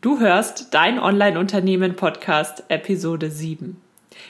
Du 0.00 0.20
hörst 0.20 0.74
Dein 0.74 1.00
Online-Unternehmen 1.00 1.96
Podcast 1.96 2.62
Episode 2.68 3.32
7. 3.32 3.82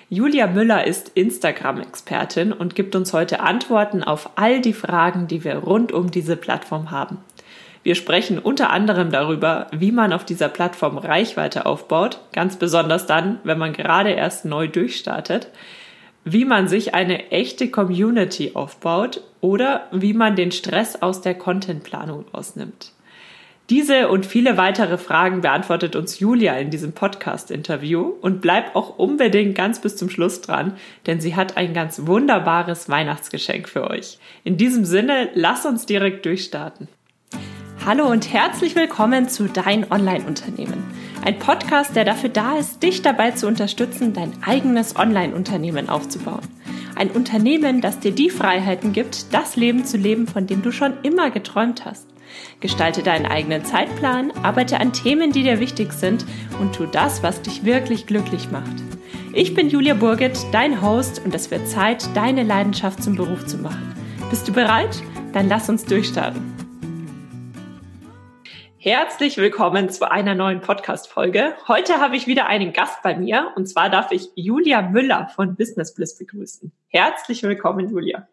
Julia 0.09 0.47
Müller 0.47 0.87
ist 0.87 1.11
Instagram-Expertin 1.11 2.55
und 2.55 2.75
gibt 2.75 2.97
uns 2.97 3.13
heute 3.13 3.41
Antworten 3.41 4.03
auf 4.03 4.31
all 4.37 4.63
die 4.63 4.73
Fragen, 4.73 5.27
die 5.27 5.45
wir 5.45 5.57
rund 5.57 5.93
um 5.93 6.11
diese 6.11 6.37
Plattform 6.37 6.91
haben. 6.91 7.19
Wir 7.83 7.97
sprechen 7.97 8.39
unter 8.39 8.71
anderem 8.71 9.13
darüber, 9.13 9.67
wie 9.71 9.93
man 9.93 10.15
auf 10.15 10.25
dieser 10.25 10.49
Plattform 10.49 10.97
Reichweite 10.97 11.67
aufbaut, 11.67 12.19
ganz 12.33 12.57
besonders 12.57 13.05
dann, 13.05 13.39
wenn 13.45 13.59
man 13.59 13.75
gerade 13.75 14.13
erst 14.13 14.47
neu 14.47 14.69
durchstartet, 14.69 15.49
wie 16.25 16.47
man 16.47 16.69
sich 16.69 16.95
eine 16.95 17.31
echte 17.31 17.71
Community 17.71 18.53
aufbaut 18.55 19.21
oder 19.43 19.87
wie 19.93 20.15
man 20.15 20.35
den 20.35 20.51
Stress 20.51 21.03
aus 21.03 21.21
der 21.21 21.35
Contentplanung 21.35 22.25
rausnimmt. 22.33 22.93
Diese 23.71 24.09
und 24.09 24.25
viele 24.25 24.57
weitere 24.57 24.97
Fragen 24.97 25.43
beantwortet 25.43 25.95
uns 25.95 26.21
Julia 26.21 26.55
in 26.55 26.71
diesem 26.71 26.93
Podcast-Interview 26.93 28.15
und 28.23 28.41
bleibt 28.41 28.75
auch 28.75 28.99
unbedingt 28.99 29.55
ganz 29.55 29.79
bis 29.79 29.95
zum 29.95 30.09
Schluss 30.09 30.41
dran, 30.41 30.79
denn 31.07 31.21
sie 31.21 31.37
hat 31.37 31.59
ein 31.59 31.75
ganz 31.75 32.07
wunderbares 32.07 32.89
Weihnachtsgeschenk 32.89 33.69
für 33.69 33.91
euch. 33.91 34.19
In 34.43 34.57
diesem 34.57 34.87
Sinne, 34.87 35.29
lass 35.35 35.67
uns 35.67 35.85
direkt 35.85 36.25
durchstarten. 36.25 36.89
Hallo 37.85 38.07
und 38.07 38.33
herzlich 38.33 38.75
willkommen 38.75 39.29
zu 39.29 39.49
Dein 39.49 39.93
Online-Unternehmen. 39.93 40.83
Ein 41.23 41.39
Podcast, 41.39 41.95
der 41.95 42.07
dafür 42.07 42.31
da 42.31 42.57
ist, 42.57 42.83
dich 42.83 43.03
dabei 43.03 43.33
zu 43.33 43.47
unterstützen, 43.47 44.15
dein 44.15 44.33
eigenes 44.47 44.97
Online-Unternehmen 44.97 45.91
aufzubauen. 45.91 46.41
Ein 46.97 47.11
Unternehmen, 47.11 47.83
das 47.83 48.01
dir 48.01 48.13
die 48.13 48.31
Freiheiten 48.31 48.95
gibt, 48.95 49.35
das 49.35 49.57
Leben 49.57 49.85
zu 49.85 49.99
leben, 49.99 50.27
von 50.27 50.47
dem 50.47 50.63
du 50.63 50.73
schon 50.73 50.95
immer 51.03 51.31
geträumt 51.31 51.85
hast. 51.85 52.07
Gestalte 52.61 53.03
deinen 53.03 53.27
eigenen 53.27 53.65
Zeitplan, 53.65 54.33
arbeite 54.43 54.81
an 54.81 54.93
Themen, 54.93 55.33
die 55.33 55.43
dir 55.43 55.61
wichtig 55.61 55.93
sind 55.93 56.25
und 56.61 56.75
tu 56.75 56.87
das, 56.87 57.23
was 57.23 57.43
dich 57.43 57.65
wirklich 57.65 58.07
glücklich 58.07 58.51
macht. 58.51 58.77
Ich 59.33 59.55
bin 59.55 59.69
Julia 59.69 59.95
Burget, 59.95 60.39
dein 60.53 60.83
Host 60.83 61.23
und 61.25 61.35
es 61.35 61.51
wird 61.51 61.69
Zeit, 61.69 62.05
deine 62.17 62.43
Leidenschaft 62.43 63.03
zum 63.03 63.15
Beruf 63.15 63.47
zu 63.47 63.59
machen. 63.59 63.95
Bist 64.31 64.49
du 64.49 64.53
bereit? 64.53 65.03
Dann 65.33 65.49
lass 65.49 65.69
uns 65.69 65.85
durchstarten. 65.85 66.59
Herzlich 68.81 69.37
willkommen 69.37 69.91
zu 69.91 70.11
einer 70.11 70.35
neuen 70.35 70.61
Podcast-Folge. 70.61 71.55
Heute 71.67 71.99
habe 72.01 72.17
ich 72.17 72.27
wieder 72.27 72.47
einen 72.47 72.73
Gast 72.73 73.03
bei 73.03 73.17
mir 73.17 73.53
und 73.57 73.67
zwar 73.69 73.91
darf 73.91 74.13
ich 74.13 74.31
Julia 74.35 74.83
Müller 74.83 75.29
von 75.35 75.57
Business 75.57 75.95
Bliss 75.95 76.17
begrüßen. 76.17 76.73
Herzlich 76.89 77.43
willkommen, 77.43 77.91
Julia. 77.91 78.29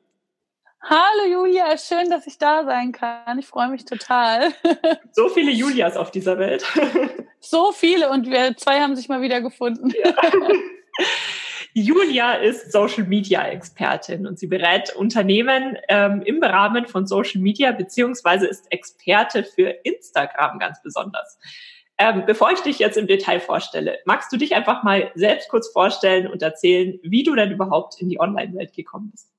Hallo 0.88 1.28
Julia, 1.28 1.76
schön, 1.80 2.12
dass 2.12 2.28
ich 2.28 2.38
da 2.38 2.64
sein 2.64 2.92
kann. 2.92 3.40
Ich 3.40 3.48
freue 3.48 3.70
mich 3.70 3.86
total. 3.86 4.54
So 5.14 5.30
viele 5.30 5.52
Julias 5.52 5.98
auf 5.98 6.12
dieser 6.12 6.38
Welt. 6.38 6.64
So 7.40 7.72
viele 7.72 8.10
und 8.10 8.28
wir 8.28 8.58
zwei 8.58 8.82
haben 8.82 8.96
sich 8.96 9.08
mal 9.08 9.22
wieder 9.22 9.40
gefunden. 9.40 9.94
Ja. 10.04 10.14
Julia 11.74 12.34
ist 12.34 12.72
Social 12.72 13.04
Media 13.04 13.48
Expertin 13.48 14.26
und 14.26 14.40
sie 14.40 14.48
berät 14.48 14.96
Unternehmen 14.96 15.78
ähm, 15.88 16.24
im 16.24 16.42
Rahmen 16.42 16.88
von 16.88 17.06
Social 17.06 17.42
Media 17.42 17.72
beziehungsweise 17.72 18.48
ist 18.48 18.72
Experte 18.72 19.44
für 19.44 19.70
Instagram 19.84 20.58
ganz 20.58 20.82
besonders. 20.82 21.38
Ähm, 22.00 22.24
bevor 22.26 22.52
ich 22.52 22.62
dich 22.62 22.80
jetzt 22.80 22.98
im 22.98 23.06
Detail 23.06 23.40
vorstelle, 23.40 24.00
magst 24.06 24.32
du 24.34 24.38
dich 24.38 24.56
einfach 24.56 24.84
mal 24.84 25.12
selbst 25.14 25.50
kurz 25.50 25.68
vorstellen 25.68 26.26
und 26.26 26.42
erzählen, 26.42 27.00
wie 27.04 27.22
du 27.22 27.36
denn 27.36 27.52
überhaupt 27.52 28.02
in 28.02 28.10
die 28.10 28.20
Online-Welt 28.20 28.74
gekommen 28.74 29.12
bist? 29.12 29.35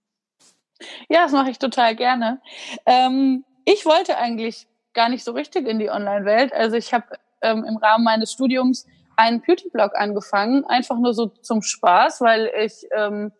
Ja, 1.08 1.22
das 1.22 1.32
mache 1.32 1.50
ich 1.50 1.58
total 1.58 1.94
gerne. 1.96 2.40
Ähm, 2.84 3.44
ich 3.64 3.86
wollte 3.86 4.18
eigentlich 4.18 4.66
gar 4.92 5.08
nicht 5.08 5.24
so 5.24 5.32
richtig 5.32 5.66
in 5.66 5.78
die 5.78 5.90
Online-Welt. 5.90 6.52
Also 6.52 6.76
ich 6.76 6.92
habe 6.92 7.06
ähm, 7.42 7.64
im 7.64 7.76
Rahmen 7.76 8.04
meines 8.04 8.32
Studiums 8.32 8.86
einen 9.16 9.40
Beauty-Blog 9.40 9.94
angefangen, 9.94 10.64
einfach 10.64 10.98
nur 10.98 11.14
so 11.14 11.26
zum 11.26 11.62
Spaß, 11.62 12.20
weil 12.20 12.50
ich 12.62 12.86
ähm, 12.94 13.32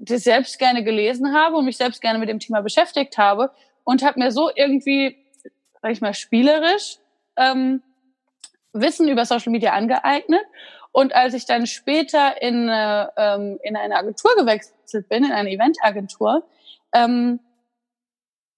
das 0.00 0.24
selbst 0.24 0.58
gerne 0.58 0.84
gelesen 0.84 1.34
habe 1.34 1.56
und 1.56 1.64
mich 1.64 1.76
selbst 1.76 2.00
gerne 2.00 2.18
mit 2.18 2.28
dem 2.28 2.40
Thema 2.40 2.60
beschäftigt 2.60 3.16
habe 3.18 3.50
und 3.84 4.02
habe 4.02 4.18
mir 4.18 4.32
so 4.32 4.50
irgendwie, 4.54 5.16
sag 5.80 5.92
ich 5.92 6.00
mal, 6.00 6.14
spielerisch 6.14 6.98
ähm, 7.36 7.82
Wissen 8.72 9.08
über 9.08 9.24
Social 9.24 9.52
Media 9.52 9.72
angeeignet. 9.72 10.42
Und 10.92 11.14
als 11.14 11.34
ich 11.34 11.46
dann 11.46 11.66
später 11.66 12.40
in, 12.40 12.68
äh, 12.68 13.06
ähm, 13.16 13.58
in 13.62 13.76
eine 13.76 13.96
Agentur 13.96 14.34
gewechselt 14.36 15.08
bin, 15.08 15.24
in 15.24 15.32
eine 15.32 15.50
Eventagentur, 15.50 16.42
ähm, 16.96 17.40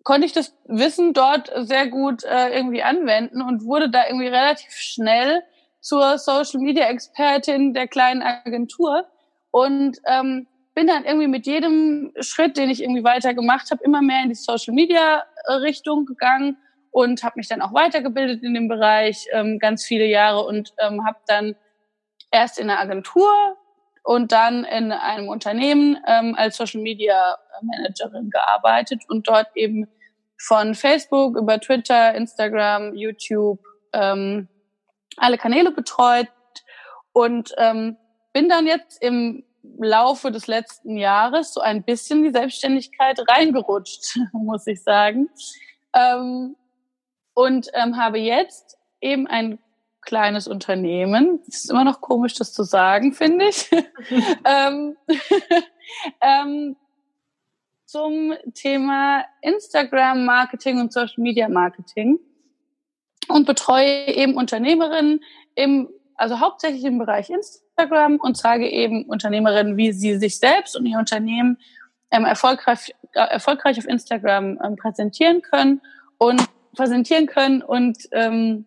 konnte 0.04 0.26
ich 0.26 0.32
das 0.32 0.54
Wissen 0.64 1.12
dort 1.12 1.50
sehr 1.54 1.88
gut 1.88 2.24
äh, 2.24 2.48
irgendwie 2.56 2.82
anwenden 2.82 3.42
und 3.42 3.64
wurde 3.64 3.90
da 3.90 4.06
irgendwie 4.06 4.28
relativ 4.28 4.72
schnell 4.72 5.42
zur 5.80 6.18
Social 6.18 6.60
Media 6.60 6.86
Expertin 6.86 7.74
der 7.74 7.88
kleinen 7.88 8.22
Agentur 8.22 9.06
und 9.50 9.98
ähm, 10.06 10.46
bin 10.74 10.86
dann 10.86 11.04
irgendwie 11.04 11.26
mit 11.26 11.46
jedem 11.46 12.12
Schritt, 12.20 12.56
den 12.56 12.70
ich 12.70 12.82
irgendwie 12.82 13.04
weiter 13.04 13.34
gemacht 13.34 13.70
habe, 13.70 13.82
immer 13.84 14.00
mehr 14.00 14.22
in 14.22 14.28
die 14.28 14.34
Social 14.34 14.74
Media 14.74 15.24
Richtung 15.60 16.06
gegangen 16.06 16.56
und 16.90 17.22
habe 17.22 17.34
mich 17.36 17.48
dann 17.48 17.62
auch 17.62 17.74
weitergebildet 17.74 18.42
in 18.42 18.54
dem 18.54 18.68
Bereich 18.68 19.26
ähm, 19.32 19.58
ganz 19.58 19.84
viele 19.84 20.06
Jahre 20.06 20.44
und 20.44 20.72
ähm, 20.78 21.04
habe 21.04 21.18
dann 21.26 21.56
erst 22.30 22.58
in 22.58 22.68
der 22.68 22.80
Agentur 22.80 23.28
und 24.08 24.32
dann 24.32 24.64
in 24.64 24.90
einem 24.90 25.28
Unternehmen 25.28 25.98
ähm, 26.06 26.34
als 26.34 26.56
Social 26.56 26.80
Media 26.80 27.36
Managerin 27.60 28.30
gearbeitet 28.30 29.02
und 29.06 29.28
dort 29.28 29.48
eben 29.54 29.86
von 30.38 30.74
Facebook 30.74 31.36
über 31.36 31.60
Twitter, 31.60 32.14
Instagram, 32.14 32.94
YouTube 32.94 33.60
ähm, 33.92 34.48
alle 35.18 35.36
Kanäle 35.36 35.72
betreut 35.72 36.28
und 37.12 37.52
ähm, 37.58 37.98
bin 38.32 38.48
dann 38.48 38.66
jetzt 38.66 39.02
im 39.02 39.44
Laufe 39.78 40.32
des 40.32 40.46
letzten 40.46 40.96
Jahres 40.96 41.52
so 41.52 41.60
ein 41.60 41.82
bisschen 41.82 42.22
die 42.22 42.30
Selbstständigkeit 42.30 43.18
reingerutscht, 43.28 44.16
muss 44.32 44.66
ich 44.66 44.82
sagen. 44.82 45.28
Ähm, 45.94 46.56
und 47.34 47.68
ähm, 47.74 47.98
habe 47.98 48.18
jetzt 48.18 48.78
eben 49.02 49.26
ein 49.26 49.58
kleines 50.08 50.48
Unternehmen. 50.48 51.40
Es 51.46 51.64
ist 51.64 51.70
immer 51.70 51.84
noch 51.84 52.00
komisch, 52.00 52.32
das 52.32 52.54
zu 52.54 52.62
sagen, 52.62 53.12
finde 53.12 53.46
ich. 53.48 53.70
ähm, 54.46 54.96
ähm, 56.22 56.76
zum 57.84 58.32
Thema 58.54 59.24
Instagram 59.42 60.24
Marketing 60.24 60.80
und 60.80 60.94
Social 60.94 61.22
Media 61.22 61.46
Marketing 61.50 62.18
und 63.28 63.46
betreue 63.46 64.08
eben 64.08 64.34
Unternehmerinnen 64.34 65.20
im, 65.54 65.90
also 66.14 66.40
hauptsächlich 66.40 66.84
im 66.84 66.98
Bereich 66.98 67.28
Instagram 67.28 68.16
und 68.16 68.38
zeige 68.38 68.66
eben 68.66 69.04
Unternehmerinnen, 69.04 69.76
wie 69.76 69.92
sie 69.92 70.16
sich 70.16 70.38
selbst 70.38 70.74
und 70.74 70.86
ihr 70.86 70.98
Unternehmen 70.98 71.58
ähm, 72.10 72.24
erfolgreich, 72.24 72.94
äh, 73.12 73.20
erfolgreich 73.20 73.78
auf 73.78 73.86
Instagram 73.86 74.58
ähm, 74.64 74.76
präsentieren 74.76 75.42
können 75.42 75.82
und 76.16 76.42
präsentieren 76.74 77.26
können 77.26 77.62
und 77.62 77.98
ähm, 78.12 78.64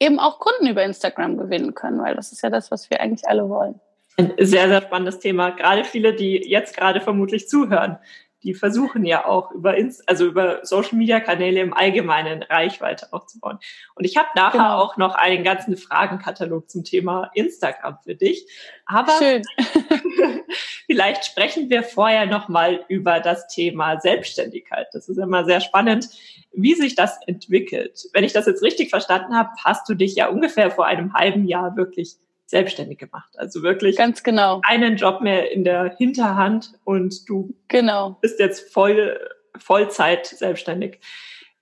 eben 0.00 0.18
auch 0.18 0.38
Kunden 0.38 0.66
über 0.66 0.82
Instagram 0.82 1.36
gewinnen 1.36 1.74
können, 1.74 2.02
weil 2.02 2.16
das 2.16 2.32
ist 2.32 2.42
ja 2.42 2.50
das, 2.50 2.70
was 2.70 2.90
wir 2.90 3.00
eigentlich 3.00 3.28
alle 3.28 3.48
wollen. 3.48 3.78
Ein 4.16 4.32
sehr, 4.38 4.68
sehr 4.68 4.82
spannendes 4.82 5.18
Thema. 5.18 5.50
Gerade 5.50 5.84
viele, 5.84 6.14
die 6.14 6.36
jetzt 6.48 6.76
gerade 6.76 7.00
vermutlich 7.00 7.48
zuhören, 7.48 7.98
die 8.42 8.54
versuchen 8.54 9.04
ja 9.04 9.26
auch 9.26 9.50
über 9.52 9.76
Inst 9.76 10.08
also 10.08 10.26
über 10.26 10.64
Social 10.64 10.96
Media 10.96 11.20
Kanäle 11.20 11.60
im 11.60 11.74
Allgemeinen 11.74 12.42
Reichweite 12.42 13.12
aufzubauen. 13.12 13.58
Und 13.94 14.04
ich 14.04 14.16
habe 14.16 14.28
nachher 14.34 14.58
genau. 14.58 14.78
auch 14.78 14.96
noch 14.96 15.14
einen 15.14 15.44
ganzen 15.44 15.76
Fragenkatalog 15.76 16.70
zum 16.70 16.84
Thema 16.84 17.30
Instagram 17.34 17.98
für 18.02 18.14
dich. 18.14 18.46
Aber 18.86 19.12
Schön. 19.18 19.42
vielleicht 20.86 21.24
sprechen 21.24 21.70
wir 21.70 21.82
vorher 21.82 22.26
noch 22.26 22.48
mal 22.48 22.84
über 22.88 23.20
das 23.20 23.46
Thema 23.48 24.00
Selbstständigkeit. 24.00 24.88
Das 24.92 25.08
ist 25.08 25.18
immer 25.18 25.44
sehr 25.44 25.60
spannend 25.60 26.08
wie 26.52 26.74
sich 26.74 26.94
das 26.94 27.18
entwickelt. 27.26 28.08
Wenn 28.12 28.24
ich 28.24 28.32
das 28.32 28.46
jetzt 28.46 28.62
richtig 28.62 28.90
verstanden 28.90 29.34
habe, 29.34 29.50
hast 29.64 29.88
du 29.88 29.94
dich 29.94 30.14
ja 30.14 30.28
ungefähr 30.28 30.70
vor 30.70 30.86
einem 30.86 31.14
halben 31.14 31.46
Jahr 31.46 31.76
wirklich 31.76 32.16
selbstständig 32.50 32.98
gemacht. 32.98 33.30
Also 33.36 33.62
wirklich 33.62 33.96
ganz 33.96 34.22
genau 34.22 34.60
einen 34.64 34.96
Job 34.96 35.20
mehr 35.20 35.50
in 35.52 35.64
der 35.64 35.94
Hinterhand 35.96 36.72
und 36.84 37.28
du 37.28 37.54
genau. 37.68 38.18
bist 38.20 38.38
jetzt 38.38 38.72
voll 38.72 39.18
Vollzeit 39.56 40.26
selbstständig. 40.26 40.98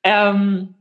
Ähm, 0.02 0.74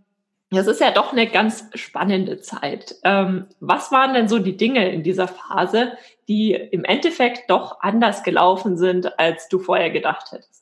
das 0.50 0.68
ist 0.68 0.80
ja 0.80 0.92
doch 0.92 1.12
eine 1.12 1.28
ganz 1.28 1.66
spannende 1.76 2.40
Zeit. 2.40 2.96
Ähm, 3.04 3.48
was 3.60 3.92
waren 3.92 4.14
denn 4.14 4.30
so 4.30 4.40
die 4.40 4.56
Dinge 4.56 4.90
in 4.92 5.04
dieser 5.04 5.28
Phase, 5.28 5.98
die 6.30 6.54
im 6.54 6.86
Endeffekt 6.86 7.50
doch 7.50 7.82
anders 7.82 8.24
gelaufen 8.24 8.78
sind, 8.78 9.20
als 9.20 9.50
du 9.50 9.60
vorher 9.60 9.90
gedacht 9.90 10.32
hättest? 10.32 10.58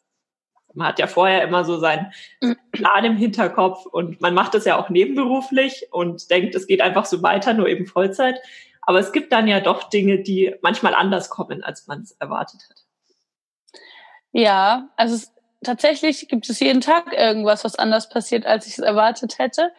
man 0.76 0.88
hat 0.88 1.00
ja 1.00 1.08
vorher 1.08 1.44
immer 1.44 1.64
so 1.64 1.78
seinen 1.78 2.12
Plan 2.72 3.06
im 3.06 3.18
Hinterkopf 3.18 3.86
und 3.86 4.22
man 4.22 4.34
macht 4.34 4.54
das 4.54 4.66
ja 4.66 4.78
auch 4.78 4.90
nebenberuflich 4.90 5.88
und 5.92 6.30
denkt, 6.30 6.56
es 6.56 6.68
geht 6.68 6.82
einfach 6.82 7.06
so 7.06 7.24
weiter, 7.24 7.54
nur 7.54 7.68
eben 7.68 7.88
Vollzeit. 7.88 8.40
Aber 8.86 9.00
es 9.00 9.12
gibt 9.12 9.32
dann 9.32 9.48
ja 9.48 9.60
doch 9.60 9.90
Dinge, 9.90 10.22
die 10.22 10.56
manchmal 10.62 10.94
anders 10.94 11.30
kommen, 11.30 11.64
als 11.64 11.88
man 11.88 12.02
es 12.02 12.12
erwartet 12.14 12.62
hat. 12.70 12.78
Ja, 14.32 14.90
also 14.96 15.26
tatsächlich 15.64 16.28
gibt 16.28 16.50
es 16.50 16.60
jeden 16.60 16.82
Tag 16.82 17.14
irgendwas, 17.14 17.64
was 17.64 17.76
anders 17.76 18.10
passiert, 18.10 18.46
als 18.46 18.68
ich 18.68 18.74
es 18.74 18.80
erwartet 18.80 19.40
hätte. 19.40 19.72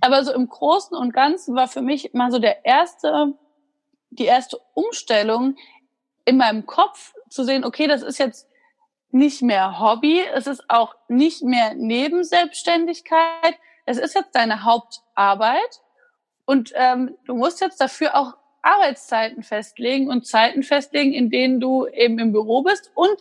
Aber 0.00 0.24
so 0.24 0.32
im 0.32 0.48
Großen 0.48 0.96
und 0.96 1.12
Ganzen 1.12 1.54
war 1.54 1.68
für 1.68 1.82
mich 1.82 2.12
mal 2.12 2.30
so 2.30 2.38
der 2.38 2.64
erste, 2.64 3.34
die 4.10 4.24
erste 4.24 4.58
Umstellung 4.74 5.56
in 6.24 6.36
meinem 6.36 6.66
Kopf 6.66 7.14
zu 7.28 7.44
sehen, 7.44 7.64
okay, 7.64 7.86
das 7.86 8.02
ist 8.02 8.18
jetzt 8.18 8.48
nicht 9.10 9.42
mehr 9.42 9.78
Hobby, 9.78 10.22
es 10.34 10.46
ist 10.46 10.64
auch 10.68 10.94
nicht 11.08 11.42
mehr 11.42 11.74
Nebenselbstständigkeit, 11.74 13.54
es 13.86 13.98
ist 13.98 14.14
jetzt 14.14 14.34
deine 14.34 14.64
Hauptarbeit 14.64 15.80
und 16.44 16.72
ähm, 16.74 17.16
du 17.24 17.34
musst 17.34 17.60
jetzt 17.60 17.80
dafür 17.80 18.16
auch 18.16 18.34
Arbeitszeiten 18.66 19.42
festlegen 19.42 20.08
und 20.08 20.26
Zeiten 20.26 20.62
festlegen, 20.62 21.12
in 21.12 21.30
denen 21.30 21.60
du 21.60 21.86
eben 21.86 22.18
im 22.18 22.32
Büro 22.32 22.62
bist 22.62 22.90
und 22.94 23.16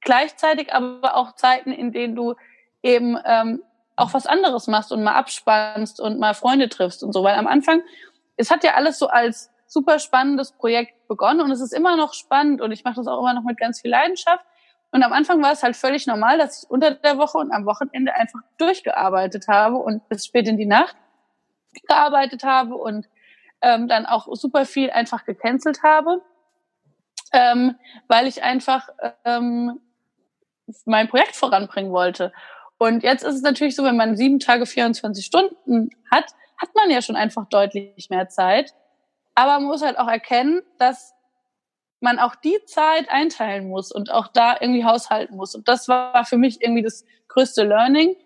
gleichzeitig 0.00 0.72
aber 0.74 1.16
auch 1.16 1.34
Zeiten, 1.34 1.72
in 1.72 1.92
denen 1.92 2.14
du 2.14 2.34
eben 2.82 3.18
ähm, 3.24 3.62
auch 3.96 4.14
was 4.14 4.26
anderes 4.26 4.66
machst 4.66 4.92
und 4.92 5.02
mal 5.02 5.14
abspannst 5.14 6.00
und 6.00 6.18
mal 6.18 6.34
Freunde 6.34 6.68
triffst 6.68 7.02
und 7.02 7.12
so. 7.12 7.24
Weil 7.24 7.34
am 7.34 7.46
Anfang, 7.46 7.82
es 8.36 8.50
hat 8.50 8.62
ja 8.62 8.74
alles 8.74 8.98
so 8.98 9.08
als 9.08 9.50
super 9.66 9.98
spannendes 9.98 10.52
Projekt 10.52 11.08
begonnen 11.08 11.40
und 11.40 11.50
es 11.50 11.60
ist 11.60 11.72
immer 11.72 11.96
noch 11.96 12.14
spannend 12.14 12.60
und 12.60 12.70
ich 12.70 12.84
mache 12.84 12.96
das 12.96 13.06
auch 13.06 13.18
immer 13.20 13.34
noch 13.34 13.42
mit 13.42 13.58
ganz 13.58 13.80
viel 13.80 13.90
Leidenschaft. 13.90 14.44
Und 14.90 15.02
am 15.02 15.12
Anfang 15.12 15.42
war 15.42 15.52
es 15.52 15.62
halt 15.62 15.76
völlig 15.76 16.06
normal, 16.06 16.38
dass 16.38 16.62
ich 16.62 16.70
unter 16.70 16.92
der 16.92 17.18
Woche 17.18 17.38
und 17.38 17.52
am 17.52 17.66
Wochenende 17.66 18.14
einfach 18.14 18.40
durchgearbeitet 18.56 19.48
habe 19.48 19.76
und 19.76 20.08
bis 20.08 20.26
spät 20.26 20.46
in 20.46 20.56
die 20.56 20.66
Nacht 20.66 20.96
gearbeitet 21.86 22.44
habe 22.44 22.74
und 22.74 23.06
ähm, 23.62 23.88
dann 23.88 24.06
auch 24.06 24.28
super 24.32 24.64
viel 24.64 24.90
einfach 24.90 25.24
gecancelt 25.24 25.82
habe, 25.82 26.22
ähm, 27.32 27.76
weil 28.08 28.26
ich 28.26 28.42
einfach 28.42 28.88
ähm, 29.24 29.80
mein 30.84 31.08
Projekt 31.08 31.36
voranbringen 31.36 31.92
wollte. 31.92 32.32
Und 32.78 33.02
jetzt 33.02 33.24
ist 33.24 33.34
es 33.34 33.42
natürlich 33.42 33.74
so, 33.74 33.84
wenn 33.84 33.96
man 33.96 34.16
sieben 34.16 34.38
Tage 34.38 34.66
24 34.66 35.24
Stunden 35.24 35.90
hat, 36.10 36.26
hat 36.60 36.74
man 36.74 36.90
ja 36.90 37.02
schon 37.02 37.16
einfach 37.16 37.48
deutlich 37.48 38.10
mehr 38.10 38.28
Zeit. 38.28 38.74
Aber 39.34 39.54
man 39.54 39.64
muss 39.64 39.82
halt 39.82 39.98
auch 39.98 40.08
erkennen, 40.08 40.62
dass 40.78 41.14
man 42.00 42.18
auch 42.18 42.36
die 42.36 42.58
Zeit 42.66 43.08
einteilen 43.10 43.68
muss 43.68 43.90
und 43.90 44.12
auch 44.12 44.28
da 44.28 44.56
irgendwie 44.60 44.84
haushalten 44.84 45.36
muss. 45.36 45.54
Und 45.54 45.68
das 45.68 45.88
war 45.88 46.24
für 46.24 46.36
mich 46.36 46.60
irgendwie 46.60 46.82
das 46.82 47.04
größte 47.28 47.64
Learning. 47.64 48.16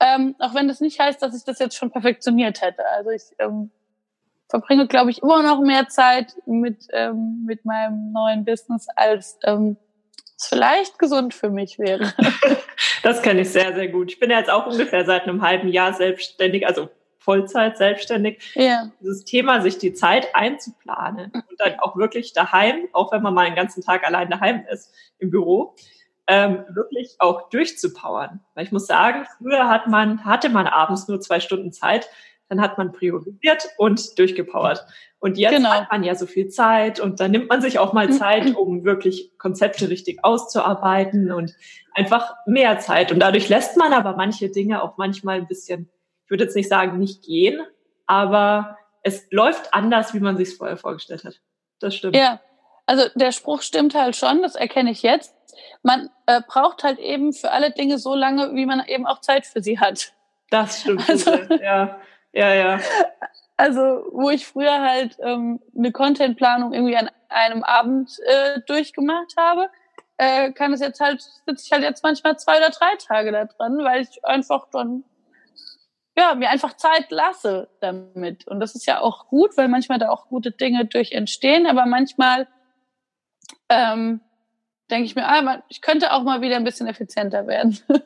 Ähm, 0.00 0.34
auch 0.38 0.54
wenn 0.54 0.66
das 0.66 0.80
nicht 0.80 0.98
heißt, 0.98 1.22
dass 1.22 1.36
ich 1.36 1.44
das 1.44 1.58
jetzt 1.58 1.76
schon 1.76 1.90
perfektioniert 1.90 2.62
hätte. 2.62 2.84
Also 2.96 3.10
ich 3.10 3.22
ähm, 3.38 3.70
verbringe, 4.50 4.86
glaube 4.86 5.10
ich, 5.10 5.22
immer 5.22 5.42
noch 5.42 5.60
mehr 5.60 5.88
Zeit 5.88 6.34
mit, 6.44 6.88
ähm, 6.92 7.44
mit 7.46 7.64
meinem 7.64 8.12
neuen 8.12 8.44
Business, 8.44 8.88
als 8.96 9.38
ähm, 9.44 9.76
es 10.36 10.48
vielleicht 10.48 10.98
gesund 10.98 11.32
für 11.32 11.50
mich 11.50 11.78
wäre. 11.78 12.12
das 13.02 13.22
kenne 13.22 13.42
ich 13.42 13.50
sehr, 13.50 13.74
sehr 13.74 13.88
gut. 13.88 14.10
Ich 14.10 14.18
bin 14.18 14.30
ja 14.30 14.38
jetzt 14.38 14.50
auch 14.50 14.66
ungefähr 14.66 15.04
seit 15.04 15.22
einem 15.22 15.42
halben 15.42 15.68
Jahr 15.68 15.92
selbstständig, 15.94 16.66
also 16.66 16.88
Vollzeit 17.18 17.76
selbstständig. 17.76 18.52
Ja. 18.54 18.90
Dieses 19.00 19.24
Thema, 19.24 19.60
sich 19.60 19.78
die 19.78 19.92
Zeit 19.92 20.34
einzuplanen 20.34 21.30
und 21.32 21.60
dann 21.60 21.78
auch 21.78 21.96
wirklich 21.96 22.32
daheim, 22.32 22.88
auch 22.92 23.12
wenn 23.12 23.22
man 23.22 23.34
mal 23.34 23.46
einen 23.46 23.56
ganzen 23.56 23.82
Tag 23.82 24.04
allein 24.04 24.30
daheim 24.30 24.64
ist, 24.70 24.92
im 25.18 25.30
Büro, 25.30 25.74
ähm, 26.26 26.64
wirklich 26.70 27.16
auch 27.18 27.50
durchzupowern. 27.50 28.40
Weil 28.54 28.64
ich 28.64 28.72
muss 28.72 28.86
sagen, 28.86 29.26
früher 29.38 29.68
hat 29.68 29.86
man, 29.86 30.24
hatte 30.24 30.48
man 30.48 30.66
abends 30.66 31.08
nur 31.08 31.20
zwei 31.20 31.40
Stunden 31.40 31.72
Zeit, 31.72 32.08
dann 32.50 32.60
hat 32.60 32.76
man 32.76 32.92
priorisiert 32.92 33.68
und 33.78 34.18
durchgepowert. 34.18 34.84
Und 35.20 35.38
jetzt 35.38 35.54
genau. 35.54 35.70
hat 35.70 35.90
man 35.90 36.02
ja 36.02 36.16
so 36.16 36.26
viel 36.26 36.48
Zeit 36.48 36.98
und 36.98 37.20
dann 37.20 37.30
nimmt 37.30 37.48
man 37.48 37.62
sich 37.62 37.78
auch 37.78 37.92
mal 37.92 38.10
Zeit, 38.10 38.54
um 38.56 38.84
wirklich 38.84 39.38
Konzepte 39.38 39.88
richtig 39.88 40.24
auszuarbeiten 40.24 41.30
und 41.30 41.54
einfach 41.94 42.34
mehr 42.46 42.80
Zeit. 42.80 43.12
Und 43.12 43.20
dadurch 43.20 43.48
lässt 43.48 43.76
man 43.76 43.92
aber 43.92 44.16
manche 44.16 44.50
Dinge 44.50 44.82
auch 44.82 44.98
manchmal 44.98 45.36
ein 45.36 45.46
bisschen, 45.46 45.88
ich 46.24 46.30
würde 46.30 46.44
jetzt 46.44 46.56
nicht 46.56 46.68
sagen, 46.68 46.98
nicht 46.98 47.22
gehen, 47.22 47.60
aber 48.06 48.76
es 49.04 49.28
läuft 49.30 49.72
anders, 49.72 50.12
wie 50.12 50.20
man 50.20 50.36
sich 50.36 50.48
es 50.48 50.56
vorher 50.56 50.76
vorgestellt 50.76 51.24
hat. 51.24 51.40
Das 51.78 51.94
stimmt. 51.94 52.16
Ja, 52.16 52.40
also 52.84 53.04
der 53.14 53.30
Spruch 53.30 53.62
stimmt 53.62 53.94
halt 53.94 54.16
schon, 54.16 54.42
das 54.42 54.56
erkenne 54.56 54.90
ich 54.90 55.02
jetzt. 55.02 55.32
Man 55.84 56.10
äh, 56.26 56.40
braucht 56.48 56.82
halt 56.82 56.98
eben 56.98 57.32
für 57.32 57.52
alle 57.52 57.70
Dinge 57.70 57.98
so 57.98 58.16
lange, 58.16 58.56
wie 58.56 58.66
man 58.66 58.84
eben 58.84 59.06
auch 59.06 59.20
Zeit 59.20 59.46
für 59.46 59.62
sie 59.62 59.78
hat. 59.78 60.12
Das 60.50 60.80
stimmt. 60.80 61.08
Also, 61.08 61.30
ja. 61.62 62.00
Ja, 62.32 62.54
ja. 62.54 62.80
Also, 63.56 63.80
wo 64.12 64.30
ich 64.30 64.46
früher 64.46 64.80
halt 64.80 65.18
ähm, 65.22 65.60
eine 65.76 65.92
Contentplanung 65.92 66.72
irgendwie 66.72 66.96
an 66.96 67.10
einem 67.28 67.62
Abend 67.62 68.18
äh, 68.26 68.60
durchgemacht 68.66 69.34
habe, 69.36 69.68
äh, 70.16 70.52
kann 70.52 70.72
es 70.72 70.80
jetzt 70.80 71.00
halt, 71.00 71.22
sitze 71.46 71.64
ich 71.66 71.72
halt 71.72 71.82
jetzt 71.82 72.02
manchmal 72.02 72.38
zwei 72.38 72.58
oder 72.58 72.70
drei 72.70 72.94
Tage 72.96 73.32
da 73.32 73.44
dran, 73.44 73.78
weil 73.78 74.02
ich 74.02 74.24
einfach 74.24 74.68
dann 74.70 75.04
ja, 76.16 76.34
mir 76.34 76.50
einfach 76.50 76.76
Zeit 76.76 77.10
lasse 77.10 77.68
damit. 77.80 78.46
Und 78.46 78.60
das 78.60 78.74
ist 78.74 78.86
ja 78.86 79.00
auch 79.00 79.28
gut, 79.28 79.56
weil 79.56 79.68
manchmal 79.68 79.98
da 79.98 80.10
auch 80.10 80.28
gute 80.28 80.50
Dinge 80.50 80.84
durch 80.84 81.12
entstehen, 81.12 81.66
aber 81.66 81.86
manchmal 81.86 82.46
ähm, 83.68 84.20
denke 84.90 85.06
ich 85.06 85.14
mir, 85.14 85.26
ah, 85.26 85.62
ich 85.68 85.80
könnte 85.80 86.12
auch 86.12 86.22
mal 86.22 86.40
wieder 86.42 86.56
ein 86.56 86.64
bisschen 86.64 86.86
effizienter 86.86 87.46
werden. 87.46 87.78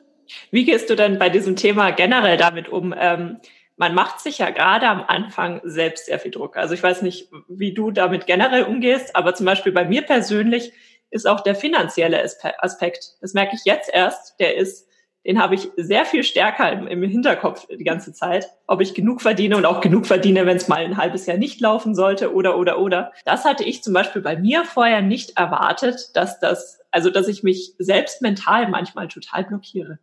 Wie 0.51 0.63
gehst 0.63 0.89
du 0.89 0.95
denn 0.95 1.19
bei 1.19 1.29
diesem 1.29 1.55
Thema 1.55 1.91
generell 1.91 2.37
damit 2.37 2.69
um? 2.69 2.95
Ähm, 2.97 3.39
man 3.77 3.93
macht 3.93 4.21
sich 4.21 4.37
ja 4.37 4.49
gerade 4.51 4.87
am 4.87 5.03
Anfang 5.05 5.61
selbst 5.63 6.05
sehr 6.05 6.19
viel 6.19 6.31
Druck. 6.31 6.57
Also 6.57 6.73
ich 6.73 6.83
weiß 6.83 7.01
nicht, 7.01 7.29
wie 7.47 7.73
du 7.73 7.91
damit 7.91 8.25
generell 8.25 8.63
umgehst, 8.63 9.15
aber 9.15 9.35
zum 9.35 9.45
Beispiel 9.45 9.71
bei 9.71 9.85
mir 9.85 10.03
persönlich 10.03 10.71
ist 11.11 11.27
auch 11.27 11.41
der 11.41 11.55
finanzielle 11.55 12.23
Aspekt. 12.59 13.15
Das 13.21 13.33
merke 13.33 13.55
ich 13.55 13.65
jetzt 13.65 13.89
erst. 13.93 14.39
Der 14.39 14.55
ist, 14.55 14.87
den 15.25 15.41
habe 15.41 15.55
ich 15.55 15.69
sehr 15.75 16.05
viel 16.05 16.23
stärker 16.23 16.71
im, 16.71 17.03
Hinterkopf 17.03 17.67
die 17.67 17.83
ganze 17.83 18.13
Zeit. 18.13 18.47
Ob 18.67 18.81
ich 18.81 18.93
genug 18.93 19.21
verdiene 19.21 19.57
und 19.57 19.65
auch 19.65 19.81
genug 19.81 20.07
verdiene, 20.07 20.45
wenn 20.45 20.57
es 20.57 20.67
mal 20.67 20.83
ein 20.83 20.97
halbes 20.97 21.25
Jahr 21.25 21.37
nicht 21.37 21.59
laufen 21.61 21.95
sollte 21.95 22.33
oder, 22.33 22.57
oder, 22.57 22.79
oder. 22.79 23.11
Das 23.25 23.45
hatte 23.45 23.63
ich 23.63 23.83
zum 23.83 23.93
Beispiel 23.93 24.21
bei 24.21 24.37
mir 24.37 24.63
vorher 24.65 25.01
nicht 25.01 25.37
erwartet, 25.37 26.11
dass 26.15 26.39
das, 26.39 26.79
also, 26.91 27.09
dass 27.09 27.27
ich 27.27 27.43
mich 27.43 27.73
selbst 27.77 28.21
mental 28.21 28.69
manchmal 28.69 29.07
total 29.09 29.43
blockiere. 29.43 29.99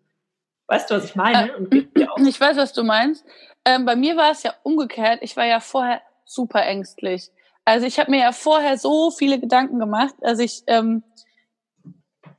Weißt 0.72 0.90
du, 0.90 0.94
was 0.94 1.04
ich 1.04 1.14
meine? 1.14 1.50
Äh, 1.70 2.06
ich 2.26 2.40
weiß, 2.40 2.56
was 2.56 2.72
du 2.72 2.82
meinst. 2.82 3.26
Ähm, 3.66 3.84
bei 3.84 3.94
mir 3.94 4.16
war 4.16 4.30
es 4.30 4.42
ja 4.42 4.54
umgekehrt. 4.62 5.19
Ich 5.20 5.36
war 5.36 5.44
ja 5.44 5.60
vorher 5.60 6.00
super 6.24 6.64
ängstlich. 6.64 7.30
Also 7.66 7.86
ich 7.86 7.98
habe 7.98 8.10
mir 8.10 8.20
ja 8.20 8.32
vorher 8.32 8.78
so 8.78 9.10
viele 9.10 9.38
Gedanken 9.38 9.78
gemacht. 9.78 10.14
Also 10.22 10.42
ich, 10.42 10.62
ähm, 10.69 11.02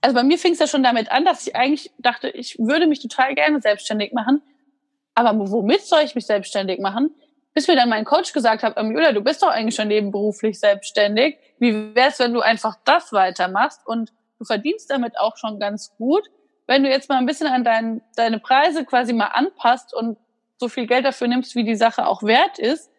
also 0.01 0.15
bei 0.15 0.23
mir 0.23 0.39
fing 0.39 0.53
es 0.53 0.59
ja 0.59 0.65
schon 0.65 0.81
damit 0.81 1.11
an, 1.11 1.25
dass 1.25 1.45
ich 1.45 1.55
eigentlich 1.55 1.91
dachte, 1.99 2.27
ich 2.27 2.57
würde 2.57 2.87
mich 2.87 3.01
total 3.01 3.35
gerne 3.35 3.61
selbstständig 3.61 4.13
machen. 4.13 4.41
Aber 5.13 5.51
womit 5.51 5.81
soll 5.81 6.01
ich 6.01 6.15
mich 6.15 6.25
selbstständig 6.25 6.79
machen? 6.79 7.13
Bis 7.53 7.67
mir 7.67 7.75
dann 7.75 7.89
mein 7.89 8.03
Coach 8.03 8.33
gesagt 8.33 8.63
hat, 8.63 8.77
ähm, 8.77 8.93
Julia, 8.93 9.11
du 9.11 9.21
bist 9.21 9.43
doch 9.43 9.49
eigentlich 9.49 9.75
schon 9.75 9.89
nebenberuflich 9.89 10.59
selbstständig. 10.59 11.37
Wie 11.59 11.93
wär's, 11.93 12.17
wenn 12.17 12.33
du 12.33 12.41
einfach 12.41 12.77
das 12.83 13.13
weitermachst 13.13 13.81
und 13.85 14.11
du 14.39 14.45
verdienst 14.45 14.89
damit 14.89 15.19
auch 15.19 15.37
schon 15.37 15.59
ganz 15.59 15.93
gut? 15.97 16.31
Wenn 16.67 16.83
du 16.83 16.89
jetzt 16.89 17.09
mal 17.09 17.17
ein 17.17 17.25
bisschen 17.25 17.47
an 17.47 17.63
dein, 17.63 18.01
deine 18.15 18.39
Preise 18.39 18.85
quasi 18.85 19.13
mal 19.13 19.27
anpasst 19.27 19.93
und 19.93 20.17
so 20.57 20.69
viel 20.69 20.87
Geld 20.87 21.05
dafür 21.05 21.27
nimmst, 21.27 21.55
wie 21.55 21.63
die 21.63 21.75
Sache 21.75 22.07
auch 22.07 22.23
wert 22.23 22.59
ist, 22.59 22.89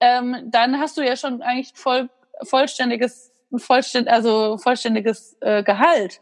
ähm, 0.00 0.36
dann 0.46 0.78
hast 0.78 0.96
du 0.96 1.02
ja 1.02 1.16
schon 1.16 1.42
eigentlich 1.42 1.72
voll, 1.74 2.08
vollständiges, 2.42 3.32
vollständ, 3.56 4.08
also 4.08 4.58
vollständiges 4.58 5.36
äh, 5.40 5.62
Gehalt. 5.62 6.20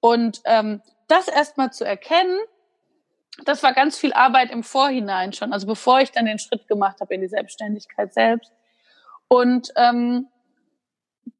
Und 0.00 0.40
ähm, 0.44 0.82
das 1.08 1.28
erstmal 1.28 1.72
zu 1.72 1.84
erkennen, 1.84 2.38
das 3.44 3.62
war 3.62 3.72
ganz 3.72 3.96
viel 3.96 4.12
Arbeit 4.12 4.50
im 4.50 4.62
Vorhinein 4.62 5.32
schon, 5.32 5.52
also 5.52 5.66
bevor 5.66 6.00
ich 6.00 6.10
dann 6.10 6.26
den 6.26 6.38
Schritt 6.38 6.66
gemacht 6.68 7.00
habe 7.00 7.14
in 7.14 7.20
die 7.20 7.28
Selbstständigkeit 7.28 8.12
selbst. 8.12 8.52
Und 9.28 9.72
ähm, 9.76 10.28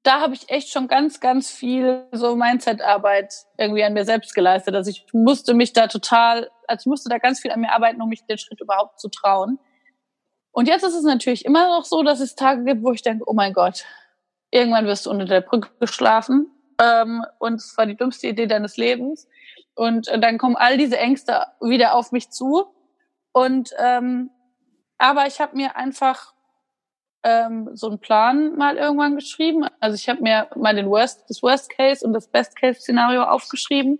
da 0.02 0.20
habe 0.20 0.34
ich 0.34 0.48
echt 0.50 0.70
schon 0.70 0.88
ganz, 0.88 1.20
ganz 1.20 1.50
viel 1.50 2.06
so 2.12 2.34
Mindset-Arbeit 2.36 3.32
irgendwie 3.56 3.84
an 3.84 3.92
mir 3.92 4.04
selbst 4.04 4.34
geleistet. 4.34 4.74
Also 4.74 4.90
ich 4.90 5.06
musste 5.12 5.54
mich 5.54 5.72
da 5.72 5.86
total, 5.86 6.50
also 6.66 6.82
ich 6.82 6.86
musste 6.86 7.08
da 7.08 7.18
ganz 7.18 7.40
viel 7.40 7.50
an 7.50 7.60
mir 7.60 7.72
arbeiten, 7.72 8.00
um 8.00 8.08
mich 8.08 8.24
den 8.24 8.38
Schritt 8.38 8.60
überhaupt 8.60 9.00
zu 9.00 9.08
trauen. 9.08 9.58
Und 10.50 10.66
jetzt 10.66 10.82
ist 10.82 10.94
es 10.94 11.04
natürlich 11.04 11.44
immer 11.44 11.68
noch 11.68 11.84
so, 11.84 12.02
dass 12.02 12.20
es 12.20 12.34
Tage 12.34 12.64
gibt, 12.64 12.82
wo 12.82 12.92
ich 12.92 13.02
denke, 13.02 13.24
oh 13.26 13.34
mein 13.34 13.52
Gott, 13.52 13.84
irgendwann 14.50 14.86
wirst 14.86 15.06
du 15.06 15.10
unter 15.10 15.26
der 15.26 15.40
Brücke 15.40 15.70
geschlafen. 15.78 16.50
Ähm, 16.80 17.24
und 17.38 17.54
es 17.54 17.76
war 17.76 17.86
die 17.86 17.96
dümmste 17.96 18.28
Idee 18.28 18.46
deines 18.46 18.76
Lebens. 18.76 19.28
Und 19.74 20.08
äh, 20.08 20.18
dann 20.18 20.38
kommen 20.38 20.56
all 20.56 20.76
diese 20.76 20.98
Ängste 20.98 21.46
wieder 21.60 21.94
auf 21.94 22.12
mich 22.12 22.30
zu. 22.30 22.66
Und 23.32 23.70
ähm, 23.78 24.30
aber 24.98 25.26
ich 25.26 25.40
habe 25.40 25.56
mir 25.56 25.76
einfach 25.76 26.34
ähm, 27.28 27.70
so 27.74 27.88
einen 27.88 27.98
Plan 27.98 28.56
mal 28.56 28.76
irgendwann 28.76 29.16
geschrieben. 29.16 29.66
Also 29.80 29.94
ich 29.96 30.08
habe 30.08 30.22
mir 30.22 30.48
mal 30.56 30.74
den 30.74 30.88
Worst, 30.88 31.24
das 31.28 31.42
Worst 31.42 31.70
Case 31.70 32.06
und 32.06 32.12
das 32.12 32.28
Best 32.28 32.56
Case 32.56 32.80
Szenario 32.80 33.24
aufgeschrieben. 33.24 33.98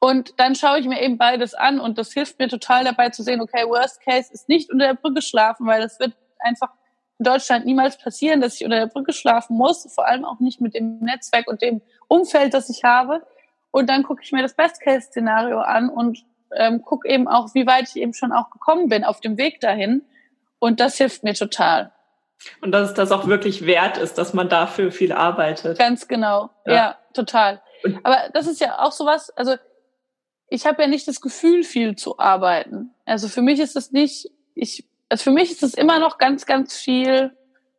Und 0.00 0.38
dann 0.38 0.54
schaue 0.54 0.78
ich 0.78 0.86
mir 0.86 1.00
eben 1.02 1.18
beides 1.18 1.54
an 1.54 1.80
und 1.80 1.98
das 1.98 2.12
hilft 2.12 2.38
mir 2.38 2.48
total 2.48 2.84
dabei 2.84 3.08
zu 3.08 3.22
sehen, 3.22 3.40
okay, 3.40 3.64
Worst 3.66 4.00
Case 4.02 4.32
ist 4.32 4.48
nicht 4.48 4.70
unter 4.70 4.86
der 4.86 4.94
Brücke 4.94 5.22
schlafen, 5.22 5.66
weil 5.66 5.80
das 5.80 5.98
wird 5.98 6.12
einfach 6.38 6.70
in 7.18 7.24
Deutschland 7.24 7.66
niemals 7.66 7.98
passieren, 7.98 8.40
dass 8.40 8.54
ich 8.54 8.64
unter 8.64 8.78
der 8.78 8.86
Brücke 8.86 9.12
schlafen 9.12 9.56
muss, 9.56 9.92
vor 9.92 10.06
allem 10.06 10.24
auch 10.24 10.38
nicht 10.38 10.60
mit 10.60 10.74
dem 10.74 11.00
Netzwerk 11.00 11.48
und 11.48 11.62
dem 11.62 11.80
Umfeld, 12.06 12.54
das 12.54 12.70
ich 12.70 12.84
habe. 12.84 13.26
und 13.70 13.90
dann 13.90 14.02
gucke 14.02 14.22
ich 14.22 14.32
mir 14.32 14.42
das 14.42 14.54
Best-Case-Szenario 14.54 15.58
an 15.58 15.90
und 15.90 16.24
ähm, 16.56 16.82
gucke 16.82 17.08
eben 17.08 17.28
auch, 17.28 17.54
wie 17.54 17.66
weit 17.66 17.88
ich 17.88 17.96
eben 17.96 18.14
schon 18.14 18.32
auch 18.32 18.50
gekommen 18.50 18.88
bin 18.88 19.04
auf 19.04 19.20
dem 19.20 19.36
Weg 19.36 19.60
dahin. 19.60 20.02
Und 20.58 20.80
das 20.80 20.96
hilft 20.96 21.22
mir 21.22 21.34
total. 21.34 21.92
Und 22.60 22.72
dass 22.72 22.90
es 22.90 22.94
das 22.94 23.10
auch 23.10 23.26
wirklich 23.26 23.66
wert 23.66 23.98
ist, 23.98 24.18
dass 24.18 24.34
man 24.34 24.48
dafür 24.48 24.92
viel 24.92 25.12
arbeitet. 25.12 25.78
Ganz 25.78 26.08
genau. 26.08 26.50
Ja, 26.66 26.74
ja 26.74 26.98
total. 27.12 27.60
Aber 28.02 28.30
das 28.32 28.46
ist 28.46 28.60
ja 28.60 28.80
auch 28.80 28.92
sowas, 28.92 29.30
also 29.30 29.56
ich 30.48 30.66
habe 30.66 30.82
ja 30.82 30.88
nicht 30.88 31.06
das 31.06 31.20
Gefühl, 31.20 31.62
viel 31.62 31.96
zu 31.96 32.18
arbeiten. 32.18 32.94
Also 33.04 33.28
für 33.28 33.42
mich 33.42 33.60
ist 33.60 33.76
es 33.76 33.92
nicht, 33.92 34.30
ich, 34.54 34.88
also 35.08 35.24
für 35.24 35.30
mich 35.30 35.50
ist 35.50 35.62
es 35.62 35.74
immer 35.74 35.98
noch 35.98 36.18
ganz, 36.18 36.46
ganz 36.46 36.76
viel 36.76 37.36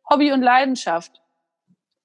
Hobby 0.08 0.32
und 0.32 0.42
Leidenschaft. 0.42 1.20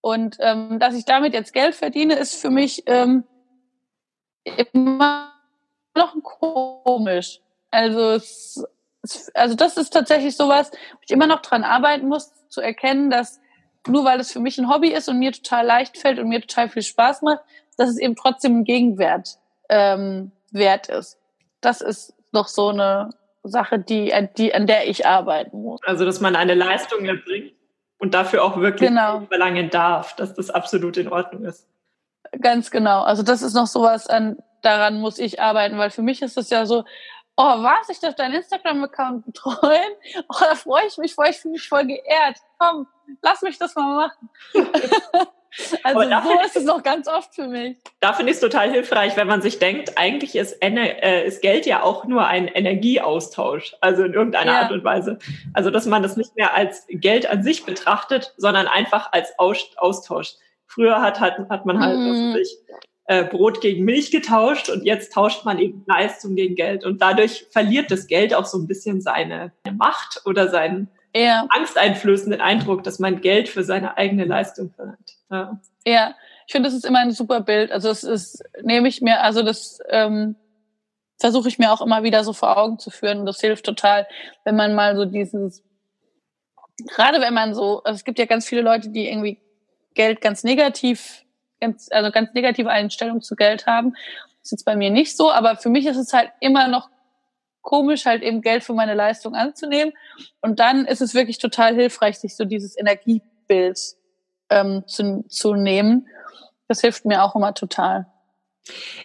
Und 0.02 0.38
ähm, 0.40 0.80
dass 0.80 0.96
ich 0.96 1.06
damit 1.06 1.34
jetzt 1.34 1.54
Geld 1.54 1.76
verdiene, 1.76 2.16
ist 2.16 2.36
für 2.36 2.50
mich 2.50 2.84
ähm, 2.86 3.24
immer 4.72 5.34
noch 5.96 6.16
komisch. 6.22 7.42
Also 7.72 8.12
es, 8.12 8.64
es, 8.66 8.68
also 9.34 9.56
das 9.56 9.78
ist 9.78 9.92
tatsächlich 9.92 10.36
sowas, 10.36 10.72
wo 10.72 11.00
ich 11.02 11.12
immer 11.12 11.28
noch 11.28 11.42
dran 11.42 11.64
arbeiten 11.64 12.08
muss, 12.08 12.32
zu 12.50 12.62
erkennen, 12.62 13.10
dass 13.10 13.40
nur 13.88 14.06
weil 14.06 14.20
es 14.20 14.32
für 14.32 14.40
mich 14.40 14.58
ein 14.58 14.70
Hobby 14.70 14.90
ist 14.90 15.10
und 15.10 15.20
mir 15.20 15.32
total 15.32 15.66
leicht 15.66 15.98
fällt 15.98 16.20
und 16.20 16.28
mir 16.28 16.42
total 16.42 16.70
viel 16.70 16.82
Spaß 16.82 17.22
macht, 17.22 17.42
dass 17.78 17.90
es 17.90 17.98
eben 17.98 18.16
trotzdem 18.16 18.60
ein 18.60 18.64
Gegenwert 18.64 19.38
ähm, 19.70 20.32
wert 20.52 20.88
ist. 20.88 21.18
Das 21.62 21.82
ist 21.82 22.14
noch 22.32 22.48
so 22.48 22.70
eine 22.70 23.12
Sache, 23.44 23.80
die, 23.80 24.12
die, 24.38 24.54
an 24.56 24.68
der 24.68 24.88
ich 24.88 25.06
arbeiten 25.06 25.62
muss. 25.62 25.82
Also, 25.86 26.06
dass 26.06 26.20
man 26.20 26.36
eine 26.36 26.56
Leistung 26.56 27.06
erbringt 27.06 27.54
und 28.00 28.14
dafür 28.14 28.44
auch 28.44 28.58
wirklich 28.58 28.90
genau. 28.90 29.22
verlangen 29.28 29.70
darf, 29.70 30.16
dass 30.16 30.34
das 30.34 30.50
absolut 30.50 30.98
in 30.98 31.08
Ordnung 31.08 31.46
ist. 31.46 31.68
Ganz 32.42 32.72
genau. 32.72 33.04
Also 33.04 33.24
das 33.24 33.42
ist 33.42 33.54
noch 33.54 33.68
sowas, 33.68 34.08
an 34.08 34.38
daran 34.62 35.00
muss 35.00 35.20
ich 35.20 35.40
arbeiten, 35.40 35.78
weil 35.78 35.92
für 35.92 36.02
mich 36.02 36.22
ist 36.22 36.38
es 36.38 36.50
ja 36.50 36.66
so, 36.66 36.86
oh, 37.38 37.64
was, 37.64 37.90
ich 37.90 38.00
darf 38.00 38.16
deinen 38.16 38.36
Instagram-Account 38.36 39.26
betreuen? 39.26 39.92
Oh, 40.30 40.36
da 40.40 40.56
freue 40.56 40.88
ich 40.88 40.98
mich 40.98 41.14
voll, 41.14 41.28
ich 41.30 41.38
fühle 41.38 41.54
mich 41.54 41.68
voll 41.68 41.86
geehrt. 41.86 42.38
Komm, 42.58 42.88
lass 43.22 43.42
mich 43.42 43.58
das 43.58 43.76
mal 43.76 44.08
machen. 44.08 44.30
Also 45.84 46.02
so 46.02 46.42
ist 46.42 46.56
es 46.58 46.64
noch 46.66 46.84
ganz 46.84 47.08
oft 47.08 47.34
für 47.34 47.48
mich. 47.48 47.78
Da 48.02 48.14
finde 48.14 48.32
ich 48.32 48.36
es 48.36 48.42
total 48.42 48.70
hilfreich, 48.72 49.16
wenn 49.16 49.28
man 49.28 49.42
sich 49.42 49.58
denkt, 49.58 49.98
eigentlich 49.98 50.36
ist, 50.36 50.62
äh, 50.62 51.26
ist, 51.26 51.42
Geld 51.42 51.66
ja 51.66 51.82
auch 51.82 52.06
nur 52.06 52.28
ein 52.28 52.48
Energieaustausch, 52.48 53.76
also 53.80 54.04
in 54.04 54.14
irgendeiner 54.14 54.52
ja. 54.52 54.62
Art 54.64 54.72
und 54.72 54.84
Weise. 54.84 55.18
Also 55.54 55.72
dass 55.72 55.86
man 55.86 56.04
das 56.04 56.18
nicht 56.18 56.36
mehr 56.36 56.54
als 56.56 56.86
Geld 56.90 57.30
an 57.30 57.42
sich 57.42 57.66
betrachtet, 57.66 58.34
sondern 58.38 58.68
einfach 58.68 59.14
als 59.14 59.40
Austausch. 59.40 60.34
Früher 60.68 61.02
hat, 61.02 61.22
hat, 61.22 61.38
hat 61.50 61.66
man 61.66 61.80
halt 61.80 62.00
mhm. 62.00 62.36
Äh, 63.08 63.24
Brot 63.24 63.62
gegen 63.62 63.86
Milch 63.86 64.12
getauscht 64.12 64.70
und 64.70 64.84
jetzt 64.84 65.14
tauscht 65.14 65.46
man 65.46 65.60
eben 65.60 65.84
Leistung 65.88 66.36
gegen 66.36 66.56
Geld 66.56 66.84
und 66.86 67.02
dadurch 67.02 67.46
verliert 67.52 67.92
das 67.92 68.08
Geld 68.08 68.34
auch 68.34 68.46
so 68.46 68.58
ein 68.58 68.68
bisschen 68.68 69.02
seine 69.02 69.52
Macht 69.78 70.22
oder 70.26 70.50
seinen 70.50 70.90
ja. 71.16 71.48
angsteinflößenden 71.50 72.42
Eindruck, 72.42 72.84
dass 72.84 73.00
man 73.00 73.22
Geld 73.22 73.48
für 73.48 73.64
seine 73.64 73.98
eigene 73.98 74.26
Leistung 74.26 74.72
verlangt. 74.72 75.18
Ja, 75.30 75.60
ja. 75.86 76.16
ich 76.46 76.52
finde, 76.52 76.68
das 76.68 76.76
ist 76.76 76.86
immer 76.86 77.00
ein 77.00 77.12
super 77.12 77.42
Bild. 77.42 77.72
Also 77.72 77.90
das 77.90 78.04
ist, 78.04 78.44
nehme 78.62 78.88
ich 78.88 79.02
mir, 79.02 79.22
also 79.22 79.42
das 79.44 79.80
ähm, 79.90 80.36
versuche 81.18 81.48
ich 81.48 81.60
mir 81.60 81.72
auch 81.72 81.82
immer 81.82 82.04
wieder 82.04 82.24
so 82.24 82.34
vor 82.34 82.58
Augen 82.58 82.80
zu 82.80 82.90
führen. 82.90 83.20
Und 83.20 83.26
das 83.26 83.40
hilft 83.40 83.66
total, 83.66 84.08
wenn 84.44 84.56
man 84.56 84.76
mal 84.76 84.96
so 84.96 85.06
dieses, 85.06 85.64
gerade 86.88 87.22
wenn 87.22 87.34
man 87.34 87.54
so, 87.54 87.82
also 87.84 87.96
es 87.96 88.04
gibt 88.04 88.20
ja 88.20 88.26
ganz 88.26 88.48
viele 88.48 88.62
Leute, 88.62 88.90
die 88.90 89.08
irgendwie 89.08 89.40
Geld 89.94 90.20
ganz 90.22 90.44
negativ, 90.44 91.25
ganz, 91.60 91.88
also 91.92 92.12
ganz 92.12 92.34
negative 92.34 92.70
Einstellung 92.70 93.22
zu 93.22 93.36
Geld 93.36 93.66
haben. 93.68 93.92
Das 93.92 94.46
ist 94.46 94.52
jetzt 94.52 94.66
bei 94.66 94.76
mir 94.76 94.90
nicht 94.90 95.16
so, 95.16 95.32
aber 95.32 95.56
für 95.56 95.70
mich 95.70 95.86
ist 95.86 95.98
es 95.98 96.14
halt 96.14 96.32
immer 96.40 96.68
noch 96.68 96.90
komisch, 97.62 98.06
halt 98.06 98.22
eben 98.24 98.42
Geld 98.42 98.64
für 98.64 98.74
meine 98.74 98.94
Leistung 98.94 99.36
anzunehmen. 99.36 99.94
Und 100.42 100.60
dann 100.60 100.86
ist 100.86 101.02
es 101.02 101.14
wirklich 101.14 101.40
total 101.40 101.76
hilfreich, 101.76 102.20
sich 102.20 102.36
so 102.36 102.46
dieses 102.46 102.78
Energiebild 102.78 103.80
ähm, 104.50 104.84
zu, 104.88 105.26
zu 105.28 105.56
nehmen. 105.56 106.08
Das 106.68 106.82
hilft 106.82 107.06
mir 107.06 107.24
auch 107.24 107.36
immer 107.36 107.54
total. 107.54 108.08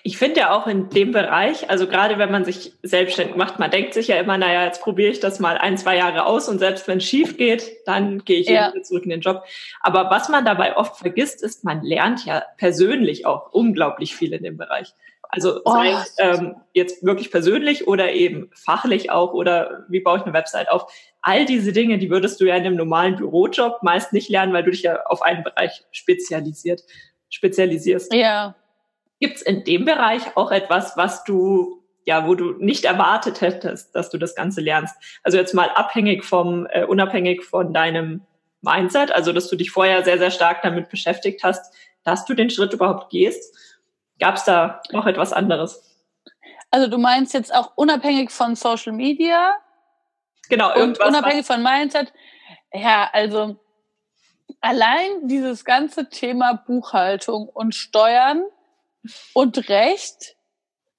Ich 0.03 0.17
finde 0.17 0.41
ja 0.41 0.55
auch 0.55 0.67
in 0.67 0.89
dem 0.89 1.13
Bereich, 1.13 1.69
also 1.69 1.87
gerade 1.87 2.19
wenn 2.19 2.31
man 2.31 2.47
sich 2.47 2.73
selbstständig 2.83 3.37
macht, 3.37 3.59
man 3.59 3.71
denkt 3.71 3.93
sich 3.93 4.09
ja 4.09 4.17
immer, 4.17 4.39
naja, 4.39 4.65
jetzt 4.65 4.81
probiere 4.83 5.11
ich 5.11 5.21
das 5.21 5.39
mal 5.39 5.59
ein, 5.59 5.77
zwei 5.77 5.97
Jahre 5.97 6.25
aus 6.25 6.49
und 6.49 6.59
selbst 6.59 6.89
wenn 6.89 6.99
es 6.99 7.05
schief 7.05 7.37
geht, 7.37 7.71
dann 7.87 8.25
gehe 8.25 8.41
ich 8.41 8.49
ja. 8.49 8.73
wieder 8.73 8.83
zurück 8.83 9.05
in 9.05 9.11
den 9.11 9.21
Job. 9.21 9.45
Aber 9.81 10.09
was 10.11 10.31
man 10.31 10.47
dabei 10.47 10.77
oft 10.77 10.97
vergisst, 10.97 11.43
ist, 11.43 11.65
man 11.65 11.83
lernt 11.83 12.25
ja 12.25 12.43
persönlich 12.57 13.27
auch 13.27 13.53
unglaublich 13.53 14.17
viel 14.17 14.33
in 14.33 14.43
dem 14.43 14.57
Bereich. 14.57 14.95
Also 15.33 15.61
oh. 15.65 15.73
sei 15.73 15.95
ähm, 16.19 16.57
jetzt 16.73 17.05
wirklich 17.05 17.31
persönlich 17.31 17.87
oder 17.87 18.13
eben 18.13 18.51
fachlich 18.53 19.11
auch 19.11 19.33
oder 19.33 19.85
wie 19.89 20.01
baue 20.01 20.19
ich 20.19 20.25
eine 20.25 20.33
Website 20.33 20.71
auf. 20.71 20.93
All 21.23 21.45
diese 21.45 21.73
Dinge, 21.73 21.99
die 21.99 22.11
würdest 22.11 22.41
du 22.41 22.47
ja 22.47 22.57
in 22.57 22.65
einem 22.65 22.77
normalen 22.77 23.17
Bürojob 23.17 23.83
meist 23.83 24.13
nicht 24.13 24.29
lernen, 24.29 24.53
weil 24.53 24.65
du 24.65 24.71
dich 24.71 24.83
ja 24.83 25.05
auf 25.07 25.23
einen 25.23 25.45
Bereich 25.45 25.85
spezialisiert, 25.93 26.83
spezialisierst. 27.29 28.13
Ja. 28.13 28.57
Gibt's 29.21 29.43
in 29.43 29.65
dem 29.65 29.85
Bereich 29.85 30.37
auch 30.37 30.51
etwas, 30.51 30.97
was 30.97 31.25
du, 31.25 31.83
ja, 32.05 32.27
wo 32.27 32.35
du 32.35 32.53
nicht 32.53 32.85
erwartet 32.85 33.43
hättest, 33.43 33.95
dass 33.95 34.11
du 34.11 34.19
das 34.19 34.35
Ganze 34.35 34.61
lernst? 34.61 34.97
Also 35.23 35.37
jetzt 35.37 35.55
mal 35.55 35.69
abhängig 35.71 36.25
vom, 36.25 36.67
äh, 36.71 36.85
unabhängig 36.85 37.45
von 37.45 37.73
deinem 37.75 38.23
Mindset, 38.63 39.13
also 39.13 39.33
dass 39.33 39.49
du 39.49 39.57
dich 39.57 39.71
vorher 39.71 40.03
sehr, 40.05 40.19
sehr 40.19 40.31
stark 40.31 40.63
damit 40.63 40.89
beschäftigt 40.89 41.45
hast, 41.45 41.75
dass 42.03 42.25
du 42.25 42.35
den 42.35 42.51
Schritt 42.51 42.73
überhaupt 42.73 43.11
gehst. 43.11 43.55
Gab 44.19 44.37
es 44.37 44.45
da 44.45 44.83
noch 44.91 45.07
etwas 45.07 45.33
anderes? 45.33 45.87
Also 46.71 46.89
du 46.89 46.99
meinst 46.99 47.35
jetzt 47.35 47.55
auch 47.55 47.73
unabhängig 47.77 48.31
von 48.31 48.55
Social 48.55 48.93
Media? 48.93 49.57
Genau, 50.49 50.75
irgendwas. 50.75 51.07
Und 51.07 51.15
unabhängig 51.15 51.47
von 51.47 51.63
Mindset. 51.63 52.13
Ja, 52.73 53.09
also 53.13 53.57
allein 54.61 55.27
dieses 55.27 55.65
ganze 55.65 56.09
Thema 56.09 56.55
Buchhaltung 56.67 57.49
und 57.49 57.75
Steuern 57.75 58.45
und 59.33 59.69
Recht, 59.69 60.37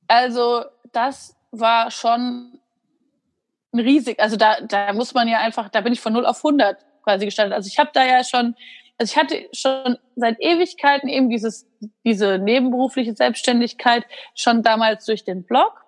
also 0.07 0.65
das 0.91 1.35
war 1.51 1.91
schon 1.91 2.59
riesig. 3.73 4.19
Also 4.19 4.37
da, 4.37 4.61
da 4.61 4.93
muss 4.93 5.13
man 5.13 5.27
ja 5.27 5.39
einfach, 5.39 5.69
da 5.69 5.81
bin 5.81 5.93
ich 5.93 6.01
von 6.01 6.13
0 6.13 6.25
auf 6.25 6.43
100 6.43 6.77
quasi 7.03 7.25
gestartet. 7.25 7.53
Also 7.53 7.67
ich 7.67 7.79
habe 7.79 7.91
da 7.93 8.05
ja 8.05 8.23
schon, 8.23 8.55
also 8.97 9.11
ich 9.11 9.17
hatte 9.17 9.49
schon 9.53 9.97
seit 10.15 10.39
Ewigkeiten 10.39 11.07
eben 11.07 11.29
dieses, 11.29 11.67
diese 12.03 12.37
nebenberufliche 12.37 13.15
Selbstständigkeit 13.15 14.05
schon 14.35 14.63
damals 14.63 15.05
durch 15.05 15.23
den 15.23 15.43
Blog. 15.43 15.81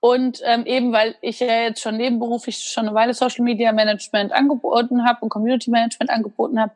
Und 0.00 0.40
ähm, 0.44 0.64
eben, 0.64 0.92
weil 0.92 1.16
ich 1.22 1.40
ja 1.40 1.62
jetzt 1.62 1.80
schon 1.82 1.96
nebenberuflich 1.96 2.58
schon 2.58 2.86
eine 2.86 2.94
Weile 2.94 3.14
Social 3.14 3.44
Media 3.44 3.72
Management 3.72 4.32
angeboten 4.32 5.04
habe 5.04 5.18
und 5.22 5.28
Community 5.28 5.70
Management 5.70 6.10
angeboten 6.10 6.60
habe. 6.60 6.72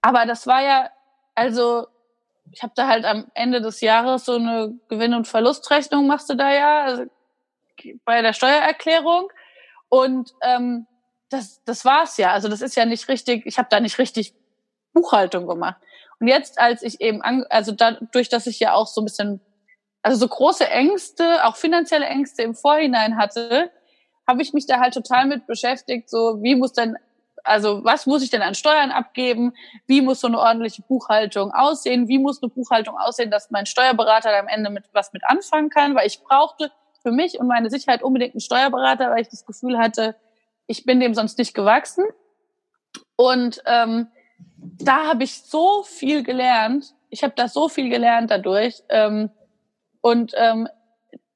Aber 0.00 0.24
das 0.24 0.46
war 0.46 0.62
ja, 0.62 0.90
also 1.34 1.86
ich 2.52 2.62
habe 2.62 2.72
da 2.76 2.88
halt 2.88 3.04
am 3.04 3.30
Ende 3.34 3.60
des 3.60 3.80
Jahres 3.80 4.24
so 4.24 4.36
eine 4.36 4.78
Gewinn- 4.88 5.14
und 5.14 5.28
Verlustrechnung 5.28 6.06
machst 6.06 6.30
du 6.30 6.34
da 6.34 6.52
ja 6.52 6.82
also 6.84 7.04
bei 8.04 8.22
der 8.22 8.32
Steuererklärung 8.32 9.28
und 9.88 10.32
ähm, 10.42 10.86
das 11.28 11.62
das 11.64 11.84
war's 11.84 12.16
ja. 12.16 12.32
Also 12.32 12.48
das 12.48 12.62
ist 12.62 12.76
ja 12.76 12.84
nicht 12.84 13.08
richtig. 13.08 13.46
Ich 13.46 13.58
habe 13.58 13.68
da 13.70 13.80
nicht 13.80 13.98
richtig 13.98 14.34
Buchhaltung 14.92 15.46
gemacht. 15.46 15.76
Und 16.18 16.28
jetzt, 16.28 16.58
als 16.58 16.82
ich 16.82 17.00
eben, 17.00 17.22
an, 17.22 17.44
also 17.50 17.72
dadurch, 17.72 18.28
dass 18.28 18.46
ich 18.46 18.58
ja 18.58 18.72
auch 18.72 18.86
so 18.86 19.02
ein 19.02 19.04
bisschen, 19.04 19.40
also 20.02 20.18
so 20.18 20.28
große 20.28 20.68
Ängste, 20.68 21.44
auch 21.44 21.56
finanzielle 21.56 22.06
Ängste 22.06 22.42
im 22.42 22.54
Vorhinein 22.54 23.18
hatte, 23.18 23.70
habe 24.26 24.42
ich 24.42 24.52
mich 24.52 24.66
da 24.66 24.80
halt 24.80 24.94
total 24.94 25.26
mit 25.26 25.46
beschäftigt. 25.46 26.08
So, 26.08 26.42
wie 26.42 26.56
muss 26.56 26.72
denn 26.72 26.96
also 27.46 27.84
was 27.84 28.06
muss 28.06 28.22
ich 28.22 28.30
denn 28.30 28.42
an 28.42 28.54
Steuern 28.54 28.90
abgeben? 28.90 29.54
Wie 29.86 30.00
muss 30.00 30.20
so 30.20 30.26
eine 30.26 30.38
ordentliche 30.38 30.82
Buchhaltung 30.82 31.52
aussehen? 31.52 32.08
Wie 32.08 32.18
muss 32.18 32.42
eine 32.42 32.50
Buchhaltung 32.50 32.98
aussehen, 32.98 33.30
dass 33.30 33.50
mein 33.50 33.66
Steuerberater 33.66 34.30
da 34.30 34.38
am 34.38 34.48
Ende 34.48 34.70
mit 34.70 34.84
was 34.92 35.12
mit 35.12 35.22
anfangen 35.26 35.70
kann? 35.70 35.94
Weil 35.94 36.06
ich 36.06 36.22
brauchte 36.22 36.70
für 37.02 37.12
mich 37.12 37.38
und 37.38 37.46
meine 37.46 37.70
Sicherheit 37.70 38.02
unbedingt 38.02 38.34
einen 38.34 38.40
Steuerberater, 38.40 39.10
weil 39.10 39.22
ich 39.22 39.28
das 39.28 39.46
Gefühl 39.46 39.78
hatte, 39.78 40.16
ich 40.66 40.84
bin 40.84 41.00
dem 41.00 41.14
sonst 41.14 41.38
nicht 41.38 41.54
gewachsen. 41.54 42.04
Und 43.14 43.62
ähm, 43.66 44.08
da 44.56 45.06
habe 45.06 45.24
ich 45.24 45.42
so 45.42 45.82
viel 45.84 46.22
gelernt. 46.22 46.94
Ich 47.10 47.22
habe 47.22 47.34
da 47.36 47.48
so 47.48 47.68
viel 47.68 47.88
gelernt 47.88 48.30
dadurch. 48.30 48.82
Ähm, 48.88 49.30
und 50.00 50.32
ähm, 50.36 50.68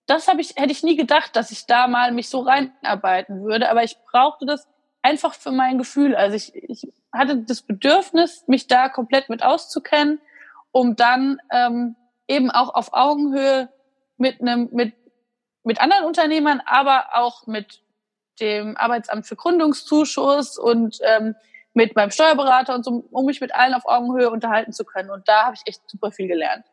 das 0.06 0.26
habe 0.26 0.40
ich, 0.40 0.56
hätte 0.56 0.72
ich 0.72 0.82
nie 0.82 0.96
gedacht, 0.96 1.36
dass 1.36 1.52
ich 1.52 1.66
da 1.66 1.86
mal 1.86 2.10
mich 2.10 2.28
so 2.28 2.40
reinarbeiten 2.40 3.44
würde. 3.44 3.70
Aber 3.70 3.84
ich 3.84 3.96
brauchte 4.10 4.46
das 4.46 4.66
einfach 5.02 5.34
für 5.34 5.52
mein 5.52 5.78
Gefühl. 5.78 6.14
Also 6.14 6.36
ich, 6.36 6.54
ich 6.54 6.92
hatte 7.12 7.38
das 7.38 7.62
Bedürfnis, 7.62 8.44
mich 8.46 8.66
da 8.66 8.88
komplett 8.88 9.28
mit 9.28 9.42
auszukennen, 9.42 10.20
um 10.72 10.96
dann 10.96 11.38
ähm, 11.50 11.96
eben 12.28 12.50
auch 12.50 12.74
auf 12.74 12.92
Augenhöhe 12.92 13.68
mit 14.16 14.40
einem 14.40 14.68
mit 14.72 14.94
mit 15.62 15.80
anderen 15.80 16.04
Unternehmern, 16.06 16.62
aber 16.64 17.08
auch 17.12 17.46
mit 17.46 17.82
dem 18.40 18.76
Arbeitsamt 18.76 19.26
für 19.26 19.36
Gründungszuschuss 19.36 20.58
und 20.58 20.98
ähm, 21.02 21.34
mit 21.74 21.94
meinem 21.94 22.10
Steuerberater 22.10 22.74
und 22.74 22.84
so, 22.84 23.04
um 23.10 23.26
mich 23.26 23.40
mit 23.40 23.54
allen 23.54 23.74
auf 23.74 23.86
Augenhöhe 23.86 24.30
unterhalten 24.30 24.72
zu 24.72 24.84
können. 24.84 25.10
Und 25.10 25.28
da 25.28 25.44
habe 25.44 25.54
ich 25.54 25.62
echt 25.66 25.82
super 25.88 26.10
viel 26.10 26.26
gelernt. 26.26 26.64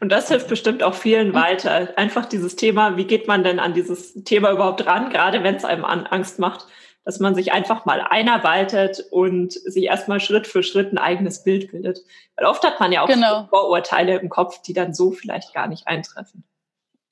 Und 0.00 0.10
das 0.10 0.28
hilft 0.28 0.48
bestimmt 0.48 0.82
auch 0.82 0.94
vielen 0.94 1.34
weiter. 1.34 1.92
Einfach 1.96 2.24
dieses 2.24 2.56
Thema, 2.56 2.96
wie 2.96 3.04
geht 3.04 3.28
man 3.28 3.44
denn 3.44 3.60
an 3.60 3.74
dieses 3.74 4.14
Thema 4.24 4.50
überhaupt 4.50 4.86
ran, 4.86 5.10
gerade 5.10 5.42
wenn 5.42 5.56
es 5.56 5.66
einem 5.66 5.84
Angst 5.84 6.38
macht, 6.38 6.66
dass 7.06 7.20
man 7.20 7.36
sich 7.36 7.52
einfach 7.52 7.84
mal 7.84 8.00
einarbeitet 8.00 8.98
und 9.12 9.52
sich 9.52 9.84
erstmal 9.84 10.18
Schritt 10.18 10.48
für 10.48 10.64
Schritt 10.64 10.92
ein 10.92 10.98
eigenes 10.98 11.44
Bild 11.44 11.70
bildet. 11.70 12.00
Weil 12.34 12.46
oft 12.46 12.64
hat 12.64 12.80
man 12.80 12.90
ja 12.90 13.02
auch 13.02 13.06
genau. 13.06 13.46
Vorurteile 13.46 14.18
im 14.18 14.28
Kopf, 14.28 14.60
die 14.62 14.72
dann 14.72 14.92
so 14.92 15.12
vielleicht 15.12 15.54
gar 15.54 15.68
nicht 15.68 15.86
eintreffen. 15.86 16.42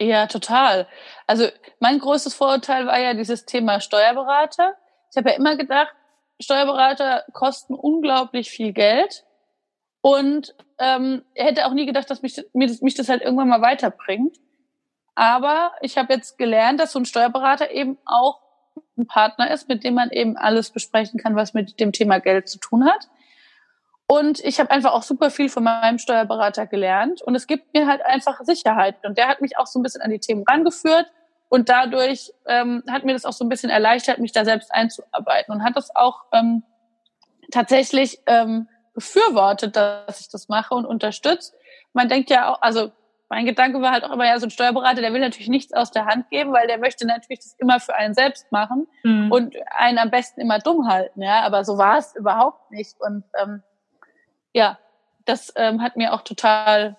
Ja, 0.01 0.27
total. 0.27 0.89
Also 1.29 1.47
mein 1.79 2.01
größtes 2.01 2.35
Vorurteil 2.35 2.89
war 2.89 2.99
ja 2.99 3.15
dieses 3.15 3.47
Thema 3.47 3.81
Steuerberater. 3.81 4.75
Ich 5.13 5.17
habe 5.17 5.31
ja 5.31 5.37
immer 5.37 5.57
gedacht, 5.57 5.95
Steuerberater 6.41 7.23
kosten 7.33 7.75
unglaublich 7.75 8.51
viel 8.51 8.73
Geld 8.73 9.25
und 10.01 10.57
ähm, 10.81 11.23
hätte 11.37 11.67
auch 11.67 11.73
nie 11.73 11.87
gedacht, 11.87 12.11
dass 12.11 12.21
mich, 12.21 12.45
mich, 12.53 12.83
mich 12.83 12.97
das 12.97 13.09
halt 13.09 13.23
irgendwann 13.23 13.49
mal 13.49 13.63
weiterbringt. 13.63 14.39
Aber 15.15 15.71
ich 15.83 15.97
habe 15.97 16.15
jetzt 16.15 16.37
gelernt, 16.37 16.81
dass 16.81 16.91
so 16.91 16.99
ein 16.99 17.05
Steuerberater 17.05 17.71
eben 17.71 17.97
auch 18.05 18.44
ein 18.97 19.07
Partner 19.07 19.51
ist, 19.51 19.69
mit 19.69 19.85
dem 19.85 19.95
man 19.95 20.11
eben 20.11 20.37
alles 20.37 20.71
besprechen 20.71 21.21
kann, 21.21 21.37
was 21.37 21.55
mit 21.55 21.81
dem 21.81 21.93
Thema 21.93 22.19
Geld 22.19 22.49
zu 22.49 22.59
tun 22.59 22.85
hat. 22.85 23.09
Und 24.07 24.45
ich 24.45 24.61
habe 24.61 24.71
einfach 24.71 24.93
auch 24.93 25.03
super 25.03 25.31
viel 25.31 25.49
von 25.49 25.65
meinem 25.65 25.99
Steuerberater 25.99 26.67
gelernt. 26.67 27.23
Und 27.23 27.35
es 27.35 27.47
gibt 27.47 27.73
mir 27.75 27.87
halt 27.87 28.05
einfach 28.05 28.41
Sicherheit. 28.43 28.97
Und 29.05 29.17
der 29.17 29.29
hat 29.29 29.41
mich 29.41 29.57
auch 29.57 29.67
so 29.67 29.79
ein 29.79 29.83
bisschen 29.83 30.03
an 30.03 30.11
die 30.11 30.19
Themen 30.19 30.45
rangeführt. 30.49 31.07
Und 31.49 31.69
dadurch 31.69 32.33
ähm, 32.47 32.83
hat 32.89 33.05
mir 33.05 33.15
das 33.15 33.25
auch 33.25 33.33
so 33.33 33.45
ein 33.45 33.49
bisschen 33.49 33.71
erleichtert, 33.71 34.19
mich 34.19 34.33
da 34.33 34.45
selbst 34.45 34.73
einzuarbeiten. 34.73 35.55
Und 35.55 35.65
hat 35.65 35.77
das 35.77 35.95
auch 35.97 36.25
ähm, 36.33 36.63
tatsächlich 37.51 38.21
ähm, 38.27 38.69
befürwortet, 38.95 39.75
dass 39.77 40.21
ich 40.21 40.29
das 40.29 40.49
mache 40.49 40.75
und 40.75 40.85
unterstützt. 40.85 41.55
Man 41.93 42.09
denkt 42.09 42.29
ja 42.29 42.53
auch, 42.53 42.61
also 42.61 42.93
mein 43.29 43.47
Gedanke 43.47 43.81
war 43.81 43.93
halt 43.93 44.05
auch 44.05 44.13
immer, 44.13 44.27
ja, 44.27 44.39
so 44.39 44.47
ein 44.47 44.51
Steuerberater, 44.51 45.01
der 45.01 45.13
will 45.13 45.21
natürlich 45.21 45.49
nichts 45.49 45.73
aus 45.73 45.91
der 45.91 46.07
Hand 46.07 46.31
geben, 46.31 46.53
weil 46.53 46.67
der 46.67 46.79
möchte 46.79 47.07
natürlich 47.07 47.41
das 47.41 47.57
immer 47.59 47.81
für 47.81 47.95
einen 47.95 48.15
selbst 48.15 48.51
machen 48.53 48.87
mhm. 49.03 49.33
und 49.33 49.55
einen 49.77 49.99
am 49.99 50.11
besten 50.11 50.41
immer 50.41 50.59
dumm 50.59 50.89
halten, 50.89 51.23
ja. 51.23 51.43
Aber 51.43 51.65
so 51.65 51.79
war 51.79 51.99
es 51.99 52.15
überhaupt 52.15 52.71
nicht. 52.71 52.97
Und 53.01 53.25
ähm, 53.43 53.63
ja, 54.53 54.79
das 55.25 55.53
ähm, 55.57 55.83
hat 55.83 55.97
mir 55.97 56.13
auch 56.13 56.23
total 56.23 56.97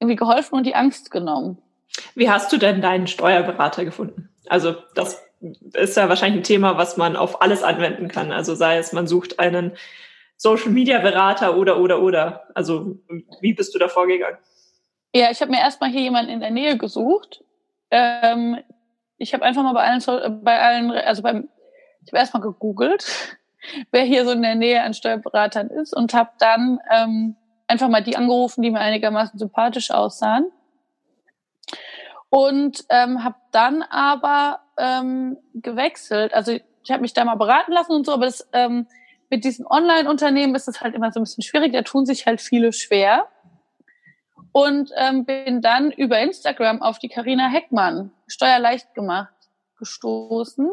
irgendwie 0.00 0.16
geholfen 0.16 0.56
und 0.56 0.64
die 0.64 0.74
Angst 0.74 1.10
genommen. 1.10 1.58
Wie 2.14 2.30
hast 2.30 2.52
du 2.52 2.56
denn 2.56 2.80
deinen 2.80 3.06
Steuerberater 3.06 3.84
gefunden? 3.84 4.30
Also 4.48 4.74
das 4.94 5.22
ist 5.74 5.96
ja 5.96 6.08
wahrscheinlich 6.08 6.40
ein 6.40 6.44
Thema, 6.44 6.78
was 6.78 6.96
man 6.96 7.16
auf 7.16 7.42
alles 7.42 7.62
anwenden 7.62 8.08
kann. 8.08 8.32
Also 8.32 8.54
sei 8.54 8.78
es, 8.78 8.92
man 8.92 9.06
sucht 9.06 9.38
einen 9.38 9.76
Social 10.36 10.70
Media 10.70 10.98
Berater 10.98 11.56
oder 11.56 11.78
oder 11.78 12.02
oder. 12.02 12.48
Also 12.54 12.98
wie 13.40 13.54
bist 13.54 13.74
du 13.74 13.78
da 13.78 13.88
vorgegangen? 13.88 14.38
Ja, 15.14 15.30
ich 15.30 15.40
habe 15.40 15.52
mir 15.52 15.60
erstmal 15.60 15.90
hier 15.90 16.00
jemanden 16.00 16.32
in 16.32 16.40
der 16.40 16.50
Nähe 16.50 16.76
gesucht. 16.76 17.44
Ähm, 17.92 18.58
ich 19.16 19.32
habe 19.32 19.44
einfach 19.44 19.62
mal 19.62 19.72
bei 19.72 19.84
allen, 19.84 20.42
bei 20.42 20.60
allen, 20.60 20.90
also 20.90 21.22
beim, 21.22 21.48
ich 22.04 22.12
habe 22.12 22.18
erstmal 22.18 22.42
gegoogelt, 22.42 23.38
wer 23.92 24.02
hier 24.02 24.24
so 24.24 24.32
in 24.32 24.42
der 24.42 24.56
Nähe 24.56 24.82
an 24.82 24.92
Steuerberatern 24.92 25.68
ist 25.68 25.94
und 25.94 26.14
habe 26.14 26.30
dann 26.40 26.80
ähm, 26.90 27.36
einfach 27.68 27.88
mal 27.88 28.02
die 28.02 28.16
angerufen, 28.16 28.62
die 28.62 28.72
mir 28.72 28.80
einigermaßen 28.80 29.38
sympathisch 29.38 29.92
aussahen. 29.92 30.50
Und 32.28 32.84
ähm, 32.88 33.22
habe 33.22 33.36
dann 33.52 33.82
aber 33.82 34.62
ähm, 34.76 35.36
gewechselt. 35.54 36.34
Also 36.34 36.50
ich 36.82 36.90
habe 36.90 37.02
mich 37.02 37.12
da 37.12 37.24
mal 37.24 37.36
beraten 37.36 37.70
lassen 37.70 37.92
und 37.92 38.04
so, 38.04 38.12
aber 38.14 38.24
das, 38.24 38.48
ähm, 38.52 38.88
mit 39.30 39.44
diesen 39.44 39.64
Online-Unternehmen 39.64 40.56
ist 40.56 40.66
es 40.66 40.80
halt 40.80 40.96
immer 40.96 41.12
so 41.12 41.20
ein 41.20 41.22
bisschen 41.22 41.44
schwierig. 41.44 41.72
Da 41.72 41.82
tun 41.82 42.04
sich 42.04 42.26
halt 42.26 42.40
viele 42.40 42.72
schwer 42.72 43.28
und 44.54 44.92
ähm, 44.96 45.24
bin 45.24 45.60
dann 45.60 45.90
über 45.90 46.20
Instagram 46.20 46.80
auf 46.80 47.00
die 47.00 47.08
Karina 47.08 47.48
Heckmann 47.48 48.12
steuerleicht 48.28 48.94
gemacht 48.94 49.34
gestoßen 49.80 50.70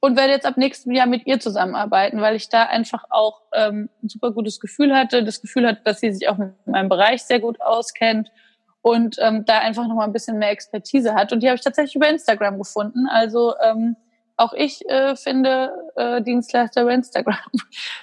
und 0.00 0.16
werde 0.16 0.32
jetzt 0.32 0.46
ab 0.46 0.56
nächstem 0.56 0.92
Jahr 0.92 1.06
mit 1.06 1.26
ihr 1.26 1.38
zusammenarbeiten, 1.38 2.22
weil 2.22 2.36
ich 2.36 2.48
da 2.48 2.62
einfach 2.62 3.04
auch 3.10 3.42
ähm, 3.52 3.90
ein 4.02 4.08
super 4.08 4.30
gutes 4.30 4.60
Gefühl 4.60 4.94
hatte, 4.94 5.24
das 5.24 5.42
Gefühl 5.42 5.66
hatte, 5.66 5.82
dass 5.84 6.00
sie 6.00 6.10
sich 6.10 6.26
auch 6.26 6.38
mit 6.38 6.54
meinem 6.66 6.88
Bereich 6.88 7.22
sehr 7.22 7.38
gut 7.38 7.60
auskennt 7.60 8.32
und 8.80 9.16
ähm, 9.18 9.44
da 9.44 9.58
einfach 9.58 9.86
noch 9.86 9.94
mal 9.94 10.04
ein 10.04 10.14
bisschen 10.14 10.38
mehr 10.38 10.50
Expertise 10.50 11.14
hat. 11.14 11.34
Und 11.34 11.42
die 11.42 11.48
habe 11.48 11.56
ich 11.56 11.62
tatsächlich 11.62 11.94
über 11.94 12.08
Instagram 12.08 12.56
gefunden. 12.56 13.08
Also 13.10 13.52
ähm, 13.62 13.96
auch 14.38 14.54
ich 14.54 14.88
äh, 14.88 15.16
finde 15.16 15.70
äh, 15.96 16.22
Dienstleister 16.22 16.80
über 16.80 16.94
Instagram. 16.94 17.36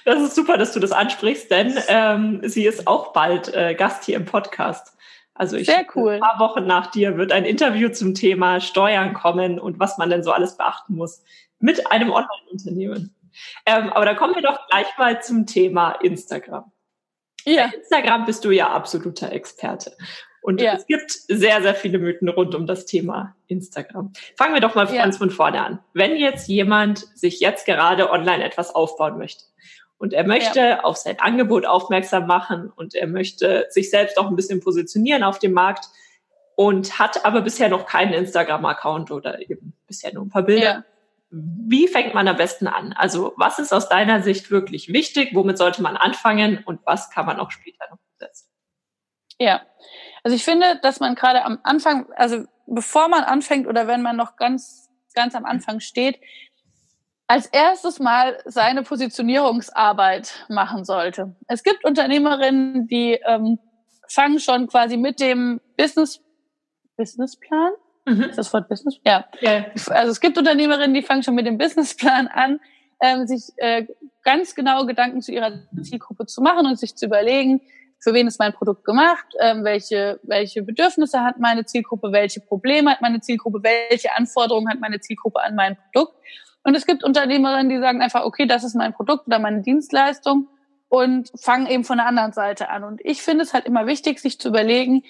Das 0.04 0.22
ist 0.22 0.36
super, 0.36 0.56
dass 0.56 0.72
du 0.72 0.80
das 0.80 0.92
ansprichst, 0.92 1.50
denn 1.50 1.76
ähm, 1.88 2.40
sie 2.44 2.64
ist 2.64 2.86
auch 2.86 3.12
bald 3.12 3.52
äh, 3.52 3.74
Gast 3.74 4.04
hier 4.04 4.16
im 4.16 4.24
Podcast. 4.24 4.96
Also 5.34 5.56
ich, 5.56 5.66
Sehr 5.66 5.86
cool. 5.94 6.14
ein 6.14 6.20
paar 6.20 6.38
Wochen 6.38 6.66
nach 6.66 6.90
dir 6.90 7.16
wird 7.16 7.32
ein 7.32 7.44
Interview 7.44 7.88
zum 7.88 8.14
Thema 8.14 8.60
Steuern 8.60 9.14
kommen 9.14 9.58
und 9.58 9.78
was 9.78 9.96
man 9.96 10.10
denn 10.10 10.22
so 10.22 10.32
alles 10.32 10.56
beachten 10.56 10.94
muss 10.96 11.22
mit 11.58 11.90
einem 11.90 12.10
Online-Unternehmen. 12.10 13.14
Ähm, 13.64 13.90
aber 13.90 14.04
da 14.04 14.14
kommen 14.14 14.34
wir 14.34 14.42
doch 14.42 14.66
gleich 14.68 14.86
mal 14.98 15.22
zum 15.22 15.46
Thema 15.46 15.92
Instagram. 15.92 16.70
Ja. 17.44 17.68
Bei 17.68 17.76
Instagram 17.76 18.26
bist 18.26 18.44
du 18.44 18.50
ja 18.50 18.70
absoluter 18.70 19.32
Experte. 19.32 19.96
Und 20.42 20.60
ja. 20.60 20.74
es 20.74 20.86
gibt 20.86 21.10
sehr, 21.10 21.60
sehr 21.62 21.74
viele 21.74 21.98
Mythen 21.98 22.28
rund 22.28 22.54
um 22.54 22.66
das 22.66 22.86
Thema 22.86 23.36
Instagram. 23.46 24.12
Fangen 24.36 24.54
wir 24.54 24.60
doch 24.60 24.74
mal 24.74 24.86
ja. 24.92 25.02
ganz 25.02 25.18
von 25.18 25.30
vorne 25.30 25.62
an. 25.62 25.78
Wenn 25.92 26.16
jetzt 26.16 26.48
jemand 26.48 26.98
sich 27.14 27.40
jetzt 27.40 27.66
gerade 27.66 28.10
online 28.10 28.42
etwas 28.42 28.74
aufbauen 28.74 29.18
möchte 29.18 29.44
und 30.00 30.14
er 30.14 30.26
möchte 30.26 30.60
ja. 30.60 30.80
auf 30.80 30.96
sein 30.96 31.20
Angebot 31.20 31.66
aufmerksam 31.66 32.26
machen 32.26 32.72
und 32.74 32.94
er 32.94 33.06
möchte 33.06 33.66
sich 33.68 33.90
selbst 33.90 34.16
auch 34.18 34.28
ein 34.28 34.34
bisschen 34.34 34.60
positionieren 34.60 35.22
auf 35.22 35.38
dem 35.38 35.52
Markt 35.52 35.84
und 36.56 36.98
hat 36.98 37.26
aber 37.26 37.42
bisher 37.42 37.68
noch 37.68 37.84
keinen 37.84 38.14
Instagram-Account 38.14 39.10
oder 39.10 39.42
eben 39.42 39.74
bisher 39.86 40.14
nur 40.14 40.24
ein 40.24 40.30
paar 40.30 40.42
Bilder. 40.42 40.64
Ja. 40.64 40.84
Wie 41.28 41.86
fängt 41.86 42.14
man 42.14 42.26
am 42.28 42.38
besten 42.38 42.66
an? 42.66 42.94
Also 42.94 43.34
was 43.36 43.58
ist 43.58 43.74
aus 43.74 43.90
deiner 43.90 44.22
Sicht 44.22 44.50
wirklich 44.50 44.90
wichtig? 44.90 45.34
Womit 45.34 45.58
sollte 45.58 45.82
man 45.82 45.98
anfangen 45.98 46.62
und 46.64 46.80
was 46.86 47.10
kann 47.10 47.26
man 47.26 47.38
auch 47.38 47.50
später 47.50 47.84
noch 47.90 47.98
umsetzen? 48.14 48.48
Ja, 49.38 49.60
also 50.24 50.34
ich 50.34 50.44
finde, 50.44 50.80
dass 50.82 50.98
man 50.98 51.14
gerade 51.14 51.44
am 51.44 51.58
Anfang, 51.62 52.10
also 52.16 52.44
bevor 52.66 53.08
man 53.08 53.24
anfängt 53.24 53.66
oder 53.66 53.86
wenn 53.86 54.00
man 54.00 54.16
noch 54.16 54.36
ganz, 54.36 54.88
ganz 55.12 55.34
am 55.34 55.44
Anfang 55.44 55.80
steht, 55.80 56.18
als 57.30 57.46
erstes 57.46 58.00
mal 58.00 58.38
seine 58.44 58.82
Positionierungsarbeit 58.82 60.46
machen 60.48 60.84
sollte. 60.84 61.36
Es 61.46 61.62
gibt 61.62 61.84
Unternehmerinnen, 61.84 62.88
die 62.88 63.20
ähm, 63.24 63.60
fangen 64.08 64.40
schon 64.40 64.66
quasi 64.66 64.96
mit 64.96 65.20
dem 65.20 65.60
Business 65.76 66.20
Businessplan. 66.96 67.70
Mhm. 68.04 68.22
Ist 68.24 68.36
das 68.36 68.52
Wort 68.52 68.68
Business? 68.68 68.98
Ja. 69.06 69.26
ja. 69.42 69.66
Also 69.90 70.10
es 70.10 70.20
gibt 70.20 70.38
Unternehmerinnen, 70.38 70.92
die 70.92 71.02
fangen 71.02 71.22
schon 71.22 71.36
mit 71.36 71.46
dem 71.46 71.56
Businessplan 71.56 72.26
an, 72.26 72.58
ähm, 73.00 73.28
sich 73.28 73.44
äh, 73.58 73.86
ganz 74.24 74.56
genau 74.56 74.84
Gedanken 74.86 75.22
zu 75.22 75.30
ihrer 75.30 75.52
Zielgruppe 75.82 76.26
zu 76.26 76.42
machen 76.42 76.66
und 76.66 76.80
sich 76.80 76.96
zu 76.96 77.06
überlegen, 77.06 77.60
für 78.00 78.12
wen 78.12 78.26
ist 78.26 78.40
mein 78.40 78.54
Produkt 78.54 78.84
gemacht, 78.84 79.26
ähm, 79.38 79.62
welche, 79.62 80.18
welche 80.24 80.64
Bedürfnisse 80.64 81.20
hat 81.20 81.38
meine 81.38 81.64
Zielgruppe, 81.64 82.10
welche 82.10 82.40
Probleme 82.40 82.90
hat 82.90 83.02
meine 83.02 83.20
Zielgruppe, 83.20 83.62
welche 83.62 84.16
Anforderungen 84.16 84.68
hat 84.68 84.80
meine 84.80 84.98
Zielgruppe 84.98 85.40
an 85.40 85.54
mein 85.54 85.76
Produkt 85.76 86.16
und 86.62 86.74
es 86.74 86.86
gibt 86.86 87.02
Unternehmerinnen, 87.04 87.68
die 87.68 87.78
sagen 87.78 88.02
einfach, 88.02 88.24
okay, 88.24 88.46
das 88.46 88.64
ist 88.64 88.74
mein 88.74 88.92
Produkt 88.92 89.26
oder 89.26 89.38
meine 89.38 89.62
Dienstleistung 89.62 90.48
und 90.88 91.30
fangen 91.40 91.66
eben 91.66 91.84
von 91.84 91.98
der 91.98 92.06
anderen 92.06 92.32
Seite 92.32 92.68
an. 92.68 92.84
Und 92.84 93.00
ich 93.02 93.22
finde 93.22 93.44
es 93.44 93.54
halt 93.54 93.64
immer 93.64 93.86
wichtig, 93.86 94.20
sich 94.20 94.38
zu 94.38 94.48
überlegen, 94.48 95.02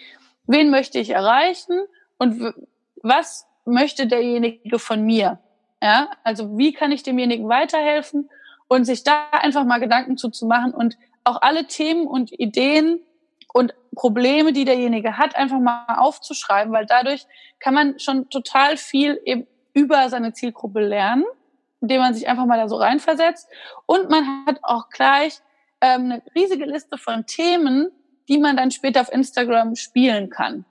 wen 0.47 0.71
möchte 0.71 0.99
ich 0.99 1.11
erreichen 1.11 1.81
und 2.19 2.55
was 3.03 3.47
möchte 3.65 4.07
derjenige 4.07 4.79
von 4.79 5.03
mir? 5.03 5.41
Ja, 5.83 6.11
also 6.23 6.59
wie 6.59 6.73
kann 6.73 6.93
ich 6.93 7.03
demjenigen 7.03 7.49
weiterhelfen 7.49 8.29
und 8.69 8.85
sich 8.85 9.03
da 9.03 9.31
einfach 9.33 9.65
mal 9.65 9.81
Gedanken 9.81 10.19
zuzumachen 10.19 10.73
und 10.75 10.99
auch 11.25 11.41
alle 11.43 11.67
Themen 11.67 12.07
und 12.07 12.31
Ideen 12.39 13.01
und 13.53 13.75
Probleme, 13.95 14.53
die 14.53 14.65
derjenige 14.65 15.17
hat, 15.17 15.35
einfach 15.35 15.59
mal 15.59 15.97
aufzuschreiben, 15.97 16.73
weil 16.73 16.87
dadurch 16.87 17.27
kann 17.59 17.75
man 17.75 17.99
schon 17.99 18.29
total 18.29 18.77
viel 18.77 19.21
eben 19.25 19.47
über 19.73 20.09
seine 20.09 20.33
Zielgruppe 20.33 20.81
lernen 20.81 21.25
indem 21.81 22.01
man 22.01 22.15
sich 22.15 22.29
einfach 22.29 22.47
mal 22.47 22.59
da 22.59 22.69
so 22.69 22.77
reinversetzt. 22.77 23.49
Und 23.87 24.11
man 24.11 24.47
hat 24.47 24.59
auch 24.63 24.89
gleich 24.91 25.41
ähm, 25.81 26.05
eine 26.05 26.23
riesige 26.35 26.65
Liste 26.65 26.99
von 26.99 27.27
Themen, 27.27 27.91
die 28.29 28.39
man 28.39 28.57
dann 28.57 28.71
später 28.71 29.01
auf 29.01 29.13
Instagram 29.13 29.77
spielen 29.77 30.31
kann. 30.31 30.65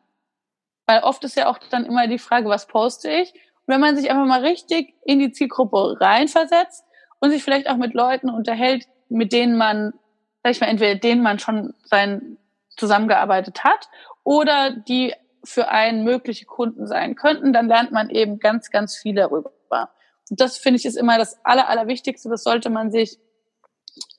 Weil 0.85 1.01
oft 1.01 1.23
ist 1.23 1.35
ja 1.35 1.47
auch 1.47 1.57
dann 1.69 1.85
immer 1.85 2.07
die 2.07 2.19
Frage, 2.19 2.49
was 2.49 2.67
poste 2.67 3.11
ich? 3.11 3.33
Und 3.33 3.73
wenn 3.73 3.81
man 3.81 3.95
sich 3.95 4.09
einfach 4.09 4.25
mal 4.25 4.45
richtig 4.45 4.93
in 5.03 5.19
die 5.19 5.31
Zielgruppe 5.31 5.99
reinversetzt 5.99 6.83
und 7.19 7.31
sich 7.31 7.43
vielleicht 7.43 7.69
auch 7.69 7.77
mit 7.77 7.93
Leuten 7.93 8.29
unterhält, 8.29 8.87
mit 9.09 9.33
denen 9.33 9.57
man, 9.57 9.93
sag 10.43 10.51
ich 10.51 10.61
mal, 10.61 10.67
entweder 10.67 10.95
denen 10.95 11.21
man 11.21 11.39
schon 11.39 11.73
sein 11.83 12.37
zusammengearbeitet 12.69 13.63
hat 13.63 13.89
oder 14.23 14.71
die 14.71 15.13
für 15.43 15.69
einen 15.69 16.03
mögliche 16.03 16.45
Kunden 16.45 16.87
sein 16.87 17.15
könnten, 17.15 17.53
dann 17.53 17.67
lernt 17.67 17.91
man 17.91 18.09
eben 18.09 18.39
ganz, 18.39 18.71
ganz 18.71 18.95
viel 18.97 19.15
darüber 19.15 19.51
das 20.29 20.57
finde 20.57 20.79
ich 20.79 20.85
ist 20.85 20.95
immer 20.95 21.17
das 21.17 21.37
Aller, 21.43 21.69
Allerwichtigste. 21.69 22.29
Das 22.29 22.43
sollte 22.43 22.69
man 22.69 22.91
sich 22.91 23.17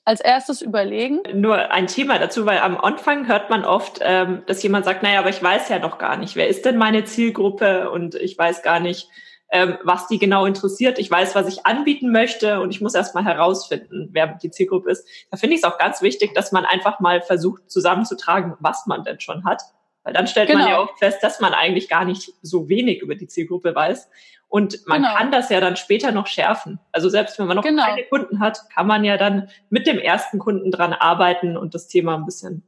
als 0.05 0.21
erstes 0.21 0.63
überlegen. 0.63 1.21
Nur 1.35 1.71
ein 1.71 1.87
Thema 1.87 2.19
dazu, 2.19 2.47
weil 2.47 2.59
am 2.59 2.77
Anfang 2.79 3.29
hört 3.29 3.51
man 3.51 3.65
oft, 3.65 4.01
ähm, 4.03 4.43
dass 4.47 4.63
jemand 4.63 4.85
sagt, 4.85 5.03
naja, 5.03 5.21
aber 5.21 5.29
ich 5.29 5.43
weiß 5.43 5.69
ja 5.69 5.79
noch 5.79 5.99
gar 5.99 6.17
nicht, 6.17 6.37
wer 6.37 6.49
ist 6.49 6.65
denn 6.65 6.77
meine 6.77 7.05
Zielgruppe 7.05 7.91
und 7.91 8.15
ich 8.15 8.37
weiß 8.37 8.63
gar 8.63 8.81
nicht, 8.81 9.09
ähm, 9.53 9.79
was 9.83 10.07
die 10.07 10.19
genau 10.19 10.47
interessiert. 10.47 10.99
Ich 10.99 11.11
weiß, 11.11 11.35
was 11.35 11.49
ich 11.49 11.67
anbieten 11.67 12.13
möchte 12.13 12.61
und 12.61 12.71
ich 12.71 12.81
muss 12.81 12.95
erst 12.95 13.15
mal 13.15 13.25
herausfinden, 13.25 14.09
wer 14.13 14.39
die 14.43 14.51
Zielgruppe 14.51 14.91
ist. 14.91 15.07
Da 15.31 15.37
finde 15.37 15.55
ich 15.55 15.63
es 15.63 15.65
auch 15.65 15.79
ganz 15.79 16.03
wichtig, 16.03 16.35
dass 16.35 16.53
man 16.53 16.65
einfach 16.65 17.01
mal 17.01 17.21
versucht 17.21 17.71
zusammenzutragen, 17.71 18.55
was 18.61 18.87
man 18.87 19.05
denn 19.05 19.21
schon 19.21 19.45
hat. 19.45 19.63
Weil 20.03 20.15
dann 20.15 20.27
stellt 20.27 20.49
genau. 20.49 20.61
man 20.61 20.69
ja 20.69 20.79
auch 20.79 20.97
fest, 20.99 21.19
dass 21.23 21.41
man 21.41 21.53
eigentlich 21.53 21.89
gar 21.89 22.05
nicht 22.05 22.33
so 22.43 22.69
wenig 22.69 23.03
über 23.03 23.17
die 23.17 23.27
Zielgruppe 23.27 23.75
weiß. 23.75 24.09
Und 24.51 24.85
man 24.89 25.03
genau. 25.03 25.15
kann 25.15 25.31
das 25.31 25.49
ja 25.49 25.61
dann 25.61 25.77
später 25.77 26.11
noch 26.11 26.27
schärfen. 26.27 26.81
Also 26.91 27.09
selbst 27.09 27.39
wenn 27.39 27.47
man 27.47 27.57
noch 27.57 27.63
genau. 27.63 27.85
keine 27.85 28.03
Kunden 28.03 28.41
hat, 28.41 28.69
kann 28.75 28.85
man 28.85 29.05
ja 29.05 29.17
dann 29.17 29.49
mit 29.71 29.87
dem 29.87 29.97
ersten 30.01 30.41
Kunden 30.41 30.73
dran 30.73 30.93
arbeiten 30.93 31.57
und 31.57 31.73
das 31.73 31.87
Thema 31.87 32.17
ein 32.17 32.25
bisschen, 32.25 32.65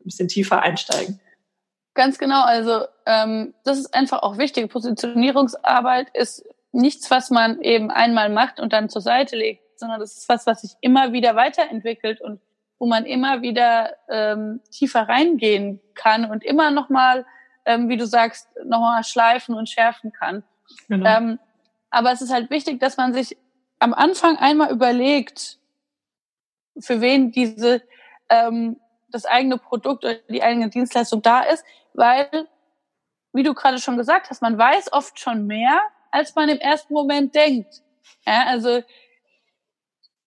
ein 0.00 0.04
bisschen 0.04 0.28
tiefer 0.28 0.62
einsteigen. 0.62 1.20
Ganz 1.94 2.18
genau. 2.18 2.44
Also 2.44 2.84
ähm, 3.04 3.52
das 3.64 3.78
ist 3.78 3.94
einfach 3.94 4.22
auch 4.22 4.38
wichtig. 4.38 4.70
Positionierungsarbeit 4.70 6.06
ist 6.14 6.44
nichts, 6.70 7.10
was 7.10 7.30
man 7.30 7.60
eben 7.60 7.90
einmal 7.90 8.30
macht 8.30 8.60
und 8.60 8.72
dann 8.72 8.88
zur 8.88 9.02
Seite 9.02 9.34
legt, 9.34 9.80
sondern 9.80 9.98
das 9.98 10.16
ist 10.16 10.28
was, 10.28 10.46
was 10.46 10.60
sich 10.60 10.76
immer 10.82 11.12
wieder 11.12 11.34
weiterentwickelt 11.34 12.20
und 12.20 12.40
wo 12.78 12.86
man 12.86 13.06
immer 13.06 13.42
wieder 13.42 13.96
ähm, 14.08 14.60
tiefer 14.70 15.08
reingehen 15.08 15.80
kann 15.94 16.30
und 16.30 16.44
immer 16.44 16.70
noch 16.70 16.90
mal, 16.90 17.26
ähm, 17.64 17.88
wie 17.88 17.96
du 17.96 18.06
sagst, 18.06 18.48
noch 18.64 18.78
mal 18.78 19.02
schleifen 19.02 19.56
und 19.56 19.68
schärfen 19.68 20.12
kann. 20.12 20.44
Genau. 20.88 21.08
Ähm, 21.08 21.38
aber 21.90 22.12
es 22.12 22.22
ist 22.22 22.32
halt 22.32 22.50
wichtig, 22.50 22.80
dass 22.80 22.96
man 22.96 23.12
sich 23.12 23.36
am 23.78 23.94
Anfang 23.94 24.36
einmal 24.36 24.70
überlegt, 24.70 25.58
für 26.78 27.00
wen 27.00 27.30
diese 27.30 27.82
ähm, 28.28 28.80
das 29.08 29.26
eigene 29.26 29.58
Produkt 29.58 30.04
oder 30.04 30.14
die 30.28 30.42
eigene 30.42 30.68
Dienstleistung 30.70 31.22
da 31.22 31.42
ist, 31.42 31.64
weil, 31.92 32.48
wie 33.32 33.44
du 33.44 33.54
gerade 33.54 33.78
schon 33.78 33.96
gesagt 33.96 34.28
hast, 34.28 34.42
man 34.42 34.58
weiß 34.58 34.92
oft 34.92 35.20
schon 35.20 35.46
mehr, 35.46 35.80
als 36.10 36.34
man 36.34 36.48
im 36.48 36.58
ersten 36.58 36.92
Moment 36.92 37.34
denkt. 37.34 37.82
Ja, 38.26 38.46
also 38.46 38.82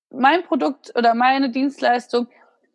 mein 0.10 0.44
Produkt 0.44 0.96
oder 0.96 1.14
meine 1.14 1.50
Dienstleistung 1.50 2.28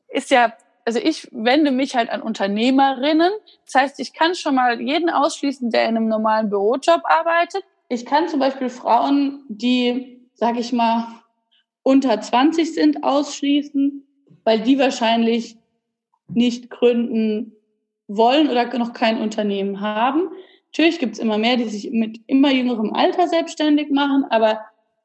ist 0.09 0.31
ja, 0.31 0.53
also 0.85 0.99
ich 0.99 1.29
wende 1.33 1.71
mich 1.71 1.95
halt 1.97 2.11
an 2.11 2.23
Unternehmerinnen. 2.23 3.31
Das 3.65 3.75
heißt, 3.75 4.01
ich 4.01 4.13
kann 4.13 4.35
schon 4.35 4.55
mal 4.55 4.81
jeden 4.81 5.11
ausschließen, 5.11 5.71
der 5.71 5.89
in 5.89 5.97
einem 5.97 6.09
normalen 6.09 6.51
Bürojob 6.51 7.03
arbeitet. 7.05 7.65
Ich 7.89 8.07
kann 8.07 8.29
zum 8.29 8.41
Beispiel 8.41 8.69
Frauen, 8.69 9.45
die, 9.49 10.29
sag 10.35 10.59
ich 10.59 10.73
mal, 10.73 11.07
unter 11.83 12.21
20 12.21 12.75
sind, 12.75 13.05
ausschließen, 13.05 14.07
weil 14.45 14.61
die 14.61 14.79
wahrscheinlich 14.79 15.57
nicht 16.29 16.71
gründen 16.71 17.53
wollen 18.09 18.49
oder 18.49 18.67
noch 18.79 18.93
kein 18.93 19.21
Unternehmen 19.21 19.81
haben. 19.81 20.31
Natürlich 20.73 20.99
gibt 20.99 21.15
es 21.15 21.19
immer 21.19 21.39
mehr, 21.39 21.57
die 21.57 21.69
sich 21.69 21.91
mit 21.91 22.21
immer 22.27 22.51
jüngerem 22.51 22.95
Alter 22.95 23.29
selbstständig 23.29 23.91
machen, 23.91 24.25
aber 24.31 24.61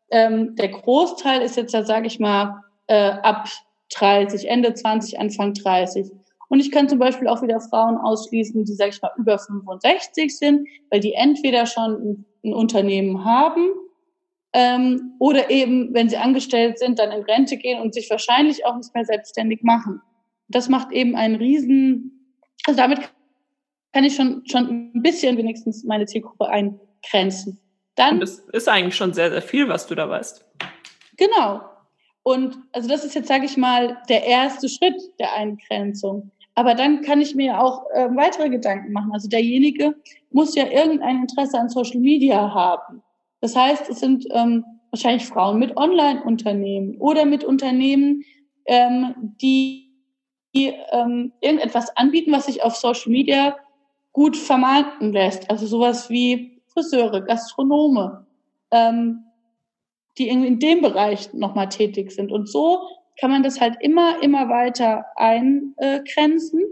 ähm, 0.10 0.56
der 0.56 0.70
Großteil 0.70 1.42
ist 1.42 1.58
jetzt, 1.58 1.72
sage 1.72 2.08
ich 2.08 2.20
mal, 2.20 2.64
äh, 2.88 3.10
ab 3.10 3.50
30, 3.94 4.50
Ende 4.50 4.74
20, 4.74 5.20
Anfang 5.20 5.54
30. 5.54 6.12
Und 6.50 6.60
ich 6.60 6.72
kann 6.72 6.88
zum 6.88 7.00
Beispiel 7.00 7.28
auch 7.28 7.42
wieder 7.42 7.60
Frauen 7.60 7.98
ausschließen, 7.98 8.64
die, 8.64 8.74
sage 8.74 8.92
ich 8.92 9.02
mal, 9.02 9.12
über 9.18 9.38
65 9.38 10.38
sind, 10.38 10.68
weil 10.90 11.00
die 11.00 11.14
entweder 11.14 11.66
schon 11.66 11.94
ein, 11.94 12.26
ein 12.44 12.54
Unternehmen 12.54 13.26
haben 13.26 13.70
ähm, 14.54 15.14
oder 15.20 15.50
eben, 15.50 15.94
wenn 15.94 16.10
sie 16.10 16.18
angestellt 16.18 16.80
sind, 16.80 17.00
dann 17.00 17.12
in 17.12 17.24
Rente 17.24 17.58
gehen 17.58 17.82
und 17.82 17.94
sich 17.94 18.10
wahrscheinlich 18.10 18.66
auch 18.66 18.78
nicht 18.78 18.94
mehr 18.96 19.06
selbstständig 19.06 19.62
machen. 19.62 20.02
Das 20.48 20.70
macht 20.70 20.92
eben 20.92 21.16
einen 21.16 21.36
riesen, 21.36 22.34
also 22.66 22.78
damit 22.78 23.00
kann 23.92 24.04
ich 24.06 24.16
schon, 24.16 24.44
schon 24.46 24.92
ein 24.96 25.02
bisschen 25.02 25.38
wenigstens 25.38 25.84
meine 25.84 26.06
Zielgruppe 26.06 26.48
eingrenzen. 26.48 27.60
Dann, 27.96 28.16
und 28.16 28.20
das 28.22 28.40
ist 28.54 28.70
eigentlich 28.70 28.96
schon 28.96 29.14
sehr, 29.14 29.32
sehr 29.32 29.42
viel, 29.42 29.68
was 29.68 29.88
du 29.88 29.96
da 29.96 30.08
weißt. 30.08 30.46
Genau. 31.18 31.62
Und 32.28 32.60
also 32.74 32.90
das 32.90 33.06
ist 33.06 33.16
jetzt, 33.16 33.30
sage 33.30 33.46
ich 33.46 33.56
mal, 33.56 34.00
der 34.10 34.26
erste 34.26 34.68
Schritt 34.68 35.02
der 35.18 35.34
Eingrenzung. 35.34 36.30
Aber 36.56 36.76
dann 36.76 37.02
kann 37.02 37.22
ich 37.22 37.36
mir 37.36 37.58
auch 37.58 37.86
äh, 37.94 38.10
weitere 38.18 38.50
Gedanken 38.50 38.92
machen. 38.92 39.14
Also 39.14 39.30
derjenige 39.30 39.96
muss 40.32 40.54
ja 40.54 40.68
irgendein 40.68 41.22
Interesse 41.22 41.58
an 41.58 41.70
Social 41.70 42.02
Media 42.02 42.54
haben. 42.54 43.02
Das 43.40 43.56
heißt, 43.56 43.90
es 43.90 44.02
sind 44.02 44.26
ähm, 44.32 44.66
wahrscheinlich 44.92 45.26
Frauen 45.26 45.58
mit 45.58 45.78
Online-Unternehmen 45.78 46.98
oder 46.98 47.24
mit 47.24 47.46
Unternehmen, 47.46 48.26
ähm, 48.66 49.16
die 49.42 49.86
die 50.54 50.74
ähm, 50.92 51.32
irgendetwas 51.40 51.96
anbieten, 51.96 52.34
was 52.34 52.48
sich 52.48 52.62
auf 52.62 52.76
Social 52.76 53.10
Media 53.10 53.56
gut 54.12 54.36
vermarkten 54.36 55.14
lässt. 55.14 55.50
Also 55.50 55.66
sowas 55.66 56.10
wie 56.10 56.62
Friseure, 56.74 57.22
Gastronome, 57.22 58.26
ähm, 58.72 59.27
die 60.18 60.30
irgendwie 60.30 60.48
in 60.48 60.60
dem 60.60 60.82
Bereich 60.82 61.34
nochmal 61.34 61.70
tätig 61.70 62.12
sind. 62.12 62.32
Und 62.32 62.50
so 62.50 62.82
kann 63.20 63.32
man 63.32 63.44
das 63.44 63.60
halt 63.60 63.76
immer, 63.80 64.22
immer 64.22 64.50
weiter 64.50 65.06
eingrenzen 65.16 66.64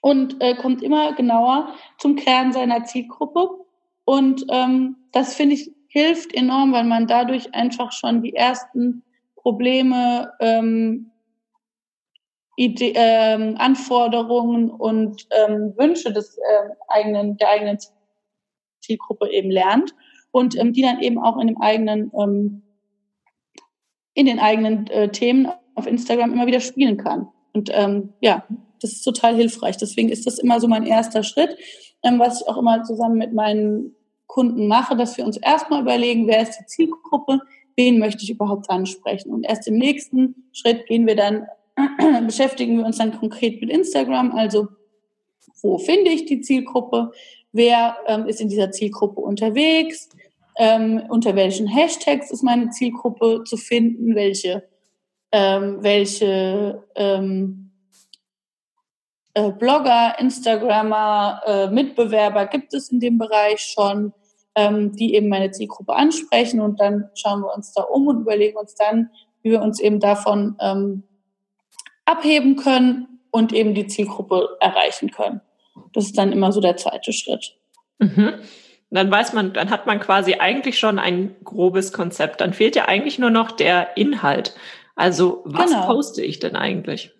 und 0.00 0.36
äh, 0.40 0.54
kommt 0.54 0.82
immer 0.82 1.14
genauer 1.14 1.74
zum 1.98 2.16
Kern 2.16 2.52
seiner 2.52 2.84
Zielgruppe. 2.84 3.48
Und 4.04 4.44
ähm, 4.50 4.96
das 5.12 5.34
finde 5.34 5.54
ich 5.54 5.72
hilft 5.88 6.34
enorm, 6.34 6.72
weil 6.72 6.84
man 6.84 7.06
dadurch 7.06 7.52
einfach 7.54 7.92
schon 7.92 8.22
die 8.22 8.34
ersten 8.34 9.02
Probleme 9.34 10.32
ähm, 10.40 11.10
Ide 12.56 12.92
ähm, 12.94 13.56
Anforderungen 13.58 14.70
und 14.70 15.26
ähm, 15.30 15.74
Wünsche 15.76 16.12
des 16.12 16.36
äh, 16.36 16.68
eigenen, 16.88 17.36
der 17.38 17.48
eigenen 17.48 17.78
Zielgruppe 18.80 19.30
eben 19.30 19.50
lernt 19.50 19.94
und 20.32 20.58
ähm, 20.58 20.72
die 20.72 20.82
dann 20.82 21.00
eben 21.00 21.18
auch 21.18 21.38
in 21.38 21.48
dem 21.48 21.60
eigenen, 21.60 22.10
ähm, 22.18 22.62
in 24.14 24.26
den 24.26 24.38
eigenen 24.38 24.86
äh, 24.88 25.10
Themen 25.10 25.48
auf 25.74 25.86
Instagram 25.86 26.32
immer 26.32 26.46
wieder 26.46 26.60
spielen 26.60 26.96
kann. 26.96 27.28
Und 27.52 27.70
ähm, 27.72 28.12
ja, 28.20 28.44
das 28.80 28.92
ist 28.92 29.02
total 29.02 29.36
hilfreich. 29.36 29.76
Deswegen 29.76 30.08
ist 30.08 30.26
das 30.26 30.38
immer 30.38 30.60
so 30.60 30.68
mein 30.68 30.86
erster 30.86 31.22
Schritt, 31.22 31.56
ähm, 32.02 32.18
was 32.18 32.40
ich 32.40 32.48
auch 32.48 32.56
immer 32.56 32.82
zusammen 32.84 33.18
mit 33.18 33.32
meinen 33.32 33.94
Kunden 34.26 34.68
mache, 34.68 34.96
dass 34.96 35.16
wir 35.16 35.24
uns 35.24 35.36
erstmal 35.36 35.82
überlegen, 35.82 36.28
wer 36.28 36.42
ist 36.42 36.58
die 36.58 36.66
Zielgruppe, 36.66 37.40
wen 37.76 37.98
möchte 37.98 38.22
ich 38.22 38.30
überhaupt 38.30 38.70
ansprechen. 38.70 39.32
Und 39.32 39.44
erst 39.44 39.66
im 39.66 39.76
nächsten 39.76 40.48
Schritt 40.52 40.86
gehen 40.86 41.06
wir 41.06 41.16
dann 41.16 41.46
beschäftigen 42.26 42.78
wir 42.78 42.86
uns 42.86 42.98
dann 42.98 43.18
konkret 43.18 43.60
mit 43.60 43.70
Instagram, 43.70 44.32
also 44.32 44.68
wo 45.62 45.78
finde 45.78 46.10
ich 46.10 46.26
die 46.26 46.40
Zielgruppe, 46.40 47.12
wer 47.52 47.96
ähm, 48.06 48.26
ist 48.26 48.40
in 48.40 48.48
dieser 48.48 48.70
Zielgruppe 48.70 49.20
unterwegs, 49.20 50.08
ähm, 50.56 51.02
unter 51.08 51.36
welchen 51.36 51.66
Hashtags 51.66 52.30
ist 52.30 52.42
meine 52.42 52.70
Zielgruppe 52.70 53.44
zu 53.44 53.56
finden, 53.56 54.14
welche, 54.14 54.68
ähm, 55.32 55.78
welche 55.82 56.84
ähm, 56.94 57.70
äh, 59.34 59.52
Blogger, 59.52 60.18
Instagrammer, 60.18 61.40
äh, 61.46 61.66
Mitbewerber 61.68 62.46
gibt 62.46 62.74
es 62.74 62.90
in 62.90 63.00
dem 63.00 63.18
Bereich 63.18 63.60
schon, 63.60 64.12
ähm, 64.54 64.94
die 64.96 65.14
eben 65.14 65.28
meine 65.28 65.50
Zielgruppe 65.52 65.94
ansprechen 65.94 66.60
und 66.60 66.80
dann 66.80 67.10
schauen 67.14 67.42
wir 67.42 67.54
uns 67.54 67.72
da 67.72 67.82
um 67.82 68.08
und 68.08 68.22
überlegen 68.22 68.58
uns 68.58 68.74
dann, 68.74 69.10
wie 69.42 69.52
wir 69.52 69.62
uns 69.62 69.80
eben 69.80 70.00
davon 70.00 70.56
ähm, 70.60 71.04
abheben 72.04 72.56
können 72.56 73.20
und 73.30 73.52
eben 73.52 73.74
die 73.74 73.86
Zielgruppe 73.86 74.56
erreichen 74.60 75.10
können. 75.10 75.40
Das 75.92 76.06
ist 76.06 76.18
dann 76.18 76.32
immer 76.32 76.52
so 76.52 76.60
der 76.60 76.76
zweite 76.76 77.12
Schritt. 77.12 77.56
Mhm. 77.98 78.34
Dann 78.90 79.10
weiß 79.10 79.32
man, 79.32 79.52
dann 79.52 79.70
hat 79.70 79.86
man 79.86 80.00
quasi 80.00 80.34
eigentlich 80.34 80.78
schon 80.78 80.98
ein 80.98 81.36
grobes 81.44 81.92
Konzept. 81.92 82.40
Dann 82.40 82.52
fehlt 82.52 82.74
ja 82.74 82.86
eigentlich 82.86 83.18
nur 83.18 83.30
noch 83.30 83.52
der 83.52 83.96
Inhalt. 83.96 84.54
Also 84.96 85.42
was 85.44 85.70
genau. 85.70 85.86
poste 85.86 86.22
ich 86.22 86.40
denn 86.40 86.56
eigentlich? 86.56 87.12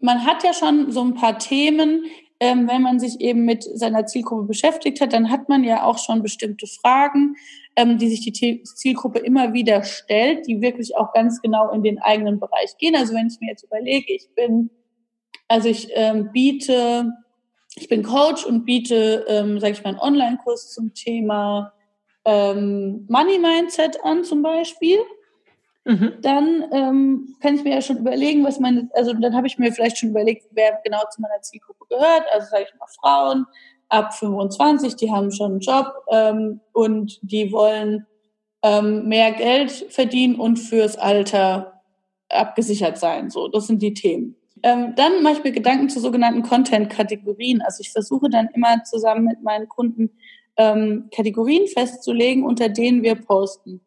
Man 0.00 0.24
hat 0.24 0.42
ja 0.42 0.54
schon 0.54 0.90
so 0.90 1.02
ein 1.02 1.14
paar 1.14 1.38
Themen, 1.38 2.04
ähm, 2.40 2.66
wenn 2.68 2.80
man 2.80 2.98
sich 2.98 3.20
eben 3.20 3.44
mit 3.44 3.62
seiner 3.62 4.06
Zielgruppe 4.06 4.46
beschäftigt 4.46 5.02
hat, 5.02 5.12
dann 5.12 5.30
hat 5.30 5.50
man 5.50 5.62
ja 5.62 5.84
auch 5.84 5.98
schon 5.98 6.22
bestimmte 6.22 6.66
Fragen, 6.66 7.36
ähm, 7.76 7.98
die 7.98 8.08
sich 8.08 8.20
die 8.20 8.62
Zielgruppe 8.62 9.18
immer 9.18 9.52
wieder 9.52 9.84
stellt, 9.84 10.46
die 10.46 10.62
wirklich 10.62 10.96
auch 10.96 11.12
ganz 11.12 11.42
genau 11.42 11.70
in 11.70 11.82
den 11.82 11.98
eigenen 11.98 12.40
Bereich 12.40 12.78
gehen. 12.78 12.96
Also 12.96 13.14
wenn 13.14 13.26
ich 13.26 13.38
mir 13.40 13.48
jetzt 13.48 13.64
überlege, 13.64 14.10
ich 14.12 14.28
bin, 14.34 14.70
also 15.48 15.68
ich 15.68 15.88
ähm, 15.94 16.30
biete, 16.32 17.12
ich 17.80 17.88
bin 17.88 18.02
Coach 18.02 18.44
und 18.44 18.64
biete, 18.64 19.24
ähm, 19.26 19.58
sage 19.58 19.72
ich 19.72 19.82
mal, 19.82 19.90
einen 19.90 19.98
Online-Kurs 19.98 20.70
zum 20.70 20.92
Thema 20.92 21.72
ähm, 22.26 23.06
Money 23.08 23.38
Mindset 23.38 24.04
an 24.04 24.22
zum 24.22 24.42
Beispiel. 24.42 24.98
Mhm. 25.84 26.12
Dann 26.20 26.64
ähm, 26.72 27.36
kann 27.40 27.54
ich 27.54 27.64
mir 27.64 27.74
ja 27.74 27.80
schon 27.80 27.96
überlegen, 27.96 28.44
was 28.44 28.60
meine, 28.60 28.90
also 28.92 29.14
dann 29.14 29.34
habe 29.34 29.46
ich 29.46 29.58
mir 29.58 29.72
vielleicht 29.72 29.96
schon 29.96 30.10
überlegt, 30.10 30.46
wer 30.50 30.78
genau 30.84 31.00
zu 31.10 31.22
meiner 31.22 31.40
Zielgruppe 31.40 31.86
gehört. 31.88 32.24
Also 32.32 32.48
sage 32.50 32.66
ich 32.68 32.78
mal 32.78 32.86
Frauen, 33.00 33.46
ab 33.88 34.12
25, 34.14 34.96
die 34.96 35.10
haben 35.10 35.32
schon 35.32 35.52
einen 35.52 35.60
Job 35.60 35.92
ähm, 36.10 36.60
und 36.72 37.18
die 37.22 37.50
wollen 37.50 38.06
ähm, 38.62 39.08
mehr 39.08 39.32
Geld 39.32 39.70
verdienen 39.70 40.38
und 40.38 40.58
fürs 40.58 40.96
Alter 40.96 41.80
abgesichert 42.28 42.98
sein. 42.98 43.30
So, 43.30 43.48
das 43.48 43.66
sind 43.66 43.80
die 43.80 43.94
Themen. 43.94 44.36
Ähm, 44.62 44.94
dann 44.96 45.22
mache 45.22 45.34
ich 45.34 45.44
mir 45.44 45.52
Gedanken 45.52 45.88
zu 45.88 46.00
sogenannten 46.00 46.42
Content-Kategorien. 46.42 47.62
Also 47.62 47.80
ich 47.80 47.90
versuche 47.90 48.28
dann 48.28 48.48
immer 48.54 48.82
zusammen 48.84 49.24
mit 49.24 49.42
meinen 49.42 49.68
Kunden 49.68 50.10
ähm, 50.56 51.08
Kategorien 51.14 51.66
festzulegen, 51.66 52.44
unter 52.44 52.68
denen 52.68 53.02
wir 53.02 53.14
posten. 53.14 53.80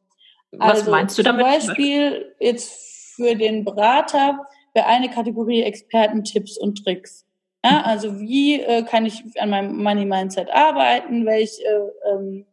Was 0.52 0.80
also 0.80 0.92
meinst 0.92 1.18
du 1.18 1.24
damit? 1.24 1.46
Zum 1.46 1.52
Beispiel 1.52 2.36
jetzt 2.40 3.16
für 3.16 3.36
den 3.36 3.64
Berater 3.64 4.48
wäre 4.74 4.88
eine 4.88 5.10
Kategorie 5.10 5.62
Experten-Tipps 5.62 6.58
und 6.58 6.84
Tricks. 6.84 7.26
Ja, 7.64 7.80
mhm. 7.80 7.86
also 7.86 8.20
wie 8.20 8.60
äh, 8.62 8.84
kann 8.84 9.06
ich 9.06 9.24
an 9.40 9.50
meinem 9.50 9.82
Money 9.82 10.06
Mindset 10.06 10.50
arbeiten? 10.52 11.26
Welche 11.26 11.94
ähm, 12.12 12.46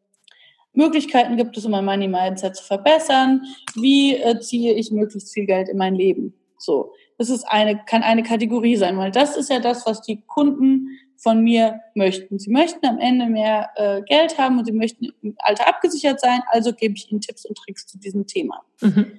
Möglichkeiten 0.73 1.37
gibt 1.37 1.57
es, 1.57 1.65
um 1.65 1.73
mein 1.73 1.85
Money 1.85 2.09
Mindset 2.09 2.57
zu 2.57 2.65
verbessern? 2.65 3.43
Wie 3.75 4.17
äh, 4.17 4.39
ziehe 4.41 4.75
ich 4.75 4.91
möglichst 4.91 5.33
viel 5.33 5.47
Geld 5.47 5.69
in 5.69 5.79
mein 5.79 5.95
Leben? 5.95 6.35
So, 6.59 6.93
das 7.21 7.29
ist 7.29 7.45
eine, 7.45 7.79
kann 7.85 8.03
eine 8.03 8.23
Kategorie 8.23 8.77
sein, 8.77 8.97
weil 8.97 9.11
das 9.11 9.37
ist 9.37 9.51
ja 9.51 9.61
das, 9.61 9.85
was 9.85 10.01
die 10.01 10.23
Kunden 10.23 10.99
von 11.19 11.45
mir 11.45 11.81
möchten. 11.95 12.39
Sie 12.39 12.51
möchten 12.51 12.87
am 12.87 12.99
Ende 12.99 13.27
mehr 13.27 13.69
äh, 13.75 14.01
Geld 14.01 14.39
haben 14.39 14.59
und 14.59 14.65
sie 14.65 14.73
möchten 14.73 15.13
im 15.21 15.37
Alter 15.41 15.69
abgesichert 15.69 16.19
sein, 16.19 16.41
also 16.47 16.73
gebe 16.73 16.95
ich 16.95 17.13
ihnen 17.13 17.21
Tipps 17.21 17.45
und 17.45 17.59
Tricks 17.59 17.87
zu 17.87 17.99
diesem 17.99 18.27
Thema. 18.27 18.63
Mhm. 18.81 19.13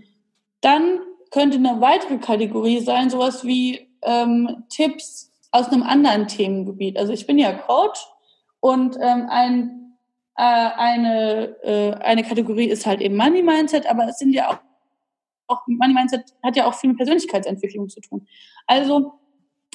Dann 0.62 1.02
könnte 1.30 1.58
eine 1.58 1.80
weitere 1.80 2.18
Kategorie 2.18 2.80
sein, 2.80 3.12
sowas 3.12 3.46
wie 3.46 3.88
ähm, 4.02 4.64
Tipps 4.70 5.32
aus 5.52 5.68
einem 5.68 5.84
anderen 5.84 6.28
Themengebiet. 6.28 6.98
Also 6.98 7.14
ich 7.14 7.28
bin 7.28 7.38
ja 7.38 7.54
Coach 7.54 8.00
und 8.62 8.98
ähm, 9.00 9.28
ein 9.30 9.96
äh, 10.38 10.42
eine, 10.42 11.56
äh, 11.62 11.94
eine 12.04 12.24
Kategorie 12.24 12.66
ist 12.66 12.88
halt 12.88 13.00
eben 13.00 13.16
Money 13.16 13.44
Mindset, 13.44 13.86
aber 13.86 14.08
es 14.08 14.18
sind 14.18 14.34
ja 14.34 14.50
auch, 14.50 14.58
auch 15.52 15.62
Money 15.68 15.94
Mindset 15.94 16.24
hat 16.44 16.56
ja 16.56 16.66
auch 16.66 16.74
viel 16.74 16.90
mit 16.90 16.98
Persönlichkeitsentwicklung 16.98 17.90
zu 17.90 18.02
tun. 18.02 18.28
Also 18.68 19.14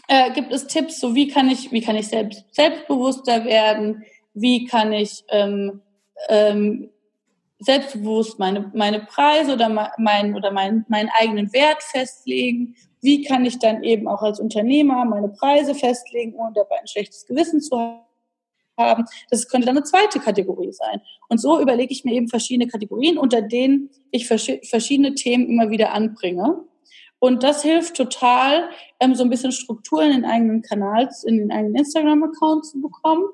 äh, 0.08 0.32
gibt 0.32 0.52
es 0.52 0.66
Tipps, 0.66 1.00
so 1.00 1.14
wie 1.14 1.28
kann 1.28 1.48
ich, 1.48 1.72
wie 1.72 1.80
kann 1.80 1.96
ich 1.96 2.08
selbst 2.08 2.44
selbstbewusster 2.52 3.44
werden, 3.44 4.04
wie 4.34 4.66
kann 4.66 4.92
ich 4.92 5.24
ähm, 5.28 5.80
ähm, 6.28 6.90
selbstbewusst 7.58 8.38
meine, 8.38 8.70
meine 8.74 9.00
Preise 9.00 9.54
oder 9.54 9.68
mein, 9.98 10.34
oder 10.34 10.50
mein, 10.52 10.84
meinen 10.88 11.10
eigenen 11.18 11.52
Wert 11.52 11.82
festlegen, 11.82 12.76
wie 13.00 13.22
kann 13.22 13.44
ich 13.44 13.58
dann 13.58 13.82
eben 13.82 14.08
auch 14.08 14.22
als 14.22 14.40
Unternehmer 14.40 15.04
meine 15.04 15.28
Preise 15.28 15.74
festlegen, 15.74 16.34
ohne 16.34 16.52
dabei 16.54 16.80
ein 16.80 16.86
schlechtes 16.86 17.26
Gewissen 17.26 17.60
zu 17.60 17.78
haben 17.78 18.05
haben. 18.76 19.04
Das 19.30 19.48
könnte 19.48 19.66
dann 19.66 19.76
eine 19.76 19.84
zweite 19.84 20.20
Kategorie 20.20 20.72
sein. 20.72 21.00
Und 21.28 21.38
so 21.38 21.60
überlege 21.60 21.92
ich 21.92 22.04
mir 22.04 22.14
eben 22.14 22.28
verschiedene 22.28 22.70
Kategorien, 22.70 23.18
unter 23.18 23.42
denen 23.42 23.90
ich 24.10 24.26
verschiedene 24.26 25.14
Themen 25.14 25.48
immer 25.48 25.70
wieder 25.70 25.92
anbringe. 25.92 26.64
Und 27.18 27.42
das 27.42 27.62
hilft 27.62 27.96
total, 27.96 28.68
ähm, 29.00 29.14
so 29.14 29.24
ein 29.24 29.30
bisschen 29.30 29.52
Struktur 29.52 30.02
in 30.02 30.12
den 30.12 30.24
eigenen 30.24 30.62
Kanals, 30.62 31.24
in 31.24 31.38
den 31.38 31.50
eigenen 31.50 31.76
Instagram-Account 31.76 32.66
zu 32.66 32.80
bekommen. 32.80 33.24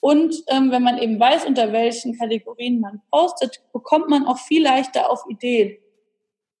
Und 0.00 0.42
ähm, 0.48 0.70
wenn 0.70 0.82
man 0.82 0.98
eben 0.98 1.20
weiß, 1.20 1.46
unter 1.46 1.72
welchen 1.72 2.18
Kategorien 2.18 2.80
man 2.80 3.02
postet, 3.10 3.62
bekommt 3.72 4.08
man 4.08 4.26
auch 4.26 4.38
viel 4.38 4.62
leichter 4.62 5.10
auf 5.10 5.24
Ideen. 5.28 5.76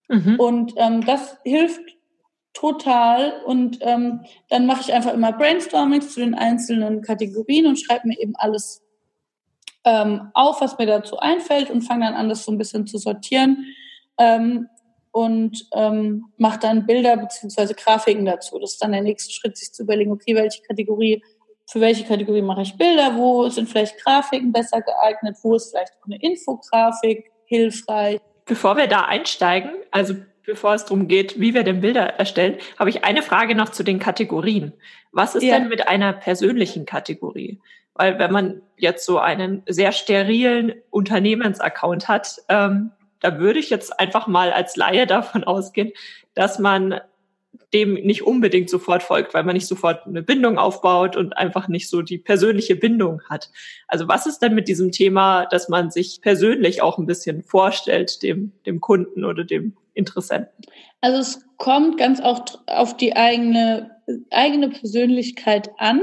Mhm. 0.08 0.38
Und 0.38 0.74
ähm, 0.76 1.04
das 1.04 1.38
hilft 1.44 1.95
total. 2.56 3.42
Und 3.44 3.78
ähm, 3.82 4.20
dann 4.48 4.66
mache 4.66 4.80
ich 4.82 4.92
einfach 4.92 5.12
immer 5.12 5.32
Brainstormings 5.32 6.14
zu 6.14 6.20
den 6.20 6.34
einzelnen 6.34 7.02
Kategorien 7.02 7.66
und 7.66 7.78
schreibe 7.78 8.08
mir 8.08 8.18
eben 8.18 8.34
alles 8.36 8.82
ähm, 9.84 10.30
auf, 10.34 10.60
was 10.60 10.78
mir 10.78 10.86
dazu 10.86 11.18
einfällt 11.18 11.70
und 11.70 11.82
fange 11.82 12.06
dann 12.06 12.14
an, 12.14 12.28
das 12.28 12.44
so 12.44 12.52
ein 12.52 12.58
bisschen 12.58 12.86
zu 12.86 12.98
sortieren. 12.98 13.66
Ähm, 14.18 14.68
und 15.12 15.66
ähm, 15.72 16.26
mache 16.36 16.58
dann 16.58 16.84
Bilder 16.84 17.16
beziehungsweise 17.16 17.74
Grafiken 17.74 18.26
dazu. 18.26 18.58
Das 18.58 18.72
ist 18.72 18.82
dann 18.82 18.92
der 18.92 19.00
nächste 19.00 19.32
Schritt, 19.32 19.56
sich 19.56 19.72
zu 19.72 19.84
überlegen, 19.84 20.12
okay, 20.12 20.34
welche 20.34 20.60
Kategorie, 20.62 21.22
für 21.66 21.80
welche 21.80 22.04
Kategorie 22.04 22.42
mache 22.42 22.62
ich 22.62 22.76
Bilder, 22.76 23.16
wo 23.16 23.48
sind 23.48 23.66
vielleicht 23.66 23.96
Grafiken 24.04 24.52
besser 24.52 24.82
geeignet, 24.82 25.36
wo 25.42 25.54
ist 25.54 25.70
vielleicht 25.70 25.94
eine 26.04 26.20
Infografik 26.20 27.30
hilfreich. 27.46 28.20
Bevor 28.44 28.76
wir 28.76 28.88
da 28.88 29.06
einsteigen, 29.06 29.70
also 29.90 30.16
bevor 30.46 30.74
es 30.74 30.84
darum 30.84 31.08
geht, 31.08 31.38
wie 31.40 31.54
wir 31.54 31.64
denn 31.64 31.80
Bilder 31.80 32.14
erstellen, 32.14 32.56
habe 32.78 32.90
ich 32.90 33.04
eine 33.04 33.22
Frage 33.22 33.54
noch 33.54 33.70
zu 33.70 33.82
den 33.82 33.98
Kategorien. 33.98 34.72
Was 35.12 35.34
ist 35.34 35.42
ja. 35.42 35.58
denn 35.58 35.68
mit 35.68 35.88
einer 35.88 36.12
persönlichen 36.12 36.86
Kategorie? 36.86 37.60
Weil 37.94 38.18
wenn 38.18 38.32
man 38.32 38.62
jetzt 38.76 39.04
so 39.04 39.18
einen 39.18 39.62
sehr 39.66 39.92
sterilen 39.92 40.74
Unternehmensaccount 40.90 42.08
hat, 42.08 42.36
ähm, 42.48 42.92
da 43.20 43.38
würde 43.38 43.58
ich 43.58 43.70
jetzt 43.70 43.98
einfach 43.98 44.26
mal 44.26 44.52
als 44.52 44.76
Laie 44.76 45.06
davon 45.06 45.44
ausgehen, 45.44 45.92
dass 46.34 46.58
man 46.58 47.00
dem 47.72 47.94
nicht 47.94 48.22
unbedingt 48.22 48.70
sofort 48.70 49.02
folgt, 49.02 49.34
weil 49.34 49.42
man 49.42 49.54
nicht 49.54 49.66
sofort 49.66 50.06
eine 50.06 50.22
Bindung 50.22 50.58
aufbaut 50.58 51.16
und 51.16 51.36
einfach 51.36 51.68
nicht 51.68 51.88
so 51.88 52.02
die 52.02 52.18
persönliche 52.18 52.76
Bindung 52.76 53.22
hat. 53.28 53.50
Also 53.88 54.08
was 54.08 54.26
ist 54.26 54.40
denn 54.40 54.54
mit 54.54 54.68
diesem 54.68 54.92
Thema, 54.92 55.46
dass 55.46 55.68
man 55.68 55.90
sich 55.90 56.20
persönlich 56.20 56.82
auch 56.82 56.98
ein 56.98 57.06
bisschen 57.06 57.42
vorstellt, 57.42 58.22
dem, 58.22 58.52
dem 58.66 58.80
Kunden 58.80 59.24
oder 59.24 59.42
dem 59.42 59.74
Interessenten? 59.96 60.64
Also 61.00 61.18
es 61.18 61.46
kommt 61.56 61.98
ganz 61.98 62.20
auch 62.20 62.44
auf 62.66 62.96
die 62.96 63.16
eigene, 63.16 63.90
eigene 64.30 64.68
Persönlichkeit 64.68 65.70
an. 65.78 66.02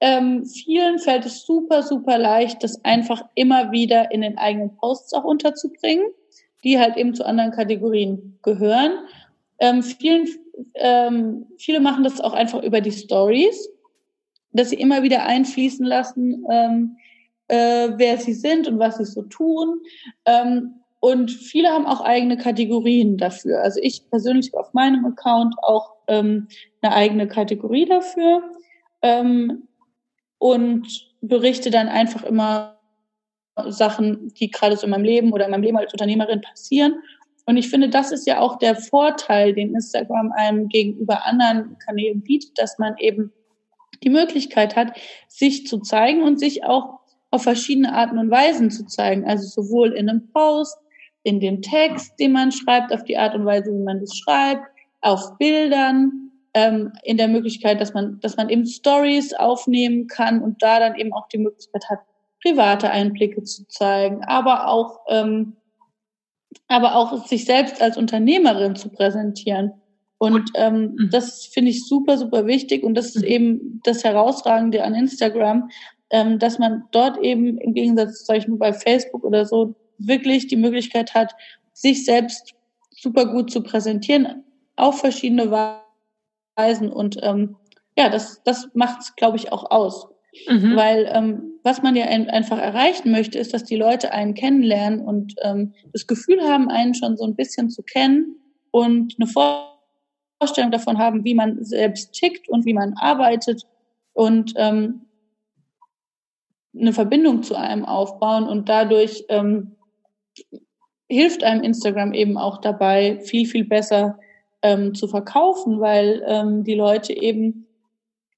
Ähm, 0.00 0.44
vielen 0.46 0.98
fällt 0.98 1.26
es 1.26 1.46
super, 1.46 1.82
super 1.82 2.18
leicht, 2.18 2.62
das 2.62 2.84
einfach 2.84 3.22
immer 3.34 3.72
wieder 3.72 4.10
in 4.10 4.20
den 4.20 4.36
eigenen 4.36 4.76
Posts 4.76 5.14
auch 5.14 5.24
unterzubringen, 5.24 6.06
die 6.64 6.78
halt 6.78 6.96
eben 6.96 7.14
zu 7.14 7.24
anderen 7.24 7.52
Kategorien 7.52 8.38
gehören. 8.42 8.92
Ähm, 9.58 9.82
vielen, 9.82 10.28
ähm, 10.74 11.46
viele 11.56 11.80
machen 11.80 12.04
das 12.04 12.20
auch 12.20 12.32
einfach 12.32 12.62
über 12.62 12.80
die 12.80 12.92
Stories, 12.92 13.68
dass 14.52 14.70
sie 14.70 14.76
immer 14.76 15.02
wieder 15.02 15.24
einfließen 15.24 15.86
lassen, 15.86 16.44
ähm, 16.50 16.96
äh, 17.48 17.90
wer 17.96 18.18
sie 18.18 18.34
sind 18.34 18.66
und 18.68 18.78
was 18.78 18.98
sie 18.98 19.04
so 19.04 19.22
tun. 19.22 19.80
Ähm, 20.24 20.81
und 21.04 21.32
viele 21.32 21.70
haben 21.70 21.84
auch 21.84 22.00
eigene 22.00 22.36
Kategorien 22.36 23.16
dafür. 23.16 23.60
Also 23.60 23.80
ich 23.82 24.08
persönlich 24.08 24.54
auf 24.54 24.72
meinem 24.72 25.04
Account 25.04 25.52
auch 25.60 25.96
ähm, 26.06 26.46
eine 26.80 26.94
eigene 26.94 27.26
Kategorie 27.26 27.86
dafür 27.86 28.44
ähm, 29.02 29.66
und 30.38 30.86
berichte 31.20 31.70
dann 31.72 31.88
einfach 31.88 32.22
immer 32.22 32.78
Sachen, 33.66 34.32
die 34.34 34.52
gerade 34.52 34.76
so 34.76 34.84
in 34.84 34.90
meinem 34.90 35.02
Leben 35.02 35.32
oder 35.32 35.46
in 35.46 35.50
meinem 35.50 35.64
Leben 35.64 35.76
als 35.76 35.92
Unternehmerin 35.92 36.40
passieren. 36.40 36.94
Und 37.46 37.56
ich 37.56 37.68
finde, 37.68 37.88
das 37.88 38.12
ist 38.12 38.24
ja 38.28 38.38
auch 38.38 38.60
der 38.60 38.76
Vorteil, 38.76 39.54
den 39.54 39.74
Instagram 39.74 40.30
einem 40.30 40.68
gegenüber 40.68 41.26
anderen 41.26 41.78
Kanälen 41.80 42.22
bietet, 42.22 42.52
dass 42.60 42.78
man 42.78 42.96
eben 42.98 43.32
die 44.04 44.10
Möglichkeit 44.10 44.76
hat, 44.76 44.96
sich 45.26 45.66
zu 45.66 45.80
zeigen 45.80 46.22
und 46.22 46.38
sich 46.38 46.62
auch 46.62 47.00
auf 47.32 47.42
verschiedene 47.42 47.92
Arten 47.92 48.18
und 48.18 48.30
Weisen 48.30 48.70
zu 48.70 48.86
zeigen. 48.86 49.24
Also 49.24 49.48
sowohl 49.48 49.94
in 49.94 50.08
einem 50.08 50.28
Post, 50.28 50.76
in 51.24 51.40
den 51.40 51.62
Text, 51.62 52.18
den 52.18 52.32
man 52.32 52.52
schreibt, 52.52 52.92
auf 52.92 53.04
die 53.04 53.16
Art 53.16 53.34
und 53.34 53.44
Weise, 53.44 53.72
wie 53.72 53.82
man 53.82 54.00
das 54.00 54.16
schreibt, 54.16 54.64
auf 55.00 55.38
Bildern, 55.38 56.22
ähm, 56.54 56.92
in 57.02 57.16
der 57.16 57.28
Möglichkeit, 57.28 57.80
dass 57.80 57.94
man, 57.94 58.20
dass 58.20 58.36
man 58.36 58.48
eben 58.48 58.66
Stories 58.66 59.32
aufnehmen 59.34 60.06
kann 60.06 60.42
und 60.42 60.62
da 60.62 60.80
dann 60.80 60.96
eben 60.96 61.12
auch 61.12 61.28
die 61.28 61.38
Möglichkeit 61.38 61.84
hat, 61.88 62.00
private 62.42 62.90
Einblicke 62.90 63.42
zu 63.44 63.66
zeigen, 63.68 64.22
aber 64.24 64.68
auch, 64.68 65.00
ähm, 65.08 65.56
aber 66.68 66.96
auch 66.96 67.26
sich 67.26 67.44
selbst 67.44 67.80
als 67.80 67.96
Unternehmerin 67.96 68.76
zu 68.76 68.90
präsentieren. 68.90 69.72
Und 70.18 70.50
ähm, 70.54 70.96
mhm. 70.96 71.10
das 71.10 71.46
finde 71.46 71.70
ich 71.70 71.86
super, 71.86 72.18
super 72.18 72.46
wichtig. 72.46 72.84
Und 72.84 72.94
das 72.94 73.16
ist 73.16 73.22
mhm. 73.22 73.28
eben 73.28 73.80
das 73.84 74.04
Herausragende 74.04 74.84
an 74.84 74.94
Instagram, 74.94 75.70
ähm, 76.10 76.38
dass 76.38 76.58
man 76.58 76.84
dort 76.92 77.18
eben 77.18 77.58
im 77.58 77.74
Gegensatz, 77.74 78.26
sage 78.26 78.40
ich 78.40 78.48
mal, 78.48 78.58
bei 78.58 78.72
Facebook 78.72 79.24
oder 79.24 79.46
so, 79.46 79.74
wirklich 80.06 80.46
die 80.46 80.56
Möglichkeit 80.56 81.14
hat, 81.14 81.34
sich 81.72 82.04
selbst 82.04 82.54
super 82.90 83.26
gut 83.26 83.50
zu 83.50 83.62
präsentieren 83.62 84.44
auf 84.76 85.00
verschiedene 85.00 85.50
Weisen. 85.50 86.92
Und 86.92 87.18
ähm, 87.22 87.56
ja, 87.96 88.08
das, 88.08 88.42
das 88.44 88.68
macht 88.74 89.02
es, 89.02 89.16
glaube 89.16 89.36
ich, 89.36 89.52
auch 89.52 89.70
aus. 89.70 90.08
Mhm. 90.48 90.76
Weil 90.76 91.10
ähm, 91.12 91.52
was 91.62 91.82
man 91.82 91.94
ja 91.94 92.06
ein, 92.06 92.30
einfach 92.30 92.58
erreichen 92.58 93.10
möchte, 93.10 93.38
ist, 93.38 93.52
dass 93.52 93.64
die 93.64 93.76
Leute 93.76 94.12
einen 94.12 94.34
kennenlernen 94.34 95.00
und 95.00 95.34
ähm, 95.42 95.74
das 95.92 96.06
Gefühl 96.06 96.40
haben, 96.42 96.68
einen 96.68 96.94
schon 96.94 97.16
so 97.16 97.24
ein 97.24 97.36
bisschen 97.36 97.68
zu 97.70 97.82
kennen 97.82 98.36
und 98.70 99.16
eine 99.18 99.28
Vorstellung 99.28 100.70
davon 100.70 100.98
haben, 100.98 101.24
wie 101.24 101.34
man 101.34 101.62
selbst 101.62 102.12
tickt 102.12 102.48
und 102.48 102.64
wie 102.64 102.72
man 102.72 102.94
arbeitet 102.94 103.66
und 104.14 104.54
ähm, 104.56 105.02
eine 106.74 106.92
Verbindung 106.94 107.42
zu 107.42 107.54
einem 107.54 107.84
aufbauen 107.84 108.44
und 108.44 108.68
dadurch 108.68 109.24
ähm, 109.28 109.76
hilft 111.08 111.44
einem 111.44 111.62
Instagram 111.62 112.14
eben 112.14 112.38
auch 112.38 112.60
dabei, 112.60 113.20
viel, 113.20 113.46
viel 113.46 113.64
besser 113.64 114.18
ähm, 114.62 114.94
zu 114.94 115.08
verkaufen, 115.08 115.80
weil 115.80 116.22
ähm, 116.26 116.64
die 116.64 116.74
Leute 116.74 117.12
eben 117.12 117.66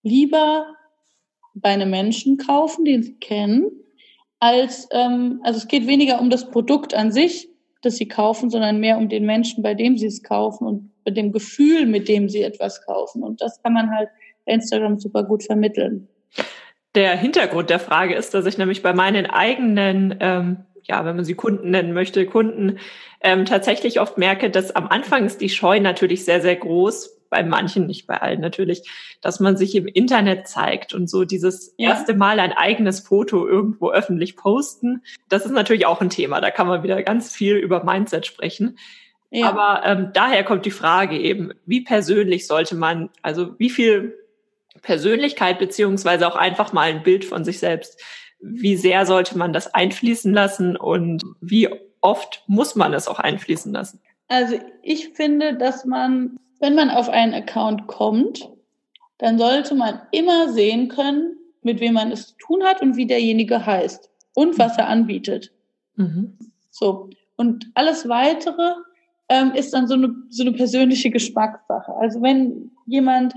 lieber 0.02 0.66
bei 1.54 1.70
einem 1.70 1.90
Menschen 1.90 2.36
kaufen, 2.36 2.84
den 2.84 3.02
sie 3.02 3.14
kennen, 3.14 3.70
als, 4.40 4.88
ähm, 4.90 5.40
also 5.42 5.58
es 5.58 5.68
geht 5.68 5.86
weniger 5.86 6.20
um 6.20 6.30
das 6.30 6.50
Produkt 6.50 6.94
an 6.94 7.12
sich, 7.12 7.48
das 7.82 7.96
sie 7.96 8.08
kaufen, 8.08 8.50
sondern 8.50 8.80
mehr 8.80 8.98
um 8.98 9.08
den 9.08 9.24
Menschen, 9.24 9.62
bei 9.62 9.74
dem 9.74 9.96
sie 9.96 10.06
es 10.06 10.22
kaufen 10.22 10.66
und 10.66 10.90
bei 11.04 11.10
dem 11.10 11.32
Gefühl, 11.32 11.86
mit 11.86 12.08
dem 12.08 12.28
sie 12.28 12.42
etwas 12.42 12.84
kaufen. 12.84 13.22
Und 13.22 13.40
das 13.40 13.62
kann 13.62 13.74
man 13.74 13.90
halt 13.90 14.08
bei 14.44 14.52
Instagram 14.52 14.98
super 14.98 15.22
gut 15.22 15.44
vermitteln. 15.44 16.08
Der 16.94 17.16
Hintergrund 17.16 17.70
der 17.70 17.80
Frage 17.80 18.14
ist, 18.14 18.34
dass 18.34 18.46
ich 18.46 18.58
nämlich 18.58 18.82
bei 18.82 18.92
meinen 18.92 19.26
eigenen, 19.26 20.16
ähm, 20.20 20.64
ja, 20.84 21.04
wenn 21.04 21.16
man 21.16 21.24
sie 21.24 21.34
Kunden 21.34 21.70
nennen 21.70 21.92
möchte, 21.92 22.26
Kunden, 22.26 22.78
ähm, 23.20 23.44
tatsächlich 23.44 24.00
oft 24.00 24.18
merke, 24.18 24.50
dass 24.50 24.74
am 24.74 24.88
Anfang 24.88 25.24
ist 25.26 25.40
die 25.40 25.48
Scheu 25.48 25.80
natürlich 25.80 26.24
sehr, 26.24 26.40
sehr 26.40 26.56
groß, 26.56 27.14
bei 27.34 27.42
manchen, 27.42 27.86
nicht 27.86 28.06
bei 28.06 28.22
allen 28.22 28.40
natürlich, 28.40 28.88
dass 29.20 29.40
man 29.40 29.56
sich 29.56 29.74
im 29.74 29.88
Internet 29.88 30.46
zeigt 30.46 30.94
und 30.94 31.10
so 31.10 31.24
dieses 31.24 31.74
ja. 31.78 31.88
erste 31.90 32.14
Mal 32.14 32.38
ein 32.38 32.52
eigenes 32.52 33.00
Foto 33.00 33.44
irgendwo 33.44 33.90
öffentlich 33.90 34.36
posten. 34.36 35.02
Das 35.28 35.44
ist 35.44 35.50
natürlich 35.50 35.84
auch 35.84 36.00
ein 36.00 36.10
Thema. 36.10 36.40
Da 36.40 36.52
kann 36.52 36.68
man 36.68 36.84
wieder 36.84 37.02
ganz 37.02 37.34
viel 37.34 37.56
über 37.56 37.82
Mindset 37.82 38.24
sprechen. 38.24 38.78
Ja. 39.30 39.48
Aber 39.48 39.84
ähm, 39.84 40.10
daher 40.14 40.44
kommt 40.44 40.64
die 40.64 40.70
Frage 40.70 41.18
eben, 41.18 41.50
wie 41.66 41.80
persönlich 41.80 42.46
sollte 42.46 42.76
man, 42.76 43.10
also 43.22 43.58
wie 43.58 43.70
viel 43.70 44.16
Persönlichkeit 44.82 45.58
beziehungsweise 45.58 46.28
auch 46.28 46.36
einfach 46.36 46.72
mal 46.72 46.88
ein 46.88 47.02
Bild 47.02 47.24
von 47.24 47.44
sich 47.44 47.58
selbst, 47.58 48.00
wie 48.46 48.76
sehr 48.76 49.06
sollte 49.06 49.38
man 49.38 49.52
das 49.52 49.72
einfließen 49.74 50.32
lassen 50.32 50.76
und 50.76 51.22
wie 51.40 51.68
oft 52.00 52.42
muss 52.46 52.76
man 52.76 52.92
es 52.92 53.08
auch 53.08 53.18
einfließen 53.18 53.72
lassen? 53.72 54.00
Also 54.28 54.58
ich 54.82 55.10
finde, 55.10 55.54
dass 55.54 55.84
man 55.84 56.38
wenn 56.64 56.74
man 56.74 56.88
auf 56.88 57.10
einen 57.10 57.34
Account 57.34 57.86
kommt, 57.88 58.48
dann 59.18 59.38
sollte 59.38 59.74
man 59.74 60.00
immer 60.12 60.48
sehen 60.48 60.88
können, 60.88 61.36
mit 61.60 61.78
wem 61.78 61.92
man 61.92 62.10
es 62.10 62.28
zu 62.28 62.34
tun 62.38 62.64
hat 62.64 62.80
und 62.80 62.96
wie 62.96 63.06
derjenige 63.06 63.66
heißt 63.66 64.10
und 64.34 64.58
was 64.58 64.78
er 64.78 64.88
anbietet. 64.88 65.52
Mhm. 65.96 66.38
So. 66.70 67.10
Und 67.36 67.70
alles 67.74 68.08
weitere 68.08 68.72
ähm, 69.28 69.52
ist 69.52 69.74
dann 69.74 69.86
so 69.86 69.94
eine, 69.94 70.14
so 70.30 70.42
eine 70.42 70.52
persönliche 70.52 71.10
Geschmackssache. 71.10 71.92
Also 71.96 72.22
wenn 72.22 72.70
jemand 72.86 73.34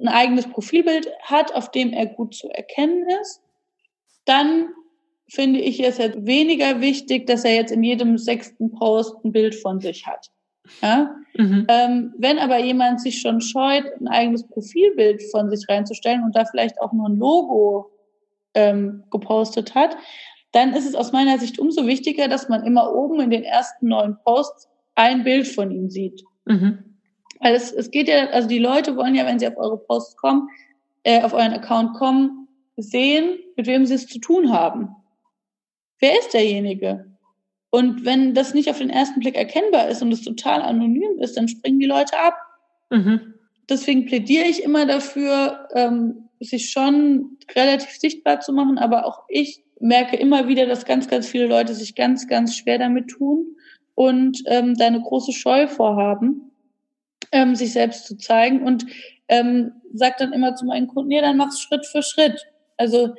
ein 0.00 0.08
eigenes 0.08 0.48
Profilbild 0.48 1.08
hat, 1.22 1.54
auf 1.54 1.70
dem 1.70 1.92
er 1.92 2.06
gut 2.06 2.34
zu 2.34 2.48
erkennen 2.48 3.04
ist, 3.20 3.42
dann 4.24 4.68
finde 5.28 5.60
ich 5.60 5.82
es 5.82 5.98
jetzt 5.98 6.26
weniger 6.26 6.80
wichtig, 6.80 7.26
dass 7.26 7.44
er 7.44 7.54
jetzt 7.54 7.72
in 7.72 7.82
jedem 7.82 8.18
sechsten 8.18 8.70
Post 8.72 9.16
ein 9.24 9.32
Bild 9.32 9.54
von 9.54 9.80
sich 9.80 10.06
hat. 10.06 10.30
Ja? 10.82 11.14
Mhm. 11.36 11.66
Ähm, 11.68 12.14
wenn 12.18 12.38
aber 12.38 12.58
jemand 12.58 13.00
sich 13.00 13.20
schon 13.20 13.40
scheut, 13.40 13.84
ein 14.00 14.08
eigenes 14.08 14.46
Profilbild 14.46 15.22
von 15.30 15.50
sich 15.50 15.66
reinzustellen 15.68 16.22
und 16.24 16.36
da 16.36 16.44
vielleicht 16.44 16.80
auch 16.80 16.92
nur 16.92 17.08
ein 17.08 17.16
Logo 17.16 17.90
ähm, 18.54 19.04
gepostet 19.10 19.74
hat, 19.74 19.96
dann 20.52 20.72
ist 20.72 20.86
es 20.86 20.94
aus 20.94 21.12
meiner 21.12 21.38
Sicht 21.38 21.58
umso 21.58 21.86
wichtiger, 21.86 22.28
dass 22.28 22.48
man 22.48 22.64
immer 22.64 22.94
oben 22.94 23.20
in 23.20 23.30
den 23.30 23.42
ersten 23.42 23.88
neuen 23.88 24.16
Posts 24.24 24.68
ein 24.94 25.24
Bild 25.24 25.48
von 25.48 25.70
ihm 25.70 25.90
sieht. 25.90 26.22
Mhm. 26.44 26.78
Weil 27.40 27.54
es, 27.54 27.72
es 27.72 27.90
geht 27.90 28.08
ja, 28.08 28.28
also 28.28 28.48
die 28.48 28.60
Leute 28.60 28.96
wollen 28.96 29.14
ja, 29.14 29.26
wenn 29.26 29.38
sie 29.38 29.48
auf 29.48 29.56
eure 29.56 29.78
Posts 29.78 30.16
kommen, 30.16 30.48
äh, 31.02 31.22
auf 31.22 31.32
euren 31.32 31.52
Account 31.52 31.94
kommen, 31.94 32.43
sehen, 32.76 33.38
mit 33.56 33.66
wem 33.66 33.86
sie 33.86 33.94
es 33.94 34.06
zu 34.06 34.18
tun 34.18 34.52
haben. 34.52 34.88
Wer 36.00 36.18
ist 36.18 36.34
derjenige? 36.34 37.06
Und 37.70 38.04
wenn 38.04 38.34
das 38.34 38.54
nicht 38.54 38.70
auf 38.70 38.78
den 38.78 38.90
ersten 38.90 39.20
Blick 39.20 39.36
erkennbar 39.36 39.88
ist 39.88 40.02
und 40.02 40.12
es 40.12 40.22
total 40.22 40.62
anonym 40.62 41.18
ist, 41.18 41.36
dann 41.36 41.48
springen 41.48 41.80
die 41.80 41.86
Leute 41.86 42.16
ab. 42.18 42.36
Mhm. 42.90 43.34
Deswegen 43.68 44.06
plädiere 44.06 44.46
ich 44.46 44.62
immer 44.62 44.86
dafür, 44.86 45.68
ähm, 45.74 46.28
sich 46.40 46.70
schon 46.70 47.38
relativ 47.54 47.90
sichtbar 47.90 48.40
zu 48.40 48.52
machen. 48.52 48.78
Aber 48.78 49.06
auch 49.06 49.24
ich 49.28 49.64
merke 49.80 50.16
immer 50.16 50.46
wieder, 50.46 50.66
dass 50.66 50.84
ganz, 50.84 51.08
ganz 51.08 51.26
viele 51.26 51.46
Leute 51.46 51.74
sich 51.74 51.94
ganz, 51.94 52.28
ganz 52.28 52.56
schwer 52.56 52.78
damit 52.78 53.08
tun 53.08 53.56
und 53.94 54.42
ähm, 54.46 54.76
da 54.76 54.86
eine 54.86 55.00
große 55.00 55.32
Scheu 55.32 55.66
vorhaben, 55.66 56.52
ähm, 57.32 57.54
sich 57.54 57.72
selbst 57.72 58.06
zu 58.06 58.16
zeigen. 58.16 58.62
Und 58.62 58.86
ähm, 59.28 59.72
sage 59.92 60.16
dann 60.18 60.32
immer 60.32 60.54
zu 60.54 60.64
meinen 60.66 60.86
Kunden, 60.86 61.10
ja, 61.10 61.22
dann 61.22 61.36
mach's 61.36 61.60
Schritt 61.60 61.86
für 61.86 62.02
Schritt. 62.02 62.46
Also 62.76 63.14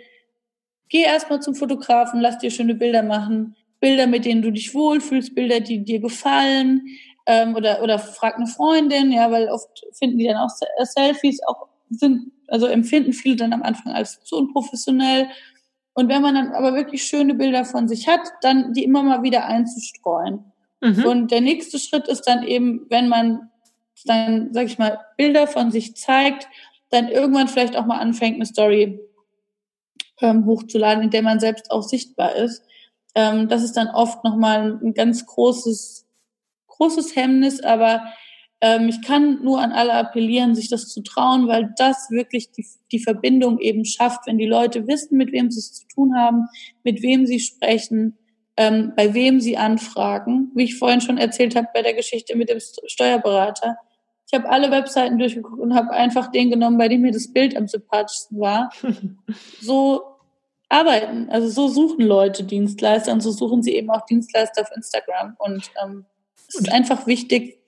geh 0.89 1.03
erstmal 1.03 1.41
zum 1.41 1.55
Fotografen, 1.55 2.21
lass 2.21 2.37
dir 2.37 2.51
schöne 2.51 2.75
Bilder 2.75 3.03
machen 3.03 3.55
Bilder, 3.85 4.07
mit 4.07 4.25
denen 4.25 4.41
du 4.41 4.51
dich 4.51 4.73
wohlfühlst, 4.73 5.35
Bilder, 5.35 5.59
die 5.59 5.83
dir 5.83 5.99
gefallen, 5.99 6.87
ähm, 7.27 7.55
oder, 7.55 7.83
oder 7.83 7.99
frag 7.99 8.35
eine 8.35 8.47
Freundin, 8.47 9.11
ja, 9.11 9.29
weil 9.31 9.47
oft 9.47 9.85
finden 9.93 10.17
die 10.17 10.25
dann 10.25 10.37
auch 10.37 10.49
äh, 10.79 10.85
Selfies 10.85 11.39
auch 11.45 11.67
sind, 11.91 12.31
also 12.47 12.65
empfinden 12.65 13.13
viele 13.13 13.35
dann 13.35 13.53
am 13.53 13.61
Anfang 13.61 13.93
als 13.93 14.23
zu 14.23 14.37
unprofessionell. 14.37 15.27
Und 15.93 16.09
wenn 16.09 16.23
man 16.23 16.33
dann 16.33 16.51
aber 16.53 16.73
wirklich 16.73 17.03
schöne 17.03 17.35
Bilder 17.35 17.63
von 17.63 17.87
sich 17.87 18.07
hat, 18.07 18.21
dann 18.41 18.73
die 18.73 18.83
immer 18.83 19.03
mal 19.03 19.21
wieder 19.21 19.45
einzustreuen. 19.45 20.51
Mhm. 20.81 21.05
Und 21.05 21.31
der 21.31 21.41
nächste 21.41 21.77
Schritt 21.77 22.07
ist 22.07 22.23
dann 22.23 22.41
eben, 22.41 22.87
wenn 22.89 23.07
man 23.07 23.51
dann, 24.05 24.51
sag 24.51 24.65
ich 24.65 24.79
mal, 24.79 24.99
Bilder 25.15 25.45
von 25.45 25.71
sich 25.71 25.95
zeigt, 25.95 26.47
dann 26.89 27.07
irgendwann 27.07 27.47
vielleicht 27.47 27.75
auch 27.75 27.85
mal 27.85 27.99
anfängt, 27.99 28.35
eine 28.35 28.45
Story 28.47 28.99
ähm, 30.21 30.45
hochzuladen, 30.45 31.03
in 31.03 31.09
der 31.09 31.21
man 31.21 31.39
selbst 31.39 31.71
auch 31.71 31.83
sichtbar 31.83 32.35
ist. 32.35 32.63
Ähm, 33.15 33.47
das 33.47 33.63
ist 33.63 33.73
dann 33.73 33.87
oft 33.87 34.23
nochmal 34.23 34.79
ein 34.83 34.93
ganz 34.93 35.25
großes, 35.25 36.05
großes 36.67 37.15
Hemmnis, 37.15 37.61
aber 37.61 38.03
ähm, 38.61 38.89
ich 38.89 39.01
kann 39.01 39.43
nur 39.43 39.61
an 39.61 39.71
alle 39.71 39.93
appellieren, 39.93 40.55
sich 40.55 40.69
das 40.69 40.89
zu 40.89 41.01
trauen, 41.01 41.47
weil 41.47 41.73
das 41.77 42.09
wirklich 42.09 42.51
die, 42.51 42.65
die 42.91 42.99
Verbindung 42.99 43.59
eben 43.59 43.85
schafft, 43.85 44.27
wenn 44.27 44.37
die 44.37 44.45
Leute 44.45 44.87
wissen, 44.87 45.17
mit 45.17 45.31
wem 45.31 45.51
sie 45.51 45.59
es 45.59 45.73
zu 45.73 45.87
tun 45.87 46.17
haben, 46.17 46.47
mit 46.83 47.01
wem 47.01 47.25
sie 47.25 47.39
sprechen, 47.39 48.17
ähm, 48.57 48.93
bei 48.95 49.13
wem 49.13 49.39
sie 49.41 49.57
anfragen. 49.57 50.51
Wie 50.55 50.63
ich 50.63 50.77
vorhin 50.77 51.01
schon 51.01 51.17
erzählt 51.17 51.55
habe 51.55 51.67
bei 51.73 51.81
der 51.81 51.93
Geschichte 51.93 52.35
mit 52.35 52.49
dem 52.49 52.59
Steuerberater. 52.59 53.77
Ich 54.27 54.33
habe 54.33 54.49
alle 54.49 54.71
Webseiten 54.71 55.19
durchgeguckt 55.19 55.59
und 55.59 55.75
habe 55.75 55.91
einfach 55.91 56.31
den 56.31 56.49
genommen, 56.49 56.77
bei 56.77 56.87
dem 56.87 57.01
mir 57.01 57.11
das 57.11 57.31
Bild 57.31 57.55
am 57.55 57.67
sympathischsten 57.67 58.39
war. 58.39 58.71
so 59.61 60.03
arbeiten. 60.69 61.29
Also 61.29 61.47
so 61.49 61.67
suchen 61.67 62.05
Leute 62.05 62.43
Dienstleister 62.43 63.11
und 63.11 63.21
so 63.21 63.31
suchen 63.31 63.61
sie 63.61 63.75
eben 63.75 63.89
auch 63.91 64.05
Dienstleister 64.05 64.61
auf 64.63 64.71
Instagram. 64.75 65.35
Und 65.37 65.69
ähm, 65.83 66.05
es 66.47 66.55
ist 66.55 66.71
einfach 66.71 67.05
wichtig, 67.07 67.59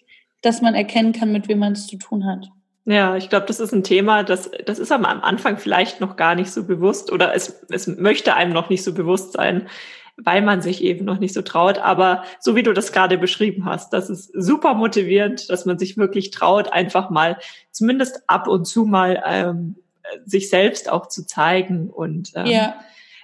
dass 0.41 0.61
man 0.61 0.75
erkennen 0.75 1.13
kann, 1.13 1.31
mit 1.31 1.47
wem 1.47 1.59
man 1.59 1.73
es 1.73 1.87
zu 1.87 1.97
tun 1.97 2.25
hat. 2.25 2.49
Ja, 2.89 3.17
ich 3.17 3.29
glaube, 3.29 3.45
das 3.45 3.59
ist 3.59 3.73
ein 3.73 3.83
Thema, 3.83 4.23
das, 4.23 4.49
das 4.65 4.79
ist 4.79 4.93
am 4.93 5.03
Anfang 5.03 5.57
vielleicht 5.57 5.99
noch 5.99 6.15
gar 6.15 6.35
nicht 6.35 6.51
so 6.51 6.63
bewusst 6.63 7.11
oder 7.11 7.35
es, 7.35 7.65
es 7.69 7.85
möchte 7.85 8.33
einem 8.33 8.53
noch 8.53 8.69
nicht 8.69 8.81
so 8.81 8.93
bewusst 8.93 9.33
sein, 9.33 9.67
weil 10.15 10.41
man 10.41 10.61
sich 10.61 10.81
eben 10.81 11.03
noch 11.03 11.19
nicht 11.19 11.33
so 11.33 11.41
traut. 11.41 11.79
Aber 11.79 12.23
so 12.39 12.55
wie 12.55 12.63
du 12.63 12.71
das 12.71 12.93
gerade 12.93 13.17
beschrieben 13.17 13.65
hast, 13.65 13.91
das 13.91 14.09
ist 14.09 14.31
super 14.33 14.73
motivierend, 14.73 15.49
dass 15.49 15.65
man 15.65 15.77
sich 15.77 15.97
wirklich 15.97 16.31
traut, 16.31 16.71
einfach 16.71 17.09
mal 17.09 17.37
zumindest 17.71 18.23
ab 18.27 18.47
und 18.47 18.63
zu 18.63 18.85
mal 18.85 19.21
ähm, 19.25 19.75
sich 20.23 20.49
selbst 20.49 20.89
auch 20.89 21.07
zu 21.07 21.27
zeigen. 21.27 21.89
Und 21.89 22.31
ähm, 22.35 22.45
ja. 22.45 22.75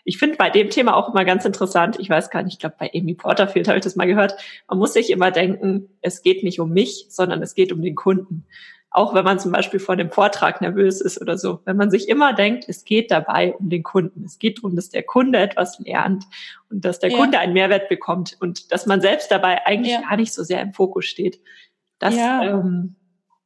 ich 0.03 0.17
finde 0.17 0.35
bei 0.35 0.49
dem 0.49 0.71
Thema 0.71 0.93
auch 0.97 1.13
immer 1.13 1.23
ganz 1.23 1.45
interessant, 1.45 1.97
ich 2.01 2.09
weiß 2.09 2.31
gar 2.31 2.43
nicht, 2.43 2.55
ich 2.55 2.59
glaube 2.59 2.75
bei 2.77 2.91
Amy 2.93 3.13
Porterfield 3.13 3.69
habe 3.69 3.77
ich 3.77 3.83
das 3.85 3.95
mal 3.95 4.07
gehört, 4.07 4.35
man 4.67 4.77
muss 4.77 4.91
sich 4.91 5.09
immer 5.09 5.31
denken, 5.31 5.87
es 6.01 6.21
geht 6.21 6.43
nicht 6.43 6.59
um 6.59 6.71
mich, 6.71 7.05
sondern 7.07 7.41
es 7.41 7.55
geht 7.55 7.71
um 7.71 7.81
den 7.81 7.95
Kunden. 7.95 8.45
Auch 8.95 9.15
wenn 9.15 9.25
man 9.25 9.39
zum 9.39 9.51
Beispiel 9.51 9.79
vor 9.79 9.95
dem 9.95 10.11
Vortrag 10.11 10.61
nervös 10.61 11.01
ist 11.01 11.19
oder 11.19 11.35
so. 11.37 11.61
Wenn 11.65 11.77
man 11.77 11.89
sich 11.89 12.07
immer 12.07 12.33
denkt, 12.33 12.65
es 12.67 12.85
geht 12.85 13.09
dabei 13.09 13.53
um 13.53 13.69
den 13.69 13.81
Kunden. 13.81 14.23
Es 14.23 14.37
geht 14.37 14.59
darum, 14.59 14.75
dass 14.75 14.89
der 14.89 15.01
Kunde 15.01 15.39
etwas 15.39 15.79
lernt 15.79 16.25
und 16.69 16.85
dass 16.85 16.99
der 16.99 17.09
ja. 17.09 17.17
Kunde 17.17 17.39
einen 17.39 17.53
Mehrwert 17.53 17.89
bekommt 17.89 18.37
und 18.39 18.71
dass 18.71 18.85
man 18.85 19.01
selbst 19.01 19.31
dabei 19.31 19.65
eigentlich 19.65 19.93
ja. 19.93 20.01
gar 20.01 20.15
nicht 20.15 20.31
so 20.31 20.43
sehr 20.43 20.61
im 20.61 20.73
Fokus 20.73 21.05
steht. 21.05 21.39
Das 21.97 22.15
ja. 22.15 22.43
ähm, 22.43 22.95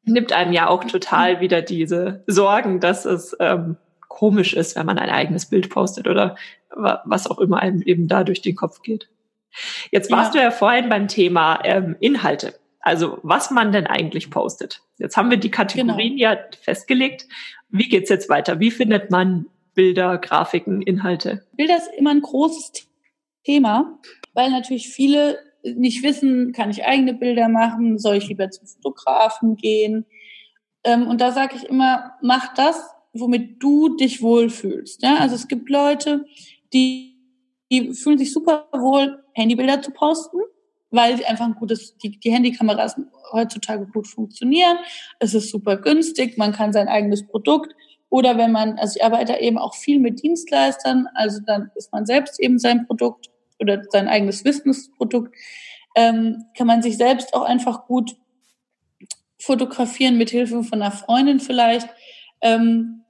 nimmt 0.03 0.33
einem 0.33 0.51
ja 0.51 0.67
auch 0.67 0.83
total 0.83 1.39
wieder 1.39 1.61
diese 1.61 2.23
Sorgen, 2.27 2.81
dass 2.81 3.05
es 3.05 3.33
ähm, 3.39 3.77
komisch 4.09 4.53
ist, 4.53 4.75
wenn 4.75 4.85
man 4.85 4.99
ein 4.99 5.09
eigenes 5.09 5.45
Bild 5.45 5.69
postet 5.69 6.07
oder 6.07 6.35
was 6.69 7.27
auch 7.31 7.39
immer 7.39 7.59
einem 7.59 7.81
eben 7.83 8.09
da 8.09 8.25
durch 8.25 8.41
den 8.41 8.55
Kopf 8.57 8.81
geht. 8.81 9.09
Jetzt 9.91 10.11
warst 10.11 10.35
du 10.35 10.39
ja 10.39 10.51
vorhin 10.51 10.89
beim 10.89 11.07
Thema 11.07 11.61
ähm, 11.63 11.95
Inhalte. 12.01 12.53
Also 12.81 13.19
was 13.23 13.49
man 13.49 13.71
denn 13.71 13.87
eigentlich 13.87 14.29
postet. 14.29 14.81
Jetzt 14.97 15.17
haben 15.17 15.29
wir 15.29 15.37
die 15.37 15.51
Kategorien 15.51 16.17
genau. 16.17 16.31
ja 16.31 16.37
festgelegt. 16.61 17.27
Wie 17.69 17.89
geht's 17.89 18.09
jetzt 18.09 18.29
weiter? 18.29 18.59
Wie 18.59 18.71
findet 18.71 19.11
man 19.11 19.47
Bilder, 19.73 20.17
Grafiken, 20.17 20.81
Inhalte? 20.81 21.45
Bilder 21.55 21.77
ist 21.77 21.89
immer 21.97 22.11
ein 22.11 22.21
großes 22.21 22.87
Thema, 23.43 23.99
weil 24.33 24.49
natürlich 24.49 24.89
viele 24.89 25.39
nicht 25.63 26.03
wissen, 26.03 26.53
kann 26.53 26.69
ich 26.69 26.85
eigene 26.85 27.13
Bilder 27.13 27.49
machen, 27.49 27.99
soll 27.99 28.15
ich 28.15 28.27
lieber 28.27 28.49
zum 28.49 28.67
Fotografen 28.67 29.55
gehen. 29.55 30.05
Ähm, 30.83 31.07
und 31.07 31.21
da 31.21 31.31
sage 31.31 31.55
ich 31.55 31.63
immer, 31.63 32.13
mach 32.21 32.53
das, 32.53 32.89
womit 33.13 33.61
du 33.61 33.95
dich 33.97 34.21
wohlfühlst. 34.21 35.03
Ja? 35.03 35.17
Also 35.17 35.35
es 35.35 35.47
gibt 35.47 35.69
Leute, 35.69 36.25
die, 36.73 37.17
die 37.71 37.93
fühlen 37.93 38.17
sich 38.17 38.31
super 38.31 38.67
wohl, 38.71 39.23
Handybilder 39.33 39.81
zu 39.81 39.91
posten, 39.91 40.39
weil 40.91 41.17
sie 41.17 41.25
einfach 41.25 41.45
ein 41.45 41.55
gutes, 41.55 41.97
die, 41.97 42.19
die 42.19 42.31
Handykameras 42.31 42.95
heutzutage 43.31 43.85
gut 43.87 44.07
funktionieren. 44.07 44.77
Es 45.19 45.33
ist 45.33 45.49
super 45.49 45.77
günstig, 45.77 46.37
man 46.37 46.53
kann 46.53 46.73
sein 46.73 46.87
eigenes 46.87 47.27
Produkt 47.27 47.73
oder 48.09 48.37
wenn 48.37 48.51
man, 48.51 48.77
also 48.79 48.97
ich 48.97 49.03
arbeite 49.03 49.37
eben 49.37 49.57
auch 49.57 49.75
viel 49.75 49.99
mit 49.99 50.23
Dienstleistern, 50.23 51.07
also 51.13 51.41
dann 51.45 51.71
ist 51.75 51.91
man 51.91 52.05
selbst 52.05 52.39
eben 52.39 52.57
sein 52.57 52.87
Produkt 52.87 53.29
oder 53.59 53.83
sein 53.89 54.07
eigenes 54.07 54.45
Wissensprodukt. 54.45 55.35
ähm, 55.95 56.45
kann 56.55 56.67
man 56.67 56.83
sich 56.83 56.97
selbst 56.97 57.33
auch 57.33 57.41
einfach 57.41 57.87
gut 57.87 58.15
fotografieren 59.39 60.17
mit 60.17 60.29
Hilfe 60.29 60.63
von 60.63 60.81
einer 60.81 60.91
Freundin 60.91 61.39
vielleicht. 61.39 61.89
Ähm, 62.41 63.03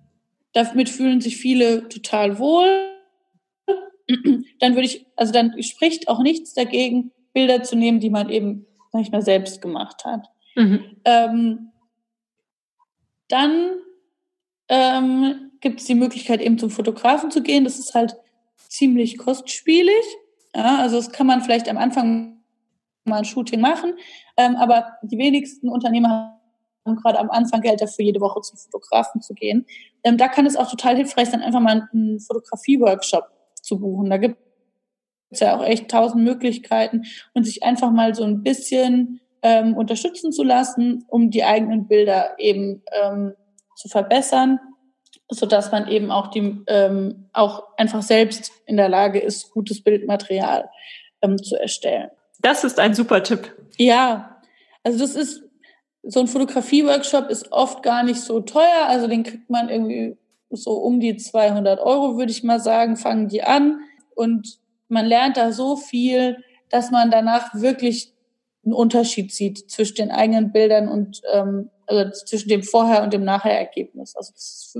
damit 0.53 0.89
fühlen 0.89 1.21
sich 1.21 1.37
viele 1.37 1.89
total 1.89 2.39
wohl. 2.39 2.93
Dann 4.59 4.73
würde 4.73 4.85
ich, 4.85 5.05
also 5.17 5.33
dann 5.33 5.61
spricht 5.61 6.07
auch 6.07 6.23
nichts 6.23 6.53
dagegen, 6.53 7.11
Bilder 7.37 7.61
zu 7.61 7.75
nehmen, 7.75 7.99
die 7.99 8.09
man 8.09 8.31
eben, 8.31 8.65
sag 8.91 9.01
ich 9.03 9.11
mal, 9.11 9.21
selbst 9.21 9.61
gemacht 9.61 10.05
hat. 10.05 10.27
Mhm. 10.55 10.97
Ähm, 11.05 11.71
dann 13.27 13.75
ähm, 14.69 15.51
gibt 15.61 15.79
es 15.79 15.85
die 15.85 15.93
Möglichkeit, 15.93 16.41
eben 16.41 16.57
zum 16.57 16.71
Fotografen 16.71 17.29
zu 17.29 17.43
gehen. 17.43 17.63
Das 17.63 17.77
ist 17.77 17.93
halt 17.93 18.15
ziemlich 18.69 19.19
kostspielig. 19.19 20.03
Ja, 20.55 20.77
also 20.79 20.95
das 20.95 21.11
kann 21.11 21.27
man 21.27 21.43
vielleicht 21.43 21.69
am 21.69 21.77
Anfang 21.77 22.41
mal 23.03 23.19
ein 23.19 23.25
Shooting 23.25 23.61
machen, 23.61 23.93
ähm, 24.35 24.55
aber 24.55 24.93
die 25.03 25.19
wenigsten 25.19 25.69
Unternehmer 25.69 26.41
haben 26.87 26.95
gerade 26.95 27.19
am 27.19 27.29
Anfang 27.29 27.61
Geld 27.61 27.81
dafür, 27.81 28.03
jede 28.03 28.19
Woche 28.19 28.41
zum 28.41 28.57
Fotografen 28.57 29.21
zu 29.21 29.35
gehen. 29.35 29.67
Ähm, 30.03 30.17
da 30.17 30.27
kann 30.27 30.47
es 30.47 30.55
auch 30.55 30.71
total 30.71 30.95
hilfreich 30.95 31.29
sein, 31.29 31.43
einfach 31.43 31.59
mal 31.59 31.87
einen 31.93 32.19
Fotografie-Workshop 32.19 33.25
zu 33.61 33.79
buchen. 33.79 34.09
Da 34.09 34.17
gibt 34.17 34.46
es 35.29 35.39
ja 35.39 35.57
auch 35.57 35.63
echt 35.63 35.89
tausend 35.89 36.23
Möglichkeiten 36.23 37.03
und 37.33 37.43
sich 37.43 37.63
einfach 37.63 37.91
mal 37.91 38.15
so 38.15 38.23
ein 38.23 38.43
bisschen 38.43 39.19
ähm, 39.41 39.75
unterstützen 39.75 40.31
zu 40.31 40.43
lassen, 40.43 41.05
um 41.07 41.29
die 41.29 41.43
eigenen 41.43 41.87
Bilder 41.87 42.35
eben 42.37 42.83
ähm, 43.01 43.33
zu 43.75 43.89
verbessern, 43.89 44.59
so 45.29 45.45
dass 45.45 45.71
man 45.71 45.87
eben 45.87 46.11
auch 46.11 46.27
die 46.27 46.57
ähm, 46.67 47.29
auch 47.33 47.63
einfach 47.77 48.01
selbst 48.01 48.51
in 48.65 48.77
der 48.77 48.89
Lage 48.89 49.19
ist, 49.19 49.51
gutes 49.51 49.83
Bildmaterial 49.83 50.69
ähm, 51.21 51.41
zu 51.41 51.55
erstellen. 51.55 52.09
Das 52.39 52.63
ist 52.63 52.79
ein 52.79 52.93
super 52.93 53.23
Tipp. 53.23 53.55
Ja, 53.77 54.41
also 54.83 54.99
das 54.99 55.15
ist 55.15 55.43
so 56.03 56.21
ein 56.21 56.27
Fotografie-Workshop 56.27 57.29
ist 57.29 57.51
oft 57.51 57.83
gar 57.83 58.03
nicht 58.03 58.21
so 58.21 58.39
teuer, 58.39 58.85
also 58.87 59.07
den 59.07 59.23
kriegt 59.23 59.49
man 59.49 59.69
irgendwie 59.69 60.17
so 60.49 60.71
um 60.71 60.99
die 60.99 61.17
200 61.17 61.79
Euro, 61.79 62.17
würde 62.17 62.31
ich 62.31 62.43
mal 62.43 62.59
sagen, 62.59 62.95
fangen 62.95 63.27
die 63.27 63.43
an 63.43 63.81
und 64.15 64.59
man 64.89 65.05
lernt 65.05 65.37
da 65.37 65.51
so 65.51 65.75
viel, 65.75 66.43
dass 66.69 66.91
man 66.91 67.11
danach 67.11 67.53
wirklich 67.53 68.13
einen 68.65 68.73
Unterschied 68.73 69.31
sieht 69.31 69.69
zwischen 69.69 69.95
den 69.95 70.11
eigenen 70.11 70.51
Bildern 70.51 70.89
und 70.89 71.21
ähm, 71.31 71.69
also 71.85 72.11
zwischen 72.25 72.49
dem 72.49 72.63
Vorher- 72.63 73.03
und 73.03 73.13
dem 73.13 73.23
Nachher-Ergebnis. 73.23 74.15
Also 74.15 74.33
das 74.33 74.77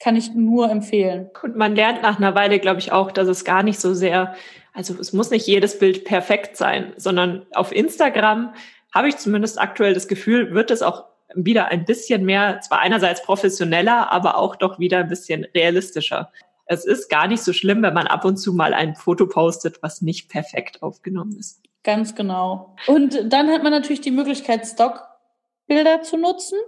kann 0.00 0.16
ich 0.16 0.34
nur 0.34 0.70
empfehlen. 0.70 1.30
Und 1.42 1.56
man 1.56 1.74
lernt 1.74 2.02
nach 2.02 2.18
einer 2.18 2.34
Weile, 2.34 2.58
glaube 2.58 2.80
ich, 2.80 2.92
auch, 2.92 3.10
dass 3.10 3.28
es 3.28 3.44
gar 3.44 3.62
nicht 3.62 3.80
so 3.80 3.94
sehr, 3.94 4.34
also 4.72 4.94
es 5.00 5.12
muss 5.12 5.30
nicht 5.30 5.46
jedes 5.46 5.78
Bild 5.78 6.04
perfekt 6.04 6.56
sein, 6.56 6.92
sondern 6.96 7.46
auf 7.54 7.72
Instagram 7.72 8.52
habe 8.94 9.08
ich 9.08 9.16
zumindest 9.16 9.60
aktuell 9.60 9.94
das 9.94 10.08
Gefühl, 10.08 10.54
wird 10.54 10.70
es 10.70 10.82
auch 10.82 11.04
wieder 11.34 11.66
ein 11.66 11.84
bisschen 11.84 12.24
mehr, 12.24 12.60
zwar 12.60 12.80
einerseits 12.80 13.22
professioneller, 13.22 14.10
aber 14.10 14.38
auch 14.38 14.56
doch 14.56 14.78
wieder 14.78 14.98
ein 14.98 15.08
bisschen 15.08 15.44
realistischer. 15.54 16.32
Es 16.70 16.84
ist 16.84 17.08
gar 17.08 17.26
nicht 17.26 17.42
so 17.42 17.54
schlimm, 17.54 17.82
wenn 17.82 17.94
man 17.94 18.06
ab 18.06 18.26
und 18.26 18.36
zu 18.36 18.52
mal 18.52 18.74
ein 18.74 18.94
Foto 18.94 19.26
postet, 19.26 19.82
was 19.82 20.02
nicht 20.02 20.28
perfekt 20.28 20.82
aufgenommen 20.82 21.34
ist. 21.38 21.62
Ganz 21.82 22.14
genau. 22.14 22.76
Und 22.86 23.32
dann 23.32 23.48
hat 23.48 23.62
man 23.62 23.72
natürlich 23.72 24.02
die 24.02 24.10
Möglichkeit, 24.10 24.66
Stockbilder 24.66 26.02
zu 26.02 26.18
nutzen. 26.18 26.58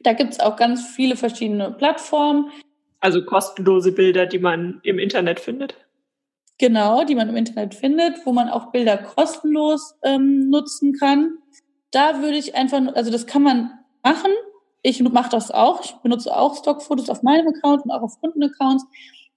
Da 0.00 0.12
gibt 0.12 0.32
es 0.32 0.40
auch 0.40 0.56
ganz 0.56 0.86
viele 0.86 1.16
verschiedene 1.16 1.72
Plattformen. 1.72 2.50
Also 3.00 3.24
kostenlose 3.24 3.92
Bilder, 3.92 4.26
die 4.26 4.38
man 4.38 4.80
im 4.82 4.98
Internet 4.98 5.40
findet. 5.40 5.74
Genau, 6.58 7.04
die 7.04 7.14
man 7.14 7.30
im 7.30 7.36
Internet 7.36 7.74
findet, 7.74 8.26
wo 8.26 8.32
man 8.32 8.50
auch 8.50 8.70
Bilder 8.70 8.98
kostenlos 8.98 9.94
ähm, 10.02 10.50
nutzen 10.50 10.92
kann. 10.92 11.38
Da 11.90 12.20
würde 12.20 12.36
ich 12.36 12.54
einfach, 12.54 12.82
also 12.94 13.10
das 13.10 13.26
kann 13.26 13.42
man 13.42 13.70
machen. 14.02 14.30
Ich 14.82 15.00
mache 15.02 15.30
das 15.30 15.50
auch. 15.50 15.84
Ich 15.84 15.92
benutze 16.02 16.34
auch 16.36 16.56
Stockfotos 16.56 17.10
auf 17.10 17.22
meinem 17.22 17.48
Account 17.48 17.84
und 17.84 17.90
auch 17.90 18.02
auf 18.02 18.20
Kundenaccounts. 18.20 18.84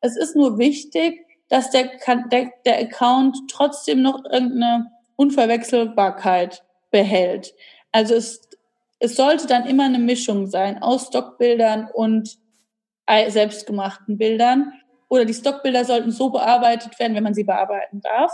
Es 0.02 0.16
ist 0.16 0.36
nur 0.36 0.58
wichtig, 0.58 1.26
dass 1.50 1.70
der, 1.70 1.92
der, 2.32 2.52
der 2.66 2.80
Account 2.80 3.38
trotzdem 3.50 4.02
noch 4.02 4.24
irgendeine 4.26 4.92
Unverwechselbarkeit 5.16 6.64
behält. 6.92 7.54
Also 7.92 8.16
es, 8.16 8.50
es 9.00 9.16
sollte 9.16 9.48
dann 9.48 9.66
immer 9.66 9.84
eine 9.84 10.00
Mischung 10.00 10.48
sein 10.48 10.82
aus 10.82 11.08
Stockbildern 11.08 11.90
und 11.94 12.38
selbstgemachten 13.08 14.18
Bildern. 14.18 14.74
Oder 15.10 15.26
die 15.26 15.34
Stockbilder 15.34 15.86
sollten 15.86 16.12
so 16.12 16.30
bearbeitet 16.30 16.98
werden, 17.00 17.16
wenn 17.16 17.24
man 17.24 17.34
sie 17.34 17.44
bearbeiten 17.44 18.02
darf, 18.02 18.34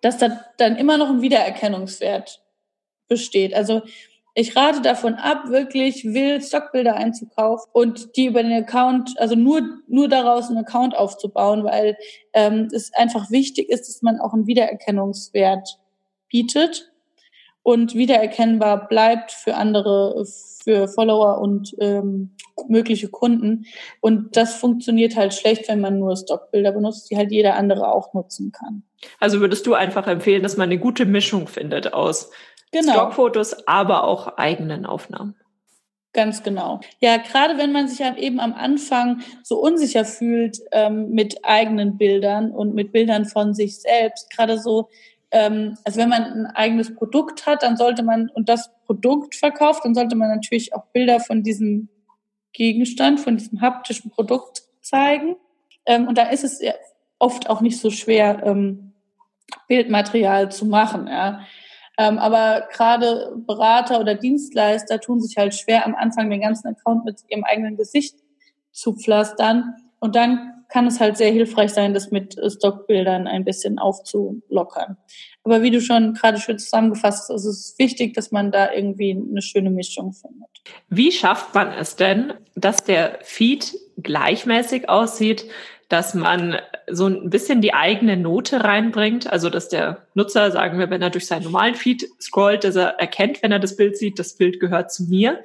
dass 0.00 0.18
da 0.18 0.40
dann 0.56 0.76
immer 0.76 0.96
noch 0.96 1.10
ein 1.10 1.22
Wiedererkennungswert 1.22 2.42
besteht. 3.08 3.52
Also 3.54 3.82
ich 4.34 4.56
rate 4.56 4.82
davon 4.82 5.14
ab, 5.14 5.48
wirklich 5.48 6.04
wild 6.04 6.44
Stockbilder 6.44 6.96
einzukaufen 6.96 7.70
und 7.72 8.16
die 8.16 8.26
über 8.26 8.42
den 8.42 8.52
Account, 8.52 9.14
also 9.18 9.36
nur, 9.36 9.62
nur 9.86 10.08
daraus 10.08 10.48
einen 10.48 10.58
Account 10.58 10.96
aufzubauen, 10.96 11.64
weil 11.64 11.96
ähm, 12.32 12.68
es 12.72 12.92
einfach 12.92 13.30
wichtig 13.30 13.68
ist, 13.70 13.88
dass 13.88 14.02
man 14.02 14.18
auch 14.20 14.32
einen 14.32 14.48
Wiedererkennungswert 14.48 15.78
bietet 16.28 16.90
und 17.62 17.94
wiedererkennbar 17.94 18.88
bleibt 18.88 19.30
für 19.30 19.54
andere, 19.54 20.24
für 20.62 20.88
Follower 20.88 21.40
und 21.40 21.74
ähm, 21.80 22.34
mögliche 22.68 23.08
Kunden. 23.08 23.66
Und 24.00 24.36
das 24.36 24.56
funktioniert 24.56 25.16
halt 25.16 25.32
schlecht, 25.32 25.68
wenn 25.68 25.80
man 25.80 25.98
nur 25.98 26.16
Stockbilder 26.16 26.72
benutzt, 26.72 27.10
die 27.10 27.16
halt 27.16 27.30
jeder 27.30 27.54
andere 27.54 27.92
auch 27.92 28.12
nutzen 28.14 28.50
kann. 28.50 28.82
Also 29.20 29.40
würdest 29.40 29.66
du 29.66 29.74
einfach 29.74 30.06
empfehlen, 30.06 30.42
dass 30.42 30.56
man 30.56 30.68
eine 30.68 30.78
gute 30.78 31.06
Mischung 31.06 31.48
findet 31.48 31.92
aus 31.92 32.30
Genau. 32.74 32.92
Stockfotos, 32.92 33.68
aber 33.68 34.02
auch 34.04 34.36
eigenen 34.36 34.84
Aufnahmen. 34.84 35.36
Ganz 36.12 36.42
genau. 36.42 36.80
Ja, 37.00 37.16
gerade 37.18 37.56
wenn 37.56 37.72
man 37.72 37.86
sich 37.86 38.04
halt 38.04 38.18
eben 38.18 38.40
am 38.40 38.52
Anfang 38.52 39.22
so 39.42 39.60
unsicher 39.60 40.04
fühlt 40.04 40.58
ähm, 40.72 41.10
mit 41.10 41.44
eigenen 41.44 41.96
Bildern 41.98 42.50
und 42.50 42.74
mit 42.74 42.92
Bildern 42.92 43.26
von 43.26 43.54
sich 43.54 43.80
selbst, 43.80 44.30
gerade 44.30 44.58
so, 44.58 44.88
ähm, 45.30 45.76
also 45.84 46.00
wenn 46.00 46.08
man 46.08 46.22
ein 46.24 46.46
eigenes 46.46 46.94
Produkt 46.94 47.46
hat, 47.46 47.62
dann 47.62 47.76
sollte 47.76 48.02
man 48.02 48.28
und 48.28 48.48
das 48.48 48.70
Produkt 48.86 49.36
verkauft, 49.36 49.84
dann 49.84 49.94
sollte 49.94 50.16
man 50.16 50.28
natürlich 50.28 50.74
auch 50.74 50.86
Bilder 50.86 51.20
von 51.20 51.44
diesem 51.44 51.88
Gegenstand, 52.52 53.20
von 53.20 53.36
diesem 53.36 53.60
haptischen 53.60 54.10
Produkt 54.10 54.62
zeigen. 54.82 55.36
Ähm, 55.86 56.08
und 56.08 56.18
da 56.18 56.24
ist 56.24 56.44
es 56.44 56.60
ja 56.60 56.74
oft 57.20 57.48
auch 57.48 57.60
nicht 57.60 57.78
so 57.78 57.90
schwer, 57.90 58.42
ähm, 58.44 58.93
Bildmaterial 59.68 60.50
zu 60.50 60.66
machen. 60.66 61.06
Ja. 61.06 61.40
Ähm, 61.96 62.18
aber 62.18 62.68
gerade 62.72 63.32
Berater 63.46 64.00
oder 64.00 64.14
Dienstleister 64.14 65.00
tun 65.00 65.20
sich 65.20 65.36
halt 65.36 65.54
schwer, 65.54 65.86
am 65.86 65.94
Anfang 65.94 66.28
den 66.30 66.40
ganzen 66.40 66.68
Account 66.68 67.04
mit 67.04 67.20
ihrem 67.28 67.44
eigenen 67.44 67.76
Gesicht 67.76 68.16
zu 68.72 68.94
pflastern. 68.94 69.74
Und 70.00 70.16
dann 70.16 70.54
kann 70.68 70.86
es 70.88 70.98
halt 70.98 71.16
sehr 71.16 71.30
hilfreich 71.30 71.72
sein, 71.72 71.94
das 71.94 72.10
mit 72.10 72.34
Stockbildern 72.34 73.28
ein 73.28 73.44
bisschen 73.44 73.78
aufzulockern. 73.78 74.96
Aber 75.44 75.62
wie 75.62 75.70
du 75.70 75.80
schon 75.80 76.14
gerade 76.14 76.40
schön 76.40 76.58
zusammengefasst 76.58 77.28
hast, 77.28 77.30
ist 77.30 77.44
es 77.44 77.78
wichtig, 77.78 78.14
dass 78.14 78.32
man 78.32 78.50
da 78.50 78.72
irgendwie 78.72 79.12
eine 79.12 79.40
schöne 79.40 79.70
Mischung 79.70 80.12
findet. 80.12 80.48
Wie 80.88 81.12
schafft 81.12 81.54
man 81.54 81.70
es 81.72 81.94
denn, 81.94 82.32
dass 82.56 82.82
der 82.82 83.20
Feed 83.22 83.72
gleichmäßig 83.98 84.88
aussieht, 84.88 85.44
dass 85.94 86.12
man 86.12 86.56
so 86.90 87.06
ein 87.06 87.30
bisschen 87.30 87.60
die 87.60 87.72
eigene 87.72 88.16
Note 88.16 88.64
reinbringt, 88.64 89.32
also 89.32 89.48
dass 89.48 89.68
der 89.68 89.98
Nutzer, 90.14 90.50
sagen 90.50 90.80
wir, 90.80 90.90
wenn 90.90 91.02
er 91.02 91.10
durch 91.10 91.28
seinen 91.28 91.44
normalen 91.44 91.76
Feed 91.76 92.04
scrollt, 92.20 92.64
dass 92.64 92.74
er 92.74 92.98
erkennt, 92.98 93.44
wenn 93.44 93.52
er 93.52 93.60
das 93.60 93.76
Bild 93.76 93.96
sieht, 93.96 94.18
das 94.18 94.36
Bild 94.36 94.58
gehört 94.58 94.92
zu 94.92 95.04
mir 95.04 95.40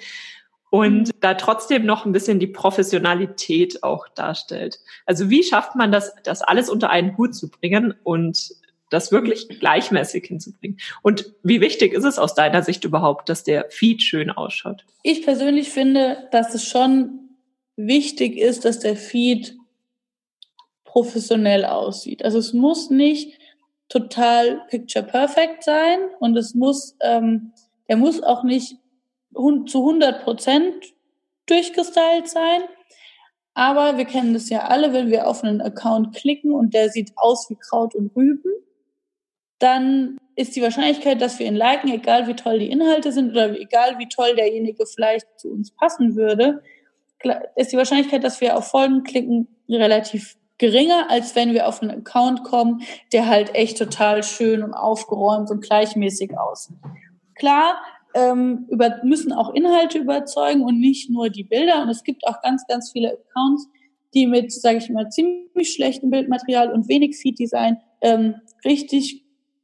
und 0.71 1.09
mhm. 1.09 1.11
da 1.19 1.35
trotzdem 1.35 1.85
noch 1.85 2.03
ein 2.03 2.13
bisschen 2.13 2.39
die 2.39 2.47
Professionalität 2.47 3.83
auch 3.83 4.07
darstellt. 4.07 4.79
Also 5.05 5.29
wie 5.29 5.43
schafft 5.43 5.75
man 5.75 5.91
das, 5.91 6.15
das 6.23 6.41
alles 6.41 6.67
unter 6.67 6.89
einen 6.89 7.15
Hut 7.15 7.35
zu 7.35 7.51
bringen 7.51 7.93
und 8.01 8.49
das 8.89 9.11
wirklich 9.11 9.49
gleichmäßig 9.49 10.25
hinzubringen? 10.25 10.79
Und 11.03 11.31
wie 11.43 11.61
wichtig 11.61 11.93
ist 11.93 12.05
es 12.05 12.17
aus 12.17 12.33
deiner 12.33 12.63
Sicht 12.63 12.83
überhaupt, 12.85 13.29
dass 13.29 13.43
der 13.43 13.67
Feed 13.69 14.01
schön 14.01 14.31
ausschaut? 14.31 14.83
Ich 15.03 15.23
persönlich 15.23 15.69
finde, 15.69 16.27
dass 16.31 16.55
es 16.55 16.67
schon 16.67 17.19
wichtig 17.75 18.35
ist, 18.35 18.65
dass 18.65 18.79
der 18.79 18.95
Feed 18.95 19.58
professionell 20.91 21.65
aussieht. 21.65 22.23
Also 22.23 22.39
es 22.39 22.53
muss 22.53 22.89
nicht 22.89 23.39
total 23.87 24.61
picture 24.69 25.05
perfect 25.05 25.63
sein 25.63 25.99
und 26.19 26.37
es 26.37 26.53
muss, 26.53 26.95
ähm, 27.01 27.53
der 27.87 27.97
muss 27.97 28.21
auch 28.21 28.43
nicht 28.43 28.77
zu 29.33 29.79
100 29.79 30.23
Prozent 30.23 30.75
durchgestylt 31.47 32.27
sein. 32.27 32.61
Aber 33.53 33.97
wir 33.97 34.05
kennen 34.05 34.33
das 34.33 34.49
ja 34.49 34.65
alle, 34.67 34.93
wenn 34.93 35.09
wir 35.09 35.27
auf 35.27 35.43
einen 35.43 35.61
Account 35.61 36.15
klicken 36.15 36.53
und 36.53 36.73
der 36.73 36.89
sieht 36.89 37.11
aus 37.15 37.49
wie 37.49 37.55
Kraut 37.55 37.95
und 37.95 38.15
Rüben, 38.15 38.51
dann 39.57 40.17
ist 40.35 40.55
die 40.55 40.61
Wahrscheinlichkeit, 40.61 41.21
dass 41.21 41.37
wir 41.39 41.47
ihn 41.47 41.55
liken, 41.55 41.91
egal 41.91 42.27
wie 42.27 42.35
toll 42.35 42.59
die 42.59 42.71
Inhalte 42.71 43.11
sind 43.11 43.31
oder 43.31 43.59
egal 43.59 43.99
wie 43.99 44.07
toll 44.07 44.35
derjenige 44.35 44.85
vielleicht 44.85 45.27
zu 45.37 45.49
uns 45.49 45.71
passen 45.71 46.15
würde, 46.15 46.61
ist 47.55 47.73
die 47.73 47.77
Wahrscheinlichkeit, 47.77 48.23
dass 48.23 48.39
wir 48.39 48.55
auf 48.55 48.69
Folgen 48.69 49.03
klicken, 49.03 49.47
relativ 49.67 50.37
geringer, 50.59 51.09
als 51.09 51.35
wenn 51.35 51.53
wir 51.53 51.67
auf 51.67 51.81
einen 51.81 51.91
Account 51.91 52.43
kommen, 52.43 52.83
der 53.11 53.27
halt 53.27 53.55
echt 53.55 53.79
total 53.79 54.21
schön 54.23 54.61
und 54.61 54.73
aufgeräumt 54.73 55.49
und 55.49 55.61
gleichmäßig 55.61 56.37
aussieht. 56.37 56.77
Klar, 57.33 57.81
ähm, 58.13 58.65
über, 58.69 58.99
müssen 59.03 59.31
auch 59.31 59.53
Inhalte 59.53 59.97
überzeugen 59.97 60.63
und 60.63 60.79
nicht 60.79 61.09
nur 61.09 61.29
die 61.29 61.43
Bilder. 61.43 61.81
Und 61.81 61.89
es 61.89 62.03
gibt 62.03 62.27
auch 62.27 62.41
ganz, 62.41 62.67
ganz 62.67 62.91
viele 62.91 63.13
Accounts, 63.13 63.67
die 64.13 64.27
mit, 64.27 64.51
sage 64.51 64.77
ich 64.77 64.89
mal, 64.89 65.09
ziemlich 65.09 65.73
schlechtem 65.73 66.09
Bildmaterial 66.09 66.71
und 66.71 66.87
wenig 66.87 67.17
Feed-Design 67.17 67.77
ähm, 68.01 68.35
richtig 68.65 69.23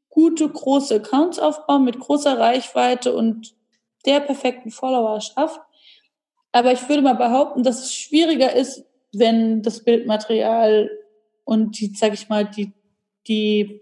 gute, 0.09 0.47
große 0.47 0.95
Accounts 0.95 1.39
aufbauen 1.39 1.83
mit 1.83 1.99
großer 1.99 2.37
Reichweite 2.39 3.13
und 3.13 3.55
der 4.05 4.21
perfekten 4.21 4.71
Followerschaft. 4.71 5.59
Aber 6.51 6.71
ich 6.71 6.87
würde 6.87 7.01
mal 7.01 7.15
behaupten, 7.15 7.63
dass 7.63 7.83
es 7.83 7.93
schwieriger 7.93 8.53
ist, 8.53 8.85
wenn 9.19 9.61
das 9.61 9.83
Bildmaterial 9.83 10.89
und 11.43 11.79
die, 11.79 11.93
sag 11.95 12.13
ich 12.13 12.29
mal, 12.29 12.45
die, 12.45 12.73
die 13.27 13.81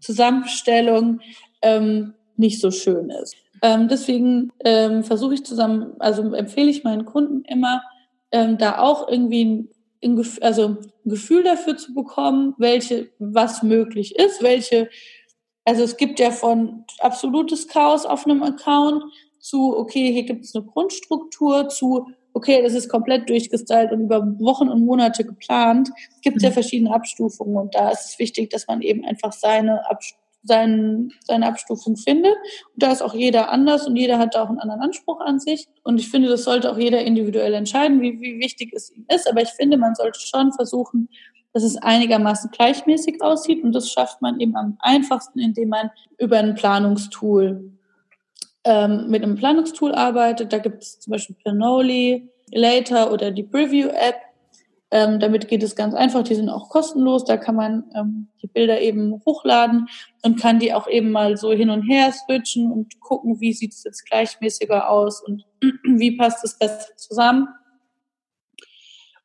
Zusammenstellung 0.00 1.20
ähm, 1.62 2.14
nicht 2.36 2.60
so 2.60 2.70
schön 2.70 3.10
ist. 3.10 3.36
Ähm, 3.62 3.88
deswegen 3.88 4.52
ähm, 4.64 5.02
versuche 5.02 5.34
ich 5.34 5.44
zusammen, 5.44 5.94
also 5.98 6.22
empfehle 6.34 6.70
ich 6.70 6.84
meinen 6.84 7.04
Kunden 7.04 7.44
immer, 7.44 7.82
ähm, 8.30 8.58
da 8.58 8.78
auch 8.78 9.08
irgendwie 9.08 9.44
ein, 9.44 9.68
ein, 10.04 10.24
also 10.40 10.68
ein 10.68 10.78
Gefühl 11.04 11.42
dafür 11.42 11.76
zu 11.76 11.94
bekommen, 11.94 12.54
welche, 12.58 13.10
was 13.18 13.62
möglich 13.62 14.16
ist, 14.16 14.42
welche, 14.42 14.88
also 15.64 15.82
es 15.82 15.96
gibt 15.96 16.20
ja 16.20 16.30
von 16.30 16.84
absolutes 17.00 17.68
Chaos 17.68 18.06
auf 18.06 18.26
einem 18.26 18.42
Account 18.42 19.02
zu, 19.40 19.76
okay, 19.76 20.12
hier 20.12 20.24
gibt 20.24 20.44
es 20.44 20.54
eine 20.54 20.64
Grundstruktur, 20.64 21.68
zu, 21.68 22.06
okay, 22.38 22.62
das 22.62 22.72
ist 22.72 22.88
komplett 22.88 23.28
durchgestylt 23.28 23.90
und 23.90 24.02
über 24.02 24.24
Wochen 24.38 24.68
und 24.68 24.86
Monate 24.86 25.24
geplant, 25.24 25.90
gibt 26.22 26.36
es 26.36 26.44
ja 26.44 26.50
mhm. 26.50 26.54
verschiedene 26.54 26.94
Abstufungen 26.94 27.56
und 27.56 27.74
da 27.74 27.90
ist 27.90 28.10
es 28.10 28.18
wichtig, 28.20 28.50
dass 28.50 28.68
man 28.68 28.80
eben 28.80 29.04
einfach 29.04 29.32
seine, 29.32 29.82
sein, 30.44 31.10
seine 31.26 31.48
Abstufung 31.48 31.96
findet. 31.96 32.36
Und 32.74 32.82
da 32.82 32.92
ist 32.92 33.02
auch 33.02 33.12
jeder 33.12 33.50
anders 33.50 33.88
und 33.88 33.96
jeder 33.96 34.18
hat 34.18 34.36
da 34.36 34.44
auch 34.44 34.50
einen 34.50 34.60
anderen 34.60 34.82
Anspruch 34.82 35.20
an 35.20 35.40
sich. 35.40 35.66
Und 35.82 35.98
ich 35.98 36.08
finde, 36.08 36.28
das 36.28 36.44
sollte 36.44 36.70
auch 36.70 36.78
jeder 36.78 37.02
individuell 37.02 37.54
entscheiden, 37.54 38.00
wie, 38.00 38.20
wie 38.20 38.38
wichtig 38.38 38.72
es 38.72 38.90
ihm 38.94 39.04
ist. 39.12 39.28
Aber 39.28 39.42
ich 39.42 39.50
finde, 39.50 39.76
man 39.76 39.96
sollte 39.96 40.20
schon 40.20 40.52
versuchen, 40.52 41.08
dass 41.52 41.64
es 41.64 41.76
einigermaßen 41.76 42.52
gleichmäßig 42.52 43.20
aussieht. 43.20 43.64
Und 43.64 43.72
das 43.72 43.90
schafft 43.90 44.22
man 44.22 44.38
eben 44.38 44.54
am 44.54 44.78
einfachsten, 44.78 45.40
indem 45.40 45.70
man 45.70 45.90
über 46.18 46.38
ein 46.38 46.54
Planungstool 46.54 47.77
ähm, 48.68 49.08
mit 49.08 49.22
einem 49.22 49.34
Planungstool 49.34 49.94
arbeitet. 49.94 50.52
Da 50.52 50.58
gibt 50.58 50.82
es 50.82 51.00
zum 51.00 51.12
Beispiel 51.12 51.36
Planoli, 51.42 52.28
Later 52.52 53.12
oder 53.12 53.30
die 53.30 53.42
Preview-App. 53.42 54.16
Ähm, 54.90 55.20
damit 55.20 55.48
geht 55.48 55.62
es 55.62 55.74
ganz 55.74 55.94
einfach. 55.94 56.22
Die 56.22 56.34
sind 56.34 56.50
auch 56.50 56.68
kostenlos. 56.68 57.24
Da 57.24 57.38
kann 57.38 57.56
man 57.56 57.84
ähm, 57.94 58.28
die 58.42 58.46
Bilder 58.46 58.80
eben 58.80 59.22
hochladen 59.24 59.88
und 60.22 60.38
kann 60.38 60.58
die 60.58 60.74
auch 60.74 60.86
eben 60.86 61.10
mal 61.10 61.38
so 61.38 61.50
hin 61.50 61.70
und 61.70 61.82
her 61.82 62.12
switchen 62.12 62.70
und 62.70 63.00
gucken, 63.00 63.40
wie 63.40 63.54
sieht 63.54 63.72
es 63.72 63.84
jetzt 63.84 64.04
gleichmäßiger 64.04 64.88
aus 64.90 65.22
und 65.22 65.46
wie 65.84 66.16
passt 66.16 66.44
es 66.44 66.58
besser 66.58 66.94
zusammen. 66.96 67.48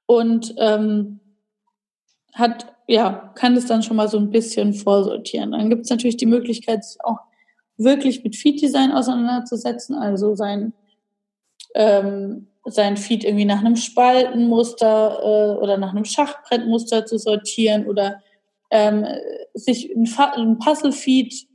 Und 0.05 0.55
ähm, 0.57 1.19
hat, 2.33 2.73
ja, 2.87 3.31
kann 3.35 3.55
es 3.57 3.65
dann 3.65 3.83
schon 3.83 3.97
mal 3.97 4.07
so 4.07 4.17
ein 4.17 4.31
bisschen 4.31 4.73
vorsortieren. 4.73 5.51
Dann 5.51 5.69
gibt 5.69 5.83
es 5.83 5.89
natürlich 5.89 6.17
die 6.17 6.25
Möglichkeit, 6.25 6.83
auch 7.03 7.19
wirklich 7.77 8.23
mit 8.23 8.35
Feed-Design 8.35 8.91
auseinanderzusetzen, 8.91 9.95
also 9.95 10.35
sein, 10.35 10.73
ähm, 11.75 12.47
sein 12.65 12.97
Feed 12.97 13.23
irgendwie 13.23 13.45
nach 13.45 13.59
einem 13.59 13.75
Spaltenmuster 13.75 15.19
äh, 15.21 15.61
oder 15.61 15.77
nach 15.77 15.91
einem 15.91 16.05
Schachbrettmuster 16.05 17.05
zu 17.05 17.17
sortieren 17.17 17.87
oder 17.87 18.21
ähm, 18.71 19.05
sich 19.53 19.91
ein, 19.95 20.07
ein 20.17 20.59
Puzzle-Feed 20.59 21.47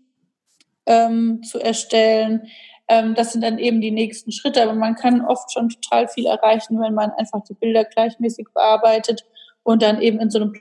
ähm, 0.87 1.43
zu 1.43 1.59
erstellen. 1.61 2.49
Ähm, 2.89 3.15
das 3.15 3.33
sind 3.33 3.43
dann 3.43 3.59
eben 3.59 3.81
die 3.81 3.91
nächsten 3.91 4.33
Schritte, 4.33 4.63
aber 4.63 4.75
man 4.75 4.95
kann 4.95 5.25
oft 5.25 5.53
schon 5.53 5.69
total 5.69 6.09
viel 6.09 6.27
erreichen, 6.27 6.81
wenn 6.81 6.95
man 6.95 7.11
einfach 7.13 7.43
die 7.45 7.55
Bilder 7.55 7.85
gleichmäßig 7.85 8.47
bearbeitet 8.55 9.25
und 9.63 9.83
dann 9.83 10.01
eben 10.01 10.21
in 10.21 10.31
so 10.31 10.39
einem 10.41 10.55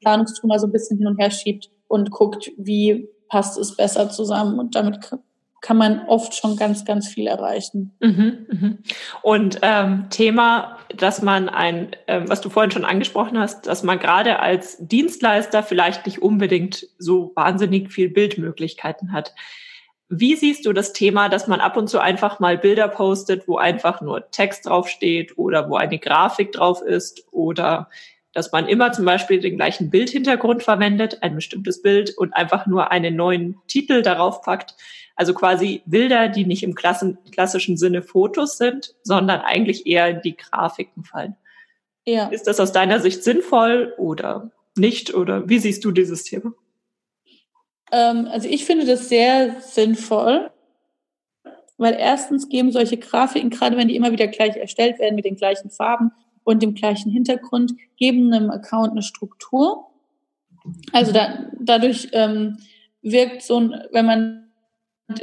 Planungstool 0.00 0.48
mal 0.48 0.58
so 0.58 0.66
ein 0.66 0.72
bisschen 0.72 0.98
hin 0.98 1.06
und 1.06 1.18
her 1.18 1.30
schiebt 1.30 1.70
und 1.88 2.10
guckt, 2.10 2.50
wie 2.56 3.08
passt 3.28 3.58
es 3.58 3.76
besser 3.76 4.10
zusammen 4.10 4.58
und 4.58 4.74
damit 4.74 5.10
kann 5.66 5.78
man 5.78 6.06
oft 6.06 6.34
schon 6.34 6.56
ganz, 6.56 6.84
ganz 6.84 7.08
viel 7.08 7.26
erreichen. 7.26 7.96
Mhm, 8.00 8.46
mhm. 8.48 8.78
Und 9.22 9.58
ähm, 9.62 10.06
Thema, 10.10 10.78
dass 10.96 11.22
man 11.22 11.48
ein, 11.48 11.92
äh, 12.06 12.22
was 12.26 12.40
du 12.40 12.50
vorhin 12.50 12.70
schon 12.70 12.84
angesprochen 12.84 13.38
hast, 13.38 13.66
dass 13.66 13.82
man 13.82 13.98
gerade 13.98 14.38
als 14.38 14.76
Dienstleister 14.78 15.62
vielleicht 15.62 16.06
nicht 16.06 16.22
unbedingt 16.22 16.86
so 16.98 17.32
wahnsinnig 17.34 17.90
viel 17.90 18.10
Bildmöglichkeiten 18.10 19.12
hat. 19.12 19.34
Wie 20.08 20.36
siehst 20.36 20.66
du 20.66 20.72
das 20.72 20.92
Thema, 20.92 21.28
dass 21.28 21.48
man 21.48 21.58
ab 21.58 21.76
und 21.76 21.88
zu 21.88 21.98
einfach 21.98 22.38
mal 22.38 22.56
Bilder 22.56 22.86
postet, 22.86 23.48
wo 23.48 23.56
einfach 23.56 24.00
nur 24.00 24.30
Text 24.30 24.66
draufsteht 24.66 25.36
oder 25.36 25.68
wo 25.68 25.74
eine 25.74 25.98
Grafik 25.98 26.52
drauf 26.52 26.80
ist 26.80 27.24
oder 27.32 27.88
dass 28.36 28.52
man 28.52 28.68
immer 28.68 28.92
zum 28.92 29.06
Beispiel 29.06 29.40
den 29.40 29.56
gleichen 29.56 29.88
Bildhintergrund 29.88 30.62
verwendet, 30.62 31.22
ein 31.22 31.34
bestimmtes 31.34 31.80
Bild 31.80 32.18
und 32.18 32.34
einfach 32.34 32.66
nur 32.66 32.90
einen 32.90 33.16
neuen 33.16 33.56
Titel 33.66 34.02
darauf 34.02 34.42
packt. 34.42 34.74
Also 35.14 35.32
quasi 35.32 35.80
Bilder, 35.86 36.28
die 36.28 36.44
nicht 36.44 36.62
im 36.62 36.74
klassischen 36.74 37.78
Sinne 37.78 38.02
Fotos 38.02 38.58
sind, 38.58 38.94
sondern 39.02 39.40
eigentlich 39.40 39.86
eher 39.86 40.10
in 40.10 40.20
die 40.20 40.36
Grafiken 40.36 41.02
fallen. 41.02 41.34
Ja. 42.04 42.28
Ist 42.28 42.46
das 42.46 42.60
aus 42.60 42.72
deiner 42.72 43.00
Sicht 43.00 43.24
sinnvoll 43.24 43.94
oder 43.96 44.50
nicht? 44.76 45.14
Oder 45.14 45.48
wie 45.48 45.58
siehst 45.58 45.82
du 45.86 45.90
dieses 45.90 46.24
Thema? 46.24 46.52
Ähm, 47.90 48.28
also 48.30 48.50
ich 48.50 48.66
finde 48.66 48.84
das 48.84 49.08
sehr 49.08 49.62
sinnvoll, 49.62 50.50
weil 51.78 51.94
erstens 51.98 52.50
geben 52.50 52.70
solche 52.70 52.98
Grafiken, 52.98 53.48
gerade 53.48 53.78
wenn 53.78 53.88
die 53.88 53.96
immer 53.96 54.12
wieder 54.12 54.26
gleich 54.26 54.56
erstellt 54.56 54.98
werden 54.98 55.14
mit 55.14 55.24
den 55.24 55.36
gleichen 55.36 55.70
Farben, 55.70 56.12
und 56.46 56.62
dem 56.62 56.74
gleichen 56.74 57.10
Hintergrund, 57.10 57.72
geben 57.96 58.32
einem 58.32 58.50
Account 58.50 58.92
eine 58.92 59.02
Struktur. 59.02 59.88
Also 60.92 61.12
da, 61.12 61.50
dadurch 61.58 62.08
ähm, 62.12 62.58
wirkt 63.02 63.42
so 63.42 63.58
ein, 63.58 63.74
wenn 63.90 64.06
man 64.06 64.52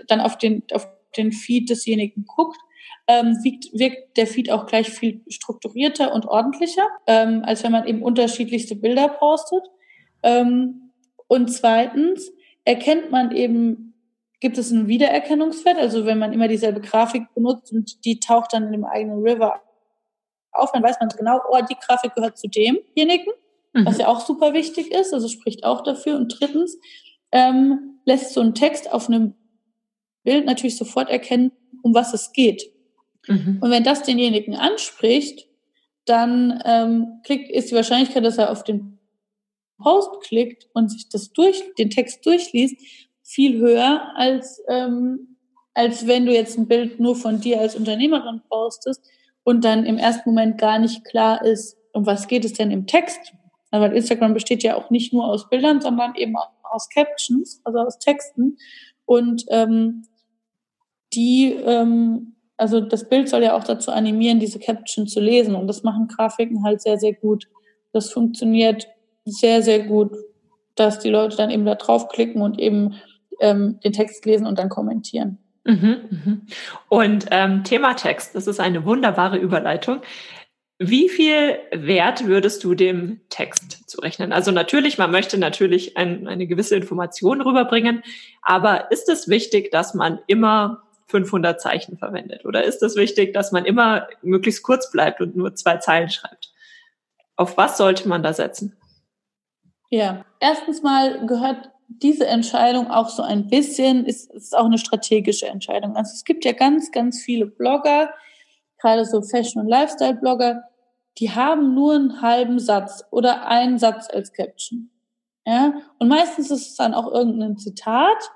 dann 0.08 0.20
auf 0.20 0.38
den, 0.38 0.64
auf 0.74 0.86
den 1.16 1.32
Feed 1.32 1.70
desjenigen 1.70 2.26
guckt, 2.26 2.58
ähm, 3.08 3.38
wirkt, 3.42 3.68
wirkt 3.72 4.18
der 4.18 4.28
Feed 4.28 4.52
auch 4.52 4.66
gleich 4.66 4.90
viel 4.90 5.22
strukturierter 5.30 6.14
und 6.14 6.26
ordentlicher, 6.26 6.88
ähm, 7.08 7.42
als 7.46 7.64
wenn 7.64 7.72
man 7.72 7.88
eben 7.88 8.04
unterschiedlichste 8.04 8.76
Bilder 8.76 9.08
postet. 9.08 9.64
Ähm, 10.24 10.92
und 11.28 11.48
zweitens 11.54 12.34
erkennt 12.66 13.12
man 13.12 13.32
eben, 13.32 13.94
gibt 14.42 14.58
es 14.58 14.74
einen 14.74 14.90
Wiedererkennungswert, 14.90 15.78
also 15.78 16.06
wenn 16.06 16.20
man 16.20 16.34
immer 16.34 16.50
dieselbe 16.50 16.82
Grafik 16.82 17.34
benutzt 17.34 17.72
und 17.72 18.04
die 18.04 18.20
taucht 18.20 18.52
dann 18.52 18.66
in 18.66 18.74
dem 18.74 18.84
eigenen 18.84 19.22
River 19.22 19.62
auf, 20.54 20.72
dann 20.72 20.84
weiß 20.84 20.98
man 21.00 21.10
genau, 21.10 21.40
oh, 21.50 21.58
die 21.70 21.76
Grafik 21.76 22.16
gehört 22.16 22.38
zu 22.38 22.48
demjenigen, 22.48 23.34
mhm. 23.74 23.86
was 23.86 23.98
ja 23.98 24.08
auch 24.08 24.22
super 24.22 24.54
wichtig 24.54 24.92
ist, 24.92 25.14
also 25.14 25.28
spricht 25.28 25.64
auch 25.64 25.82
dafür. 25.82 26.16
Und 26.16 26.40
drittens 26.40 26.78
ähm, 27.32 28.00
lässt 28.06 28.34
so 28.34 28.42
ein 28.42 28.56
Text 28.56 28.92
auf 28.92 29.08
einem 29.08 29.36
Bild 30.24 30.46
natürlich 30.46 30.78
sofort 30.78 31.10
erkennen, 31.10 31.52
um 31.82 31.94
was 31.94 32.14
es 32.14 32.32
geht. 32.32 32.72
Mhm. 33.28 33.60
Und 33.62 33.72
wenn 33.72 33.84
das 33.84 34.04
denjenigen 34.04 34.56
anspricht, 34.56 35.48
dann 36.06 36.62
ähm, 36.66 37.22
klickt, 37.24 37.50
ist 37.50 37.72
die 37.72 37.76
Wahrscheinlichkeit, 37.76 38.26
dass 38.26 38.38
er 38.38 38.52
auf 38.52 38.64
den 38.64 39.00
Post 39.82 40.22
klickt 40.22 40.68
und 40.74 40.90
sich 40.90 41.10
das 41.10 41.32
durch, 41.32 41.62
den 41.78 41.90
Text 41.90 42.26
durchliest, 42.26 42.76
viel 43.24 43.58
höher, 43.60 44.12
als, 44.16 44.62
ähm, 44.68 45.38
als 45.74 46.08
wenn 46.08 46.26
du 46.26 46.34
jetzt 46.34 46.58
ein 46.58 46.68
Bild 46.68 47.00
nur 47.00 47.16
von 47.16 47.40
dir 47.40 47.60
als 47.60 47.76
Unternehmerin 47.76 48.42
postest, 48.50 49.02
und 49.44 49.66
dann 49.66 49.86
im 49.86 49.98
ersten 49.98 50.30
Moment 50.30 50.58
gar 50.58 50.80
nicht 50.80 51.04
klar 51.06 51.44
ist, 51.44 51.78
um 51.92 52.06
was 52.06 52.28
geht 52.28 52.46
es 52.46 52.54
denn 52.54 52.72
im 52.72 52.88
Text? 52.88 53.34
Also 53.72 53.86
weil 53.86 53.96
Instagram 53.96 54.34
besteht 54.34 54.64
ja 54.64 54.76
auch 54.76 54.90
nicht 54.90 55.14
nur 55.14 55.26
aus 55.26 55.50
Bildern, 55.50 55.82
sondern 55.82 56.16
eben 56.16 56.36
auch 56.38 56.50
aus 56.64 56.90
Captions, 56.90 57.62
also 57.64 57.80
aus 57.80 58.00
Texten. 58.00 58.58
Und 59.06 59.46
ähm, 59.50 60.06
die, 61.14 61.54
ähm, 61.54 62.36
also 62.58 62.82
das 62.82 63.10
Bild 63.10 63.30
soll 63.30 63.44
ja 63.44 63.56
auch 63.56 63.64
dazu 63.64 63.92
animieren, 63.92 64.40
diese 64.40 64.60
Caption 64.60 65.08
zu 65.08 65.20
lesen. 65.20 65.56
Und 65.56 65.68
das 65.68 65.84
machen 65.84 66.08
Grafiken 66.08 66.64
halt 66.64 66.82
sehr, 66.82 66.98
sehr 66.98 67.14
gut. 67.14 67.48
Das 67.92 68.12
funktioniert 68.12 68.88
sehr, 69.26 69.62
sehr 69.62 69.84
gut, 69.86 70.12
dass 70.76 71.00
die 71.00 71.10
Leute 71.10 71.38
dann 71.38 71.50
eben 71.50 71.66
da 71.66 71.76
draufklicken 71.76 72.42
und 72.42 72.60
eben 72.60 72.96
ähm, 73.40 73.80
den 73.84 73.94
Text 73.94 74.26
lesen 74.26 74.48
und 74.48 74.58
dann 74.60 74.70
kommentieren. 74.70 75.43
Mhm, 75.66 76.02
mhm. 76.10 76.42
Und 76.90 77.28
ähm, 77.32 77.64
Thema 77.64 77.94
Text, 77.94 78.36
das 78.36 78.48
ist 78.48 78.60
eine 78.60 78.86
wunderbare 78.86 79.38
Überleitung. 79.38 80.02
Wie 80.80 81.08
viel 81.08 81.60
Wert 81.72 82.26
würdest 82.26 82.64
du 82.64 82.76
dem 82.76 83.22
Text 83.30 83.90
zurechnen? 83.90 84.34
Also 84.34 84.52
natürlich, 84.52 84.98
man 84.98 85.12
möchte 85.12 85.38
natürlich 85.38 85.96
ein, 85.96 86.28
eine 86.28 86.48
gewisse 86.48 86.76
Information 86.76 87.42
rüberbringen, 87.42 88.04
aber 88.42 88.92
ist 88.92 89.08
es 89.08 89.30
wichtig, 89.30 89.72
dass 89.72 89.94
man 89.94 90.20
immer 90.28 90.84
500 91.08 91.62
Zeichen 91.62 91.98
verwendet? 91.98 92.44
Oder 92.44 92.64
ist 92.64 92.82
es 92.84 92.96
wichtig, 92.96 93.34
dass 93.34 93.52
man 93.52 93.66
immer 93.66 94.08
möglichst 94.24 94.64
kurz 94.64 94.92
bleibt 94.92 95.22
und 95.22 95.36
nur 95.38 95.56
zwei 95.56 95.78
Zeilen 95.78 96.10
schreibt? 96.10 96.52
Auf 97.36 97.56
was 97.56 97.78
sollte 97.78 98.10
man 98.10 98.24
da 98.24 98.34
setzen? 98.34 98.76
Ja, 99.90 100.26
erstens 100.40 100.82
mal 100.82 101.26
gehört 101.28 101.70
diese 102.02 102.28
Entscheidung 102.28 102.90
auch 102.90 103.10
so 103.10 103.24
ein 103.24 103.48
bisschen, 103.48 104.06
ist, 104.06 104.32
ist 104.32 104.56
auch 104.56 104.66
eine 104.66 104.78
strategische 104.78 105.48
Entscheidung. 105.48 105.96
Also 105.96 106.12
es 106.14 106.24
gibt 106.24 106.46
ja 106.46 106.52
ganz, 106.54 106.92
ganz 106.92 107.22
viele 107.22 107.46
Blogger, 107.46 108.14
gerade 108.80 109.06
so 109.06 109.22
Fashion- 109.22 109.62
und 109.62 109.68
Lifestyle-Blogger, 109.68 110.64
die 111.18 111.32
haben 111.32 111.74
nur 111.76 111.96
einen 111.96 112.22
halben 112.22 112.60
Satz 112.60 113.04
oder 113.12 113.48
einen 113.48 113.78
Satz 113.78 114.10
als 114.10 114.34
Caption. 114.34 114.90
Ja, 115.46 115.74
und 116.00 116.08
meistens 116.08 116.52
ist 116.52 116.70
es 116.70 116.76
dann 116.76 116.94
auch 116.94 117.12
irgendein 117.12 117.58
Zitat 117.58 118.32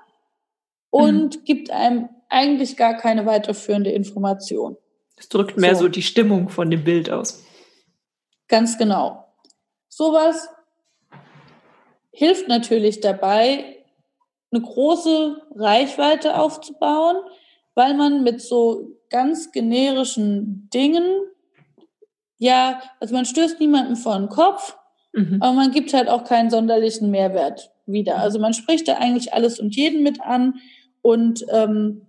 und 0.90 1.36
mhm. 1.36 1.44
gibt 1.44 1.70
einem 1.70 2.08
eigentlich 2.28 2.76
gar 2.76 2.94
keine 2.94 3.24
weiterführende 3.24 3.90
Information. 3.90 4.76
Es 5.16 5.28
drückt 5.28 5.56
mehr 5.56 5.74
so. 5.74 5.82
so 5.82 5.88
die 5.88 6.02
Stimmung 6.02 6.48
von 6.48 6.70
dem 6.70 6.84
Bild 6.84 7.10
aus. 7.10 7.42
Ganz 8.46 8.78
genau. 8.78 9.24
Sowas 9.88 10.48
hilft 12.18 12.48
natürlich 12.48 12.98
dabei, 12.98 13.76
eine 14.50 14.60
große 14.60 15.40
Reichweite 15.54 16.36
aufzubauen, 16.36 17.16
weil 17.76 17.94
man 17.94 18.24
mit 18.24 18.42
so 18.42 18.88
ganz 19.08 19.52
generischen 19.52 20.68
Dingen, 20.74 21.04
ja, 22.38 22.82
also 22.98 23.14
man 23.14 23.24
stößt 23.24 23.60
niemanden 23.60 23.94
vor 23.94 24.18
den 24.18 24.28
Kopf, 24.28 24.76
mhm. 25.12 25.40
aber 25.40 25.52
man 25.52 25.70
gibt 25.70 25.94
halt 25.94 26.08
auch 26.08 26.24
keinen 26.24 26.50
sonderlichen 26.50 27.12
Mehrwert 27.12 27.70
wieder. 27.86 28.16
Mhm. 28.16 28.20
Also 28.20 28.40
man 28.40 28.52
spricht 28.52 28.88
da 28.88 28.94
eigentlich 28.94 29.32
alles 29.32 29.60
und 29.60 29.76
jeden 29.76 30.02
mit 30.02 30.20
an 30.20 30.54
und 31.02 31.46
ähm, 31.52 32.02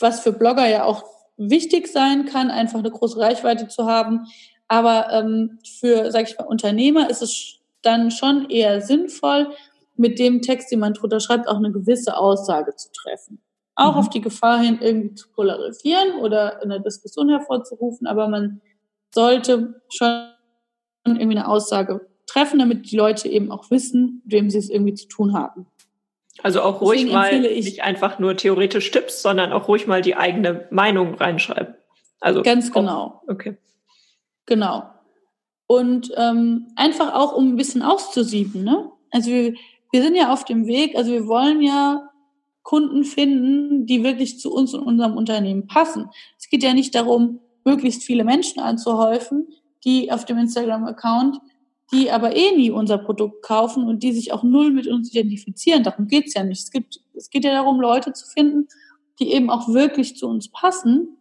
was 0.00 0.20
für 0.20 0.32
Blogger 0.32 0.66
ja 0.66 0.84
auch 0.84 1.04
wichtig 1.36 1.88
sein 1.88 2.24
kann, 2.24 2.50
einfach 2.50 2.78
eine 2.78 2.90
große 2.90 3.20
Reichweite 3.20 3.68
zu 3.68 3.84
haben. 3.84 4.28
Aber 4.66 5.12
ähm, 5.12 5.58
für, 5.78 6.10
sag 6.10 6.26
ich 6.26 6.38
mal, 6.38 6.46
Unternehmer 6.46 7.10
ist 7.10 7.20
es 7.20 7.57
dann 7.82 8.10
schon 8.10 8.50
eher 8.50 8.80
sinnvoll, 8.80 9.48
mit 9.96 10.18
dem 10.18 10.42
Text, 10.42 10.70
den 10.70 10.78
man 10.78 10.94
drunter 10.94 11.20
schreibt, 11.20 11.48
auch 11.48 11.56
eine 11.56 11.72
gewisse 11.72 12.16
Aussage 12.16 12.74
zu 12.76 12.88
treffen. 12.92 13.40
Auch 13.74 13.94
mhm. 13.94 13.98
auf 13.98 14.10
die 14.10 14.20
Gefahr 14.20 14.60
hin, 14.60 14.78
irgendwie 14.80 15.14
zu 15.14 15.28
polarisieren 15.30 16.20
oder 16.20 16.62
eine 16.62 16.80
Diskussion 16.80 17.28
hervorzurufen, 17.28 18.06
aber 18.06 18.28
man 18.28 18.60
sollte 19.12 19.80
schon 19.88 20.28
irgendwie 21.04 21.38
eine 21.38 21.48
Aussage 21.48 22.06
treffen, 22.26 22.58
damit 22.58 22.90
die 22.90 22.96
Leute 22.96 23.28
eben 23.28 23.50
auch 23.50 23.70
wissen, 23.70 24.22
wem 24.24 24.50
sie 24.50 24.58
es 24.58 24.70
irgendwie 24.70 24.94
zu 24.94 25.08
tun 25.08 25.34
haben. 25.34 25.66
Also 26.42 26.62
auch 26.62 26.80
ruhig 26.80 27.00
Deswegen 27.00 27.14
mal 27.14 27.40
nicht 27.40 27.82
einfach 27.82 28.18
nur 28.18 28.36
theoretisch 28.36 28.90
Tipps, 28.90 29.22
sondern 29.22 29.52
auch 29.52 29.66
ruhig 29.66 29.86
mal 29.86 30.02
die 30.02 30.14
eigene 30.14 30.68
Meinung 30.70 31.14
reinschreiben. 31.14 31.74
Also 32.20 32.42
ganz 32.42 32.70
genau. 32.70 33.22
Okay. 33.26 33.56
Genau. 34.46 34.88
Und 35.68 36.10
ähm, 36.16 36.66
einfach 36.74 37.14
auch, 37.14 37.36
um 37.36 37.50
ein 37.50 37.56
bisschen 37.56 37.82
auszusieben. 37.82 38.64
Ne? 38.64 38.90
Also 39.12 39.30
wir, 39.30 39.54
wir 39.92 40.02
sind 40.02 40.16
ja 40.16 40.32
auf 40.32 40.44
dem 40.44 40.66
Weg, 40.66 40.96
also 40.96 41.12
wir 41.12 41.28
wollen 41.28 41.62
ja 41.62 42.10
Kunden 42.64 43.04
finden, 43.04 43.86
die 43.86 44.02
wirklich 44.02 44.40
zu 44.40 44.52
uns 44.52 44.74
und 44.74 44.82
unserem 44.82 45.16
Unternehmen 45.16 45.68
passen. 45.68 46.10
Es 46.36 46.48
geht 46.48 46.64
ja 46.64 46.74
nicht 46.74 46.94
darum, 46.94 47.38
möglichst 47.64 48.02
viele 48.02 48.24
Menschen 48.24 48.60
anzuhäufen, 48.60 49.46
die 49.84 50.10
auf 50.10 50.24
dem 50.24 50.38
Instagram-Account 50.38 51.38
die 51.92 52.10
aber 52.10 52.36
eh 52.36 52.54
nie 52.54 52.70
unser 52.70 52.98
Produkt 52.98 53.42
kaufen 53.42 53.84
und 53.84 54.02
die 54.02 54.12
sich 54.12 54.32
auch 54.32 54.42
null 54.42 54.72
mit 54.72 54.86
uns 54.86 55.10
identifizieren. 55.10 55.82
Darum 55.82 56.06
geht's 56.06 56.34
ja 56.34 56.44
nicht. 56.44 56.62
Es, 56.62 56.70
gibt, 56.70 57.00
es 57.14 57.30
geht 57.30 57.44
ja 57.44 57.52
darum, 57.52 57.80
Leute 57.80 58.12
zu 58.12 58.26
finden, 58.26 58.68
die 59.18 59.32
eben 59.32 59.50
auch 59.50 59.68
wirklich 59.68 60.16
zu 60.16 60.28
uns 60.28 60.50
passen. 60.50 61.16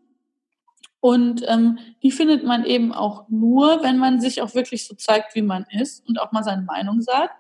Und 1.00 1.44
ähm, 1.48 1.78
die 2.02 2.12
findet 2.12 2.44
man 2.44 2.66
eben 2.66 2.92
auch 2.92 3.30
nur, 3.30 3.84
wenn 3.84 3.98
man 3.98 4.20
sich 4.20 4.42
auch 4.42 4.56
wirklich 4.56 4.86
so 4.86 4.96
zeigt, 4.96 5.36
wie 5.36 5.42
man 5.42 5.66
ist 5.70 6.08
und 6.08 6.20
auch 6.20 6.32
mal 6.32 6.44
seine 6.44 6.64
Meinung 6.64 7.02
sagt. 7.02 7.36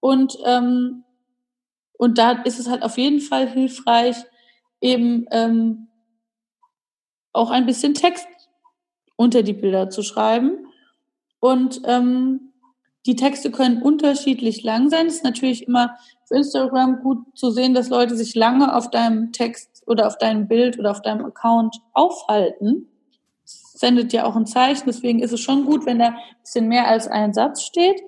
Und, 0.00 0.36
ähm, 0.44 1.04
und 1.94 2.18
da 2.18 2.32
ist 2.42 2.58
es 2.58 2.68
halt 2.68 2.82
auf 2.82 2.98
jeden 2.98 3.20
Fall 3.20 3.48
hilfreich, 3.48 4.16
eben 4.80 5.26
ähm, 5.30 5.88
auch 7.32 7.50
ein 7.50 7.66
bisschen 7.66 7.94
Text 7.94 8.26
unter 9.16 9.42
die 9.42 9.52
Bilder 9.52 9.88
zu 9.88 10.02
schreiben. 10.02 10.66
Und 11.40 11.80
ähm, 11.84 12.52
die 13.06 13.16
Texte 13.16 13.50
können 13.50 13.82
unterschiedlich 13.82 14.62
lang 14.62 14.90
sein. 14.90 15.06
Es 15.06 15.16
ist 15.16 15.24
natürlich 15.24 15.66
immer 15.66 15.96
für 16.26 16.36
Instagram 16.36 17.00
gut 17.00 17.18
zu 17.36 17.50
sehen, 17.50 17.74
dass 17.74 17.88
Leute 17.88 18.16
sich 18.16 18.34
lange 18.34 18.74
auf 18.74 18.90
deinem 18.90 19.32
Text 19.32 19.71
oder 19.86 20.06
auf 20.06 20.18
deinem 20.18 20.48
Bild 20.48 20.78
oder 20.78 20.90
auf 20.90 21.02
deinem 21.02 21.24
Account 21.24 21.76
aufhalten. 21.92 22.88
Sendet 23.44 24.12
ja 24.12 24.24
auch 24.24 24.36
ein 24.36 24.46
Zeichen, 24.46 24.84
deswegen 24.86 25.20
ist 25.20 25.32
es 25.32 25.40
schon 25.40 25.64
gut, 25.64 25.86
wenn 25.86 25.98
da 25.98 26.08
ein 26.08 26.16
bisschen 26.42 26.68
mehr 26.68 26.88
als 26.88 27.08
ein 27.08 27.34
Satz 27.34 27.62
steht. 27.62 28.00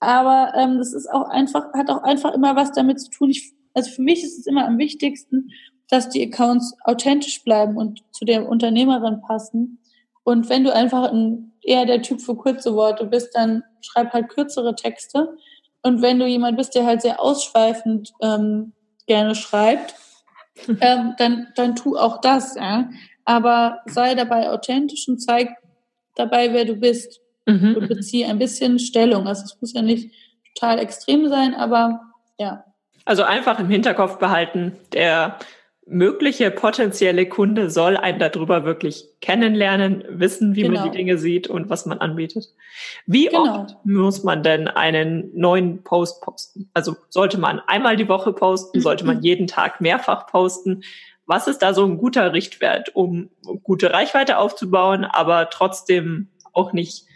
Aber 0.00 0.52
ähm, 0.56 0.78
das 0.78 0.92
ist 0.92 1.10
auch 1.10 1.28
einfach, 1.28 1.72
hat 1.74 1.90
auch 1.90 2.02
einfach 2.02 2.34
immer 2.34 2.56
was 2.56 2.72
damit 2.72 3.00
zu 3.00 3.10
tun. 3.10 3.30
Ich, 3.30 3.52
also 3.72 3.90
für 3.90 4.02
mich 4.02 4.24
ist 4.24 4.38
es 4.38 4.46
immer 4.46 4.66
am 4.66 4.78
wichtigsten, 4.78 5.50
dass 5.88 6.08
die 6.08 6.26
Accounts 6.26 6.74
authentisch 6.84 7.44
bleiben 7.44 7.76
und 7.76 8.02
zu 8.12 8.24
der 8.24 8.48
Unternehmerin 8.48 9.20
passen. 9.20 9.78
Und 10.24 10.48
wenn 10.48 10.64
du 10.64 10.74
einfach 10.74 11.10
ein 11.10 11.52
eher 11.62 11.86
der 11.86 12.02
Typ 12.02 12.20
für 12.20 12.34
kurze 12.34 12.74
Worte 12.74 13.06
bist, 13.06 13.34
dann 13.34 13.62
schreib 13.80 14.12
halt 14.12 14.28
kürzere 14.28 14.74
Texte. 14.74 15.36
Und 15.82 16.02
wenn 16.02 16.18
du 16.18 16.26
jemand 16.26 16.56
bist, 16.56 16.74
der 16.74 16.86
halt 16.86 17.02
sehr 17.02 17.20
ausschweifend 17.20 18.12
ähm, 18.20 18.72
gerne 19.06 19.34
schreibt, 19.34 19.94
ähm, 20.80 21.14
dann, 21.18 21.48
dann 21.56 21.76
tu 21.76 21.96
auch 21.96 22.20
das. 22.20 22.54
Ja? 22.54 22.90
Aber 23.24 23.80
sei 23.86 24.14
dabei 24.14 24.50
authentisch 24.50 25.08
und 25.08 25.18
zeig 25.18 25.50
dabei, 26.14 26.52
wer 26.52 26.64
du 26.64 26.76
bist. 26.76 27.20
Mhm. 27.46 27.76
Und 27.76 27.88
beziehe 27.88 28.28
ein 28.28 28.38
bisschen 28.38 28.78
Stellung. 28.78 29.26
Also 29.26 29.44
es 29.44 29.60
muss 29.60 29.72
ja 29.72 29.82
nicht 29.82 30.12
total 30.54 30.78
extrem 30.78 31.28
sein, 31.28 31.54
aber 31.54 32.00
ja. 32.38 32.64
Also 33.04 33.24
einfach 33.24 33.58
im 33.58 33.68
Hinterkopf 33.68 34.18
behalten, 34.18 34.76
der 34.92 35.38
mögliche 35.86 36.50
potenzielle 36.50 37.28
Kunde 37.28 37.70
soll 37.70 37.96
einen 37.96 38.18
darüber 38.18 38.64
wirklich 38.64 39.08
kennenlernen, 39.20 40.04
wissen, 40.08 40.54
wie 40.54 40.62
genau. 40.62 40.74
man 40.74 40.84
die 40.84 40.90
genau. 40.90 40.98
Dinge 40.98 41.18
sieht 41.18 41.48
und 41.48 41.70
was 41.70 41.86
man 41.86 41.98
anbietet. 41.98 42.48
Wie 43.06 43.26
genau. 43.26 43.62
oft 43.62 43.76
muss 43.84 44.22
man 44.22 44.42
denn 44.42 44.68
einen 44.68 45.30
neuen 45.34 45.82
Post 45.82 46.22
posten? 46.22 46.70
Also 46.72 46.96
sollte 47.08 47.38
man 47.38 47.60
einmal 47.66 47.96
die 47.96 48.08
Woche 48.08 48.32
posten, 48.32 48.80
sollte 48.80 49.04
man 49.04 49.22
jeden 49.22 49.46
Tag 49.46 49.80
mehrfach 49.80 50.26
posten? 50.26 50.82
Was 51.26 51.48
ist 51.48 51.58
da 51.58 51.74
so 51.74 51.84
ein 51.84 51.98
guter 51.98 52.32
Richtwert, 52.32 52.94
um 52.94 53.30
gute 53.62 53.92
Reichweite 53.92 54.38
aufzubauen, 54.38 55.04
aber 55.04 55.50
trotzdem 55.50 56.28
auch 56.52 56.72
nicht 56.72 57.06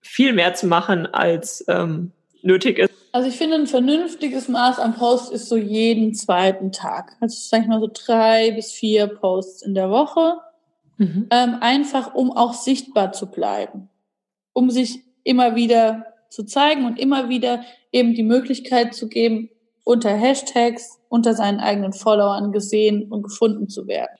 viel 0.00 0.32
mehr 0.32 0.54
zu 0.54 0.66
machen, 0.66 1.06
als 1.06 1.64
ähm, 1.68 2.12
nötig 2.42 2.78
ist? 2.78 2.99
Also 3.12 3.28
ich 3.28 3.36
finde, 3.36 3.56
ein 3.56 3.66
vernünftiges 3.66 4.48
Maß 4.48 4.78
am 4.78 4.94
Post 4.94 5.32
ist 5.32 5.48
so 5.48 5.56
jeden 5.56 6.14
zweiten 6.14 6.70
Tag. 6.70 7.16
Also 7.20 7.36
sag 7.38 7.62
ich 7.62 7.68
mal 7.68 7.80
so 7.80 7.90
drei 7.92 8.52
bis 8.52 8.70
vier 8.72 9.08
Posts 9.08 9.62
in 9.62 9.74
der 9.74 9.90
Woche. 9.90 10.38
Mhm. 10.98 11.26
Ähm, 11.30 11.56
einfach, 11.60 12.14
um 12.14 12.30
auch 12.30 12.52
sichtbar 12.52 13.12
zu 13.12 13.30
bleiben. 13.30 13.88
Um 14.52 14.70
sich 14.70 15.02
immer 15.24 15.56
wieder 15.56 16.06
zu 16.28 16.44
zeigen 16.44 16.84
und 16.84 16.98
immer 16.98 17.28
wieder 17.28 17.64
eben 17.90 18.14
die 18.14 18.22
Möglichkeit 18.22 18.94
zu 18.94 19.08
geben, 19.08 19.50
unter 19.82 20.10
Hashtags, 20.10 21.00
unter 21.08 21.34
seinen 21.34 21.58
eigenen 21.58 21.92
Followern 21.92 22.52
gesehen 22.52 23.10
und 23.10 23.22
gefunden 23.22 23.68
zu 23.68 23.88
werden. 23.88 24.16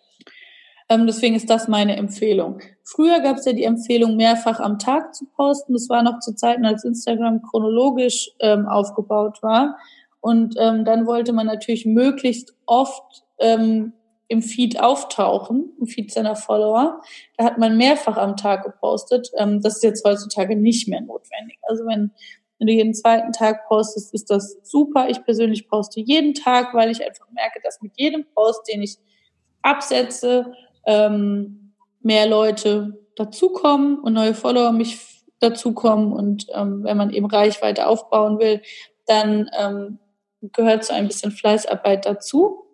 Ähm, 0.91 1.07
deswegen 1.07 1.36
ist 1.36 1.49
das 1.49 1.68
meine 1.68 1.97
Empfehlung. 1.97 2.59
Früher 2.82 3.20
gab 3.20 3.36
es 3.36 3.45
ja 3.45 3.53
die 3.53 3.62
Empfehlung, 3.62 4.16
mehrfach 4.16 4.59
am 4.59 4.80
Tag 4.80 5.14
zu 5.14 5.24
posten. 5.24 5.72
Das 5.72 5.88
war 5.88 6.03
noch 6.03 6.18
zu 6.18 6.34
Zeiten, 6.34 6.66
als 6.66 6.84
Instagram 6.84 7.43
chronologisch 7.43 8.32
ähm, 8.41 8.66
aufgebaut 8.66 9.41
war. 9.41 9.78
Und 10.20 10.57
ähm, 10.59 10.84
dann 10.84 11.07
wollte 11.07 11.32
man 11.32 11.47
natürlich 11.47 11.86
möglichst 11.86 12.55
oft 12.66 13.22
ähm, 13.38 13.93
im 14.26 14.43
Feed 14.43 14.80
auftauchen, 14.80 15.72
im 15.80 15.86
Feed 15.86 16.12
seiner 16.12 16.34
Follower. 16.34 17.01
Da 17.36 17.45
hat 17.45 17.59
man 17.59 17.76
mehrfach 17.76 18.16
am 18.16 18.36
Tag 18.36 18.64
gepostet. 18.64 19.30
Ähm, 19.36 19.61
das 19.61 19.76
ist 19.76 19.84
jetzt 19.84 20.05
heutzutage 20.05 20.57
nicht 20.57 20.88
mehr 20.88 21.01
notwendig. 21.01 21.59
Also 21.62 21.86
wenn, 21.86 22.11
wenn 22.59 22.66
du 22.66 22.72
jeden 22.72 22.95
zweiten 22.95 23.30
Tag 23.30 23.68
postest, 23.68 24.12
ist 24.12 24.28
das 24.28 24.59
super. 24.64 25.09
Ich 25.09 25.24
persönlich 25.24 25.68
poste 25.68 26.01
jeden 26.01 26.34
Tag, 26.34 26.74
weil 26.74 26.91
ich 26.91 27.07
einfach 27.07 27.30
merke, 27.30 27.61
dass 27.62 27.80
mit 27.80 27.93
jedem 27.97 28.24
Post, 28.34 28.68
den 28.68 28.82
ich 28.82 28.99
absetze, 29.62 30.53
ähm, 30.91 31.74
mehr 32.03 32.26
Leute 32.26 32.99
dazukommen 33.16 33.99
und 34.01 34.14
neue 34.14 34.34
Follower 34.34 34.72
mich 34.72 34.99
dazukommen. 35.38 36.12
Und 36.12 36.47
ähm, 36.53 36.82
wenn 36.84 36.97
man 36.97 37.11
eben 37.11 37.26
Reichweite 37.26 37.86
aufbauen 37.86 38.38
will, 38.38 38.62
dann 39.07 39.51
ähm, 39.59 39.99
gehört 40.43 40.84
so 40.84 40.93
ein 40.93 41.07
bisschen 41.07 41.30
Fleißarbeit 41.30 42.07
dazu. 42.07 42.64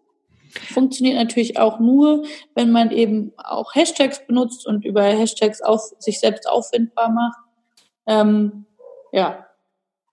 Funktioniert 0.72 1.16
natürlich 1.16 1.58
auch 1.58 1.80
nur, 1.80 2.24
wenn 2.54 2.72
man 2.72 2.90
eben 2.90 3.32
auch 3.36 3.74
Hashtags 3.74 4.26
benutzt 4.26 4.66
und 4.66 4.84
über 4.84 5.02
Hashtags 5.02 5.60
auf, 5.60 5.82
sich 5.98 6.18
selbst 6.20 6.48
auffindbar 6.48 7.10
macht. 7.10 7.38
Ähm, 8.06 8.64
ja, 9.12 9.46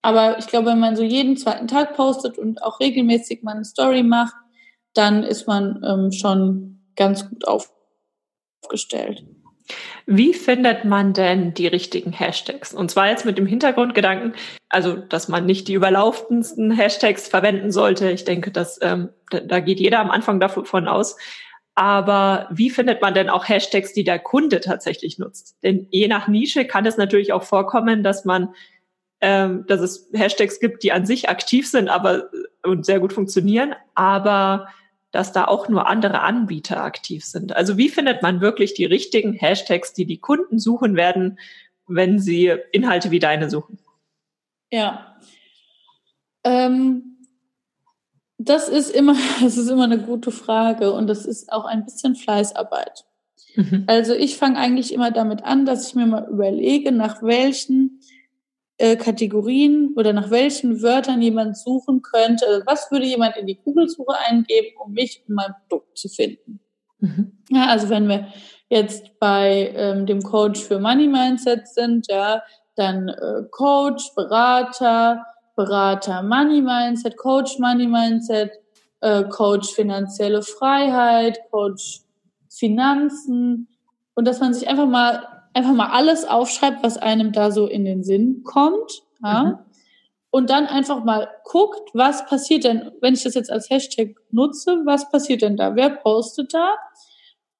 aber 0.01 0.38
ich 0.38 0.47
glaube, 0.47 0.68
wenn 0.68 0.80
man 0.80 0.97
so 0.97 1.04
jeden 1.04 1.38
zweiten 1.38 1.68
Tag 1.68 1.95
postet 1.95 2.38
und 2.38 2.62
auch 2.62 2.80
regelmäßig 2.82 3.43
mal 3.43 3.56
eine 3.56 3.64
Story 3.64 4.04
macht, 4.04 4.36
dann 4.93 5.24
ist 5.24 5.47
man 5.47 5.82
ähm, 5.88 6.12
schon 6.12 6.82
ganz 6.95 7.30
gut 7.30 7.47
auf, 7.47 7.72
aufgestellt. 8.64 9.24
Wie 10.05 10.34
findet 10.34 10.84
man 10.84 11.14
denn 11.14 11.53
die 11.53 11.68
richtigen 11.68 12.11
Hashtags? 12.11 12.74
Und 12.74 12.91
zwar 12.91 13.09
jetzt 13.09 13.26
mit 13.26 13.38
dem 13.38 13.45
Hintergrundgedanken, 13.45 14.34
also 14.68 14.95
dass 14.95 15.30
man 15.30 15.45
nicht 15.45 15.68
die 15.68 15.74
überlaufendsten 15.74 16.72
Hashtags 16.72 17.28
verwenden 17.30 17.72
sollte. 17.72 18.11
Ich 18.11 18.26
denke, 18.26 18.51
dass 18.51 18.80
ähm, 18.82 19.09
da, 19.30 19.39
da 19.39 19.59
geht 19.61 19.80
jeder 19.80 19.99
am 19.99 20.11
Anfang 20.11 20.41
davon 20.41 20.88
aus. 20.88 21.16
Aber 21.76 22.47
wie 22.51 22.70
findet 22.70 23.01
man 23.01 23.14
denn 23.14 23.30
auch 23.30 23.47
Hashtags, 23.47 23.93
die 23.93 24.03
der 24.03 24.20
Kunde 24.20 24.59
tatsächlich 24.59 25.18
nutzt? 25.18 25.55
Denn 25.64 25.88
je 25.89 26.07
nach 26.07 26.28
Nische 26.28 26.66
kann 26.66 26.86
es 26.86 26.97
natürlich 26.97 27.32
auch 27.32 27.43
vorkommen, 27.43 28.03
dass 28.03 28.26
man, 28.26 28.53
ähm, 29.22 29.66
dass 29.68 29.80
es 29.80 30.09
Hashtags 30.14 30.59
gibt, 30.59 30.84
die 30.84 30.91
an 30.91 31.05
sich 31.05 31.30
aktiv 31.30 31.70
sind, 31.70 31.88
aber 31.88 32.30
und 32.64 32.86
sehr 32.86 32.99
gut 32.99 33.14
funktionieren, 33.14 33.74
aber 33.95 34.68
dass 35.14 35.32
da 35.32 35.45
auch 35.45 35.70
nur 35.70 35.88
andere 35.88 36.22
Anbieter 36.22 36.84
aktiv 36.84 37.24
sind. 37.24 37.55
Also 37.55 37.78
wie 37.78 37.88
findet 37.88 38.24
man 38.24 38.41
wirklich 38.41 38.74
die 38.74 38.86
richtigen 38.86 39.32
Hashtags, 39.32 39.93
die 39.93 40.05
die 40.05 40.18
Kunden 40.18 40.59
suchen 40.59 40.95
werden, 40.95 41.39
wenn 41.88 42.20
sie 42.20 42.51
Inhalte 42.72 43.11
wie 43.11 43.20
deine 43.20 43.49
suchen? 43.49 43.78
Ja. 44.72 45.16
Ähm 46.43 47.14
das 48.39 48.68
ist 48.68 48.89
immer, 48.89 49.16
das 49.41 49.55
ist 49.55 49.70
immer 49.70 49.84
eine 49.84 49.99
gute 49.99 50.32
Frage 50.32 50.91
und 50.91 51.05
das 51.05 51.26
ist 51.26 51.53
auch 51.53 51.66
ein 51.66 51.86
bisschen 51.86 52.16
Fleißarbeit. 52.16 53.05
Mhm. 53.55 53.84
Also 53.86 54.14
ich 54.14 54.38
fange 54.38 54.57
eigentlich 54.57 54.93
immer 54.93 55.11
damit 55.11 55.43
an, 55.43 55.66
dass 55.66 55.88
ich 55.88 55.93
mir 55.93 56.07
mal 56.07 56.28
überlege, 56.28 56.91
nach 56.91 57.22
welchen 57.22 58.01
äh, 58.84 58.98
Kategorien 58.98 59.94
oder 59.96 60.12
nach 60.12 60.30
welchen 60.30 60.82
Wörtern 60.82 61.22
jemand 61.22 61.58
suchen 61.58 62.02
könnte. 62.02 62.46
Also 62.46 62.66
was 62.66 62.92
würde 62.92 63.06
jemand 63.06 63.38
in 63.38 63.48
die 63.48 63.56
Google-Suche 63.56 64.14
eingeben, 64.28 64.76
um 64.78 64.92
mich 64.92 65.24
und 65.26 65.36
mein 65.36 65.54
Produkt 65.70 65.98
zu 65.98 66.10
finden? 66.10 66.60
Mhm. 67.00 67.32
Ja, 67.50 67.68
also 67.68 67.88
wenn 67.88 68.10
wir 68.10 68.28
jetzt 68.68 69.18
bei 69.20 69.72
ähm, 69.74 70.06
dem 70.06 70.22
Coach 70.22 70.60
für 70.60 70.80
Money 70.80 71.08
Mindset 71.08 71.66
sind, 71.70 72.08
ja, 72.10 72.44
dann 72.76 73.08
äh, 73.08 73.44
Coach, 73.52 74.14
Berater, 74.16 75.26
Berater 75.56 76.22
Money 76.22 76.62
Mindset, 76.62 77.16
Coach 77.16 77.60
Money 77.60 77.88
Mindset, 77.88 78.52
äh, 79.00 79.24
Coach 79.24 79.74
finanzielle 79.74 80.42
Freiheit, 80.42 81.40
Coach 81.52 82.02
Finanzen 82.50 83.70
und 84.14 84.28
dass 84.28 84.42
man 84.42 84.54
sich 84.54 84.68
einfach 84.68 84.88
mal 84.88 85.33
einfach 85.54 85.74
mal 85.74 85.89
alles 85.89 86.26
aufschreibt, 86.26 86.84
was 86.84 86.97
einem 86.97 87.32
da 87.32 87.51
so 87.51 87.68
in 87.68 87.86
den 87.86 88.04
Sinn 88.04 88.43
kommt, 88.43 89.04
ja? 89.24 89.43
Mhm. 89.43 89.58
Und 90.30 90.49
dann 90.49 90.66
einfach 90.66 91.04
mal 91.04 91.30
guckt, 91.43 91.91
was 91.93 92.26
passiert 92.26 92.64
denn, 92.64 92.91
wenn 93.01 93.14
ich 93.14 93.22
das 93.22 93.36
jetzt 93.36 93.51
als 93.51 93.70
Hashtag 93.70 94.16
nutze, 94.32 94.82
was 94.84 95.12
passiert 95.12 95.43
denn 95.43 95.58
da? 95.58 95.76
Wer 95.76 95.91
postet 95.91 96.56
da? 96.56 96.74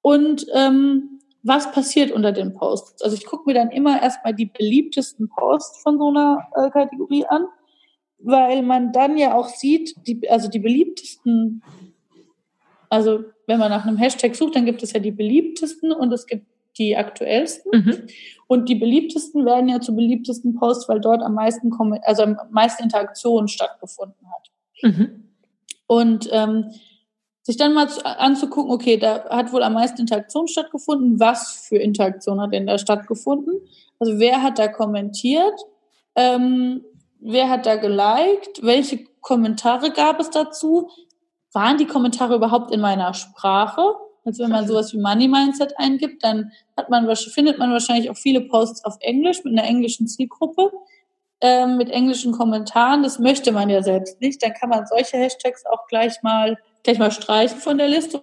Und 0.02 0.44
ähm, 0.52 1.20
was 1.44 1.70
passiert 1.70 2.10
unter 2.10 2.32
den 2.32 2.52
Posts? 2.52 3.02
Also 3.02 3.14
ich 3.14 3.26
gucke 3.26 3.44
mir 3.46 3.54
dann 3.54 3.70
immer 3.70 4.02
erstmal 4.02 4.34
die 4.34 4.46
beliebtesten 4.46 5.28
Posts 5.28 5.82
von 5.84 5.98
so 5.98 6.08
einer 6.08 6.48
äh, 6.56 6.68
Kategorie 6.70 7.24
an 7.26 7.46
weil 8.24 8.62
man 8.62 8.92
dann 8.92 9.18
ja 9.18 9.34
auch 9.34 9.48
sieht, 9.48 9.94
die, 10.06 10.28
also 10.30 10.48
die 10.48 10.58
beliebtesten, 10.58 11.62
also 12.88 13.24
wenn 13.46 13.58
man 13.58 13.70
nach 13.70 13.86
einem 13.86 13.98
Hashtag 13.98 14.34
sucht, 14.34 14.56
dann 14.56 14.64
gibt 14.64 14.82
es 14.82 14.92
ja 14.92 15.00
die 15.00 15.10
beliebtesten 15.10 15.92
und 15.92 16.10
es 16.10 16.26
gibt 16.26 16.46
die 16.78 16.96
aktuellsten. 16.96 17.70
Mhm. 17.72 18.06
Und 18.46 18.68
die 18.68 18.74
beliebtesten 18.74 19.44
werden 19.44 19.68
ja 19.68 19.80
zu 19.80 19.94
beliebtesten 19.94 20.54
Posts, 20.54 20.88
weil 20.88 21.00
dort 21.00 21.22
am 21.22 21.34
meisten, 21.34 21.72
also 22.02 22.22
am 22.22 22.36
meisten 22.50 22.82
Interaktion 22.82 23.48
stattgefunden 23.48 24.26
hat. 24.30 24.50
Mhm. 24.82 25.30
Und 25.86 26.28
ähm, 26.32 26.70
sich 27.42 27.56
dann 27.56 27.74
mal 27.74 27.88
zu, 27.88 28.04
anzugucken, 28.04 28.72
okay, 28.72 28.96
da 28.96 29.28
hat 29.28 29.52
wohl 29.52 29.62
am 29.62 29.74
meisten 29.74 30.00
Interaktion 30.00 30.48
stattgefunden. 30.48 31.20
Was 31.20 31.66
für 31.68 31.76
Interaktion 31.76 32.40
hat 32.40 32.52
denn 32.52 32.66
da 32.66 32.78
stattgefunden? 32.78 33.60
Also 33.98 34.18
wer 34.18 34.42
hat 34.42 34.58
da 34.58 34.68
kommentiert? 34.68 35.54
Ähm, 36.14 36.84
Wer 37.26 37.48
hat 37.48 37.64
da 37.64 37.76
geliked? 37.76 38.62
Welche 38.62 39.02
Kommentare 39.22 39.90
gab 39.90 40.20
es 40.20 40.28
dazu? 40.28 40.90
Waren 41.54 41.78
die 41.78 41.86
Kommentare 41.86 42.34
überhaupt 42.34 42.70
in 42.70 42.82
meiner 42.82 43.14
Sprache? 43.14 43.80
Also 44.24 44.44
wenn 44.44 44.50
man 44.50 44.66
sowas 44.66 44.92
wie 44.92 44.98
Money 44.98 45.28
Mindset 45.28 45.74
eingibt, 45.76 46.24
dann 46.24 46.52
hat 46.76 46.90
man, 46.90 47.14
findet 47.16 47.58
man 47.58 47.72
wahrscheinlich 47.72 48.10
auch 48.10 48.16
viele 48.16 48.40
Posts 48.40 48.84
auf 48.84 48.96
Englisch 49.00 49.44
mit 49.44 49.52
einer 49.52 49.68
englischen 49.68 50.06
Zielgruppe, 50.06 50.72
ähm, 51.40 51.76
mit 51.76 51.90
englischen 51.90 52.32
Kommentaren. 52.32 53.02
Das 53.02 53.18
möchte 53.18 53.52
man 53.52 53.68
ja 53.68 53.82
selbst 53.82 54.20
nicht. 54.20 54.42
Dann 54.42 54.54
kann 54.54 54.70
man 54.70 54.86
solche 54.86 55.18
Hashtags 55.18 55.66
auch 55.66 55.86
gleich 55.88 56.22
mal, 56.22 56.58
gleich 56.82 56.98
mal 56.98 57.10
streichen 57.10 57.58
von 57.58 57.78
der 57.78 57.88
Liste 57.88 58.22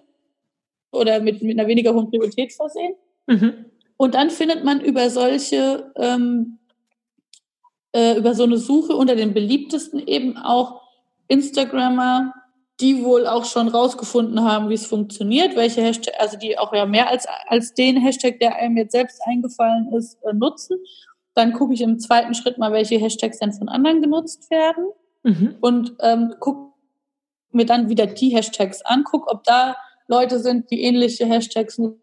oder 0.90 1.20
mit, 1.20 1.42
mit 1.42 1.58
einer 1.58 1.68
weniger 1.68 1.94
hohen 1.94 2.10
Priorität 2.10 2.52
versehen. 2.52 2.94
Mhm. 3.26 3.66
Und 3.96 4.14
dann 4.14 4.30
findet 4.30 4.64
man 4.64 4.80
über 4.80 5.08
solche 5.10 5.92
ähm, 5.96 6.58
äh, 7.92 8.16
über 8.16 8.34
so 8.34 8.44
eine 8.44 8.56
Suche 8.56 8.96
unter 8.96 9.16
den 9.16 9.34
beliebtesten 9.34 10.06
eben 10.06 10.36
auch 10.36 10.82
Instagrammer, 11.28 12.34
die 12.82 13.04
wohl 13.04 13.26
auch 13.26 13.44
schon 13.44 13.68
rausgefunden 13.68 14.44
haben, 14.44 14.68
wie 14.68 14.74
es 14.74 14.86
funktioniert, 14.86 15.56
welche 15.56 15.80
Hashtag, 15.82 16.14
also 16.18 16.36
die 16.36 16.58
auch 16.58 16.74
ja 16.74 16.84
mehr 16.84 17.08
als, 17.08 17.26
als 17.46 17.72
den 17.74 17.96
Hashtag, 17.96 18.40
der 18.40 18.56
einem 18.56 18.76
jetzt 18.76 18.92
selbst 18.92 19.20
eingefallen 19.24 19.92
ist, 19.94 20.18
äh, 20.24 20.32
nutzen. 20.32 20.78
Dann 21.34 21.54
gucke 21.54 21.72
ich 21.72 21.80
im 21.80 21.98
zweiten 21.98 22.34
Schritt 22.34 22.58
mal, 22.58 22.72
welche 22.72 22.98
Hashtags 22.98 23.38
denn 23.38 23.52
von 23.52 23.68
anderen 23.68 24.02
genutzt 24.02 24.50
werden 24.50 24.86
mhm. 25.22 25.56
und 25.60 25.94
ähm, 26.00 26.34
gucke 26.40 26.72
mir 27.52 27.64
dann 27.64 27.88
wieder 27.88 28.06
die 28.06 28.34
Hashtags 28.36 28.82
an, 28.82 29.04
gucke, 29.04 29.30
ob 29.30 29.44
da 29.44 29.76
Leute 30.08 30.40
sind, 30.40 30.70
die 30.70 30.82
ähnliche 30.82 31.24
Hashtags 31.24 31.78
nutzen 31.78 32.02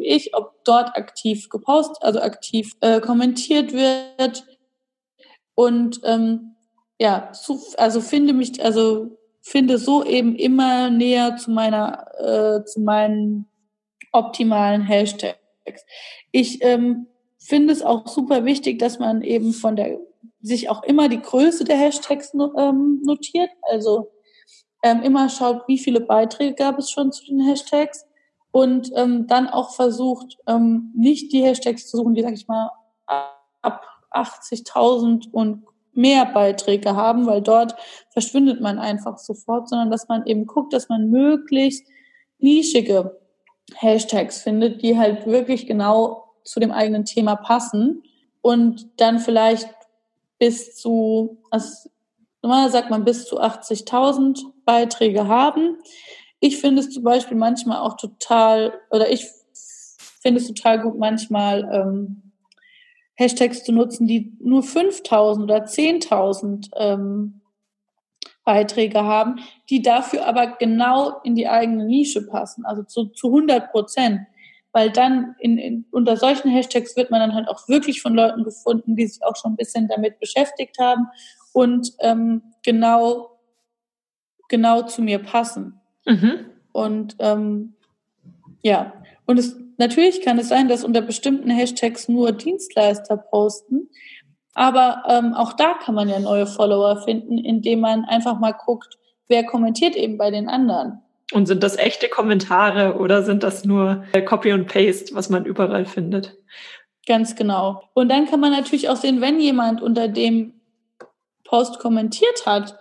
wie 0.00 0.06
ich, 0.06 0.36
ob 0.36 0.64
dort 0.64 0.96
aktiv 0.96 1.48
gepostet, 1.48 1.98
also 2.02 2.20
aktiv 2.20 2.76
äh, 2.80 3.00
kommentiert 3.00 3.72
wird, 3.72 4.44
und 5.60 6.00
ähm, 6.04 6.56
ja, 6.98 7.28
so, 7.34 7.60
also 7.76 8.00
finde 8.00 8.32
mich, 8.32 8.64
also 8.64 9.18
finde 9.40 9.78
so 9.78 10.04
eben 10.04 10.34
immer 10.36 10.90
näher 10.90 11.36
zu 11.36 11.50
meiner, 11.50 12.06
äh, 12.18 12.64
zu 12.64 12.80
meinen 12.80 13.46
optimalen 14.12 14.82
Hashtags. 14.82 15.84
Ich 16.30 16.62
ähm, 16.62 17.06
finde 17.38 17.72
es 17.72 17.82
auch 17.82 18.06
super 18.06 18.44
wichtig, 18.44 18.78
dass 18.78 18.98
man 18.98 19.22
eben 19.22 19.52
von 19.52 19.76
der 19.76 19.98
sich 20.42 20.70
auch 20.70 20.82
immer 20.82 21.08
die 21.08 21.20
Größe 21.20 21.64
der 21.64 21.76
Hashtags 21.76 22.32
ähm, 22.34 23.02
notiert. 23.04 23.50
Also 23.62 24.10
ähm, 24.82 25.02
immer 25.02 25.28
schaut, 25.28 25.68
wie 25.68 25.78
viele 25.78 26.00
Beiträge 26.00 26.54
gab 26.54 26.78
es 26.78 26.90
schon 26.90 27.12
zu 27.12 27.26
den 27.26 27.40
Hashtags 27.40 28.06
und 28.50 28.90
ähm, 28.96 29.26
dann 29.26 29.48
auch 29.48 29.74
versucht, 29.74 30.38
ähm, 30.46 30.92
nicht 30.96 31.32
die 31.32 31.42
Hashtags 31.42 31.88
zu 31.88 31.98
suchen, 31.98 32.14
die, 32.14 32.22
sag 32.22 32.32
ich 32.32 32.48
mal, 32.48 32.70
ab 33.62 33.84
80.000 34.12 35.30
und 35.30 35.64
mehr 35.92 36.26
Beiträge 36.26 36.94
haben, 36.94 37.26
weil 37.26 37.42
dort 37.42 37.74
verschwindet 38.10 38.60
man 38.60 38.78
einfach 38.78 39.18
sofort, 39.18 39.68
sondern 39.68 39.90
dass 39.90 40.08
man 40.08 40.26
eben 40.26 40.46
guckt, 40.46 40.72
dass 40.72 40.88
man 40.88 41.10
möglichst 41.10 41.86
nischige 42.38 43.18
Hashtags 43.74 44.42
findet, 44.42 44.82
die 44.82 44.98
halt 44.98 45.26
wirklich 45.26 45.66
genau 45.66 46.24
zu 46.44 46.60
dem 46.60 46.72
eigenen 46.72 47.04
Thema 47.04 47.36
passen 47.36 48.02
und 48.42 48.88
dann 48.96 49.18
vielleicht 49.18 49.68
bis 50.38 50.74
zu, 50.74 51.42
also 51.50 51.90
normal 52.42 52.70
sagt 52.70 52.90
man 52.90 53.04
bis 53.04 53.26
zu 53.26 53.40
80.000 53.40 54.40
Beiträge 54.64 55.28
haben. 55.28 55.78
Ich 56.40 56.58
finde 56.58 56.80
es 56.80 56.90
zum 56.90 57.04
Beispiel 57.04 57.36
manchmal 57.36 57.78
auch 57.78 57.96
total, 57.96 58.72
oder 58.90 59.10
ich 59.10 59.26
finde 60.22 60.40
es 60.40 60.48
total 60.48 60.80
gut 60.80 60.98
manchmal, 60.98 61.68
ähm, 61.72 62.29
Hashtags 63.20 63.62
zu 63.64 63.72
nutzen, 63.72 64.06
die 64.06 64.32
nur 64.40 64.62
5000 64.62 65.44
oder 65.44 65.64
10.000 65.64 66.70
ähm, 66.74 67.42
Beiträge 68.44 69.04
haben, 69.04 69.40
die 69.68 69.82
dafür 69.82 70.26
aber 70.26 70.56
genau 70.58 71.20
in 71.22 71.36
die 71.36 71.46
eigene 71.46 71.84
Nische 71.84 72.26
passen, 72.26 72.64
also 72.64 72.82
zu, 72.82 73.04
zu 73.06 73.26
100 73.26 73.70
Prozent. 73.70 74.20
Weil 74.72 74.90
dann 74.90 75.34
in, 75.38 75.58
in, 75.58 75.84
unter 75.90 76.16
solchen 76.16 76.50
Hashtags 76.50 76.96
wird 76.96 77.10
man 77.10 77.20
dann 77.20 77.34
halt 77.34 77.48
auch 77.48 77.68
wirklich 77.68 78.00
von 78.00 78.14
Leuten 78.14 78.42
gefunden, 78.42 78.96
die 78.96 79.06
sich 79.06 79.22
auch 79.22 79.36
schon 79.36 79.52
ein 79.52 79.56
bisschen 79.56 79.86
damit 79.88 80.18
beschäftigt 80.18 80.78
haben 80.78 81.08
und 81.52 81.92
ähm, 81.98 82.42
genau, 82.62 83.38
genau 84.48 84.82
zu 84.82 85.02
mir 85.02 85.18
passen. 85.18 85.78
Mhm. 86.06 86.46
Und 86.72 87.16
ähm, 87.18 87.74
ja, 88.62 88.94
und 89.26 89.38
es 89.38 89.56
Natürlich 89.80 90.20
kann 90.20 90.38
es 90.38 90.50
sein, 90.50 90.68
dass 90.68 90.84
unter 90.84 91.00
bestimmten 91.00 91.48
Hashtags 91.48 92.06
nur 92.06 92.32
Dienstleister 92.32 93.16
posten, 93.16 93.88
aber 94.52 95.04
ähm, 95.08 95.32
auch 95.32 95.54
da 95.54 95.72
kann 95.72 95.94
man 95.94 96.06
ja 96.06 96.20
neue 96.20 96.46
Follower 96.46 97.00
finden, 97.02 97.38
indem 97.38 97.80
man 97.80 98.04
einfach 98.04 98.38
mal 98.38 98.52
guckt, 98.52 98.98
wer 99.28 99.46
kommentiert 99.46 99.96
eben 99.96 100.18
bei 100.18 100.30
den 100.30 100.50
anderen. 100.50 101.00
Und 101.32 101.46
sind 101.46 101.62
das 101.62 101.78
echte 101.78 102.10
Kommentare 102.10 102.98
oder 102.98 103.22
sind 103.22 103.42
das 103.42 103.64
nur 103.64 104.04
äh, 104.12 104.20
Copy 104.20 104.52
und 104.52 104.66
Paste, 104.66 105.14
was 105.14 105.30
man 105.30 105.46
überall 105.46 105.86
findet? 105.86 106.36
Ganz 107.06 107.34
genau. 107.34 107.82
Und 107.94 108.10
dann 108.10 108.26
kann 108.26 108.40
man 108.40 108.52
natürlich 108.52 108.90
auch 108.90 108.96
sehen, 108.96 109.22
wenn 109.22 109.40
jemand 109.40 109.80
unter 109.80 110.08
dem 110.08 110.60
Post 111.44 111.78
kommentiert 111.78 112.44
hat, 112.44 112.78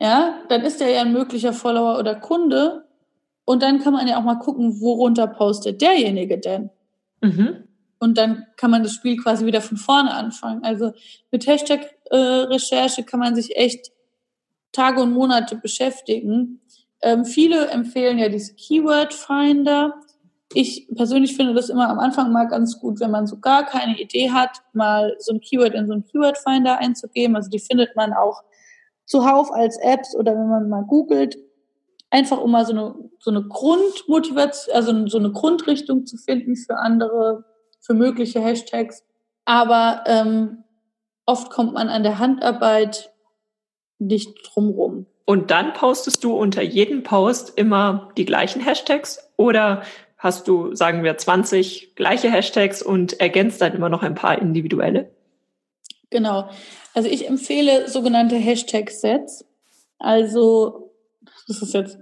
ja, 0.00 0.40
dann 0.48 0.62
ist 0.62 0.80
er 0.80 0.90
ja 0.90 1.02
ein 1.02 1.12
möglicher 1.12 1.52
Follower 1.52 1.96
oder 1.96 2.16
Kunde 2.16 2.87
und 3.48 3.62
dann 3.62 3.78
kann 3.78 3.94
man 3.94 4.06
ja 4.06 4.18
auch 4.18 4.24
mal 4.24 4.38
gucken, 4.38 4.78
worunter 4.82 5.26
postet 5.26 5.80
derjenige 5.80 6.36
denn. 6.36 6.68
Mhm. 7.22 7.64
Und 7.98 8.18
dann 8.18 8.44
kann 8.58 8.70
man 8.70 8.82
das 8.82 8.92
Spiel 8.92 9.16
quasi 9.16 9.46
wieder 9.46 9.62
von 9.62 9.78
vorne 9.78 10.12
anfangen. 10.12 10.64
Also 10.64 10.92
mit 11.30 11.46
Hashtag-Recherche 11.46 13.04
kann 13.04 13.20
man 13.20 13.34
sich 13.34 13.56
echt 13.56 13.90
Tage 14.72 15.00
und 15.00 15.14
Monate 15.14 15.56
beschäftigen. 15.56 16.60
Ähm, 17.00 17.24
viele 17.24 17.68
empfehlen 17.68 18.18
ja 18.18 18.28
diese 18.28 18.52
Keyword 18.52 19.14
Finder. 19.14 19.94
Ich 20.52 20.86
persönlich 20.94 21.34
finde 21.34 21.54
das 21.54 21.70
immer 21.70 21.88
am 21.88 22.00
Anfang 22.00 22.30
mal 22.30 22.48
ganz 22.48 22.78
gut, 22.78 23.00
wenn 23.00 23.10
man 23.10 23.26
so 23.26 23.38
gar 23.38 23.64
keine 23.64 23.98
Idee 23.98 24.30
hat, 24.30 24.58
mal 24.74 25.16
so 25.20 25.32
ein 25.32 25.40
Keyword 25.40 25.72
in 25.72 25.86
so 25.86 25.94
einen 25.94 26.04
Keyword 26.04 26.36
Finder 26.36 26.80
einzugeben. 26.80 27.34
Also 27.34 27.48
die 27.48 27.60
findet 27.60 27.96
man 27.96 28.12
auch 28.12 28.42
zuhauf 29.06 29.50
als 29.50 29.78
Apps 29.78 30.14
oder 30.14 30.32
wenn 30.32 30.50
man 30.50 30.68
mal 30.68 30.84
googelt, 30.84 31.38
einfach 32.10 32.38
um 32.38 32.50
mal 32.50 32.64
so 32.64 32.72
eine, 32.72 32.94
so 33.18 33.30
eine 33.30 33.42
Grundmotivation, 33.42 34.74
also 34.74 35.06
so 35.06 35.18
eine 35.18 35.32
Grundrichtung 35.32 36.06
zu 36.06 36.16
finden 36.16 36.56
für 36.56 36.76
andere, 36.76 37.44
für 37.80 37.94
mögliche 37.94 38.40
Hashtags. 38.40 39.04
Aber 39.44 40.04
ähm, 40.06 40.64
oft 41.26 41.50
kommt 41.50 41.74
man 41.74 41.88
an 41.88 42.02
der 42.02 42.18
Handarbeit 42.18 43.12
nicht 43.98 44.36
drumrum. 44.44 45.06
Und 45.24 45.50
dann 45.50 45.74
postest 45.74 46.24
du 46.24 46.34
unter 46.34 46.62
jedem 46.62 47.02
Post 47.02 47.52
immer 47.56 48.10
die 48.16 48.24
gleichen 48.24 48.62
Hashtags 48.62 49.30
oder 49.36 49.82
hast 50.16 50.48
du, 50.48 50.74
sagen 50.74 51.04
wir, 51.04 51.16
20 51.16 51.94
gleiche 51.94 52.30
Hashtags 52.30 52.82
und 52.82 53.20
ergänzt 53.20 53.60
dann 53.60 53.74
immer 53.74 53.88
noch 53.88 54.02
ein 54.02 54.14
paar 54.14 54.40
individuelle? 54.40 55.10
Genau. 56.10 56.48
Also 56.94 57.08
ich 57.08 57.28
empfehle 57.28 57.88
sogenannte 57.88 58.36
Hashtag-Sets. 58.36 59.44
Also, 59.98 60.87
das 61.48 61.62
ist 61.62 61.74
jetzt, 61.74 61.98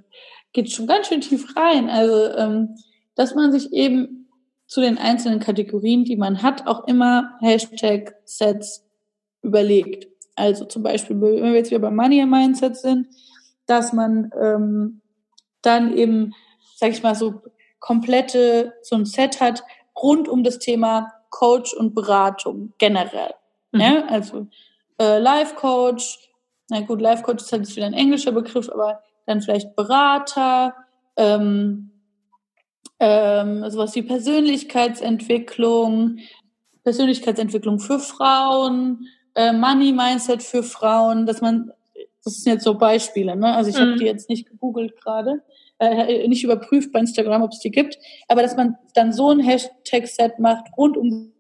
geht 0.52 0.70
schon 0.70 0.86
ganz 0.86 1.08
schön 1.08 1.20
tief 1.20 1.56
rein. 1.56 1.88
Also, 1.88 2.34
ähm, 2.36 2.76
dass 3.14 3.34
man 3.34 3.52
sich 3.52 3.72
eben 3.72 4.28
zu 4.66 4.80
den 4.80 4.98
einzelnen 4.98 5.40
Kategorien, 5.40 6.04
die 6.04 6.16
man 6.16 6.42
hat, 6.42 6.66
auch 6.66 6.86
immer 6.86 7.38
Hashtag-Sets 7.40 8.84
überlegt. 9.42 10.08
Also 10.34 10.64
zum 10.64 10.82
Beispiel, 10.82 11.20
wenn 11.20 11.44
wir 11.44 11.54
jetzt 11.54 11.70
wieder 11.70 11.80
beim 11.80 11.96
Money 11.96 12.24
Mindset 12.26 12.76
sind, 12.76 13.08
dass 13.66 13.92
man 13.92 14.30
ähm, 14.40 15.00
dann 15.62 15.96
eben, 15.96 16.34
sag 16.76 16.90
ich 16.90 17.02
mal, 17.02 17.14
so 17.14 17.42
komplette, 17.80 18.74
so 18.82 18.96
ein 18.96 19.06
Set 19.06 19.40
hat 19.40 19.62
rund 20.00 20.28
um 20.28 20.44
das 20.44 20.58
Thema 20.58 21.12
Coach 21.30 21.74
und 21.74 21.94
Beratung 21.94 22.74
generell. 22.78 23.34
Mhm. 23.72 23.78
Ne? 23.78 24.08
Also 24.08 24.48
äh, 24.98 25.18
Life 25.18 25.54
Coach, 25.54 26.30
na 26.68 26.80
gut, 26.80 27.00
Life 27.00 27.22
Coach 27.22 27.42
ist 27.42 27.52
halt 27.52 27.62
jetzt 27.62 27.76
wieder 27.76 27.86
ein 27.86 27.94
englischer 27.94 28.32
Begriff, 28.32 28.68
aber 28.68 29.02
dann 29.26 29.42
vielleicht 29.42 29.76
Berater, 29.76 30.74
ähm, 31.16 31.90
ähm, 32.98 33.70
sowas 33.70 33.94
wie 33.94 34.02
Persönlichkeitsentwicklung, 34.02 36.18
Persönlichkeitsentwicklung 36.84 37.78
für 37.78 37.98
Frauen, 37.98 39.06
äh, 39.34 39.52
Money 39.52 39.92
Mindset 39.92 40.42
für 40.42 40.62
Frauen, 40.62 41.26
dass 41.26 41.42
man, 41.42 41.70
das 42.24 42.42
sind 42.42 42.54
jetzt 42.54 42.64
so 42.64 42.72
Beispiele, 42.74 43.36
ne? 43.36 43.54
Also 43.54 43.68
ich 43.70 43.76
mhm. 43.76 43.80
habe 43.80 43.96
die 43.96 44.06
jetzt 44.06 44.30
nicht 44.30 44.48
gegoogelt 44.48 44.96
gerade, 44.96 45.42
äh, 45.78 46.26
nicht 46.28 46.42
überprüft 46.42 46.90
bei 46.92 47.00
Instagram, 47.00 47.42
ob 47.42 47.52
es 47.52 47.58
die 47.58 47.70
gibt, 47.70 47.98
aber 48.28 48.40
dass 48.42 48.56
man 48.56 48.76
dann 48.94 49.12
so 49.12 49.30
ein 49.30 49.40
Hashtag-Set 49.40 50.38
macht 50.38 50.66
rund 50.76 50.96
um 50.96 51.32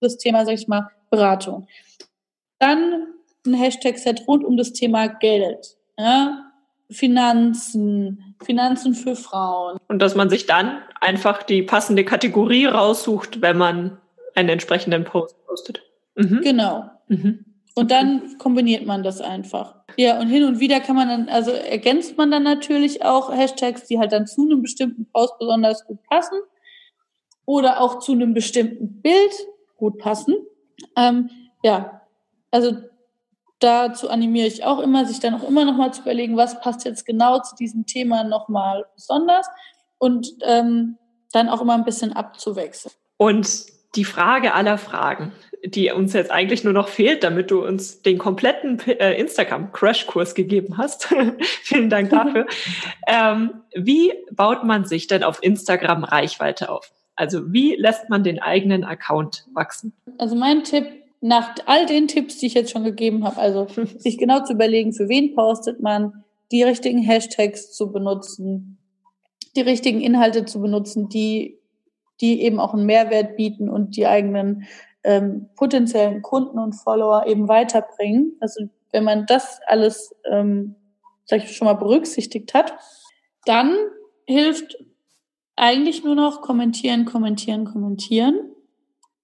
das 0.00 0.16
Thema, 0.16 0.44
sag 0.44 0.54
ich 0.54 0.66
mal, 0.66 0.88
Beratung. 1.10 1.68
Dann 2.58 3.06
ein 3.46 3.54
Hashtag-Set 3.54 4.26
rund 4.26 4.44
um 4.44 4.56
das 4.56 4.72
Thema 4.72 5.06
Geld, 5.06 5.76
ja? 5.98 6.49
Finanzen, 6.90 8.34
Finanzen 8.42 8.94
für 8.94 9.16
Frauen. 9.16 9.78
Und 9.88 10.00
dass 10.00 10.14
man 10.14 10.28
sich 10.30 10.46
dann 10.46 10.78
einfach 11.00 11.42
die 11.42 11.62
passende 11.62 12.04
Kategorie 12.04 12.66
raussucht, 12.66 13.42
wenn 13.42 13.56
man 13.56 13.98
einen 14.34 14.48
entsprechenden 14.48 15.04
Post 15.04 15.36
postet. 15.46 15.82
Mhm. 16.16 16.40
Genau. 16.42 16.90
Mhm. 17.08 17.44
Und 17.74 17.90
dann 17.90 18.36
kombiniert 18.38 18.84
man 18.84 19.02
das 19.02 19.20
einfach. 19.20 19.76
Ja, 19.96 20.20
und 20.20 20.28
hin 20.28 20.44
und 20.44 20.60
wieder 20.60 20.80
kann 20.80 20.96
man 20.96 21.08
dann, 21.08 21.28
also 21.28 21.50
ergänzt 21.50 22.16
man 22.16 22.30
dann 22.30 22.42
natürlich 22.42 23.04
auch 23.04 23.32
Hashtags, 23.32 23.86
die 23.86 23.98
halt 23.98 24.12
dann 24.12 24.26
zu 24.26 24.42
einem 24.42 24.62
bestimmten 24.62 25.06
Post 25.06 25.38
besonders 25.38 25.84
gut 25.86 26.02
passen 26.08 26.38
oder 27.46 27.80
auch 27.80 28.00
zu 28.00 28.12
einem 28.12 28.34
bestimmten 28.34 29.00
Bild 29.00 29.32
gut 29.76 29.98
passen. 29.98 30.36
Ähm, 30.96 31.30
ja, 31.62 32.02
also 32.50 32.76
dazu 33.60 34.10
animiere 34.10 34.46
ich 34.46 34.64
auch 34.64 34.80
immer, 34.80 35.06
sich 35.06 35.20
dann 35.20 35.34
auch 35.34 35.46
immer 35.46 35.64
nochmal 35.64 35.92
zu 35.92 36.02
überlegen, 36.02 36.36
was 36.36 36.60
passt 36.60 36.84
jetzt 36.84 37.06
genau 37.06 37.40
zu 37.40 37.54
diesem 37.56 37.86
Thema 37.86 38.24
nochmal 38.24 38.86
besonders 38.94 39.46
und 39.98 40.32
ähm, 40.42 40.98
dann 41.32 41.48
auch 41.48 41.60
immer 41.60 41.74
ein 41.74 41.84
bisschen 41.84 42.12
abzuwechseln. 42.12 42.94
Und 43.16 43.66
die 43.96 44.04
Frage 44.04 44.54
aller 44.54 44.78
Fragen 44.78 45.32
die 45.64 45.90
uns 45.90 46.12
jetzt 46.12 46.30
eigentlich 46.30 46.64
nur 46.64 46.72
noch 46.72 46.88
fehlt, 46.88 47.22
damit 47.22 47.50
du 47.50 47.64
uns 47.64 48.02
den 48.02 48.18
kompletten 48.18 48.80
äh, 48.86 49.18
Instagram-Crash-Kurs 49.20 50.34
gegeben 50.34 50.78
hast. 50.78 51.08
Vielen 51.62 51.90
Dank 51.90 52.10
dafür. 52.10 52.46
ähm, 53.06 53.62
wie 53.74 54.12
baut 54.32 54.64
man 54.64 54.84
sich 54.84 55.06
denn 55.06 55.22
auf 55.22 55.42
Instagram 55.42 56.04
Reichweite 56.04 56.70
auf? 56.70 56.92
Also 57.14 57.52
wie 57.52 57.76
lässt 57.76 58.08
man 58.08 58.24
den 58.24 58.40
eigenen 58.40 58.84
Account 58.84 59.44
wachsen? 59.52 59.92
Also 60.18 60.34
mein 60.34 60.64
Tipp 60.64 60.86
nach 61.20 61.54
all 61.66 61.86
den 61.86 62.08
Tipps, 62.08 62.38
die 62.38 62.46
ich 62.46 62.54
jetzt 62.54 62.70
schon 62.70 62.84
gegeben 62.84 63.24
habe, 63.24 63.38
also 63.38 63.66
sich 63.98 64.18
genau 64.18 64.42
zu 64.44 64.54
überlegen, 64.54 64.92
für 64.92 65.08
wen 65.08 65.34
postet 65.34 65.80
man, 65.80 66.24
die 66.52 66.62
richtigen 66.62 66.98
Hashtags 66.98 67.72
zu 67.72 67.92
benutzen, 67.92 68.78
die 69.54 69.60
richtigen 69.60 70.00
Inhalte 70.00 70.44
zu 70.44 70.60
benutzen, 70.60 71.08
die 71.08 71.60
die 72.20 72.42
eben 72.42 72.60
auch 72.60 72.74
einen 72.74 72.86
Mehrwert 72.86 73.36
bieten 73.36 73.68
und 73.68 73.96
die 73.96 74.06
eigenen 74.06 74.66
ähm, 75.02 75.48
potenziellen 75.56 76.22
Kunden 76.22 76.58
und 76.58 76.74
Follower 76.74 77.26
eben 77.26 77.48
weiterbringen. 77.48 78.36
Also 78.40 78.68
wenn 78.92 79.04
man 79.04 79.26
das 79.26 79.60
alles, 79.66 80.14
ähm, 80.30 80.76
sag 81.24 81.44
ich 81.44 81.56
schon 81.56 81.66
mal 81.66 81.74
berücksichtigt 81.74 82.52
hat, 82.54 82.74
dann 83.46 83.74
hilft 84.26 84.76
eigentlich 85.56 86.04
nur 86.04 86.14
noch 86.14 86.42
kommentieren, 86.42 87.06
kommentieren, 87.06 87.64
kommentieren. 87.64 88.52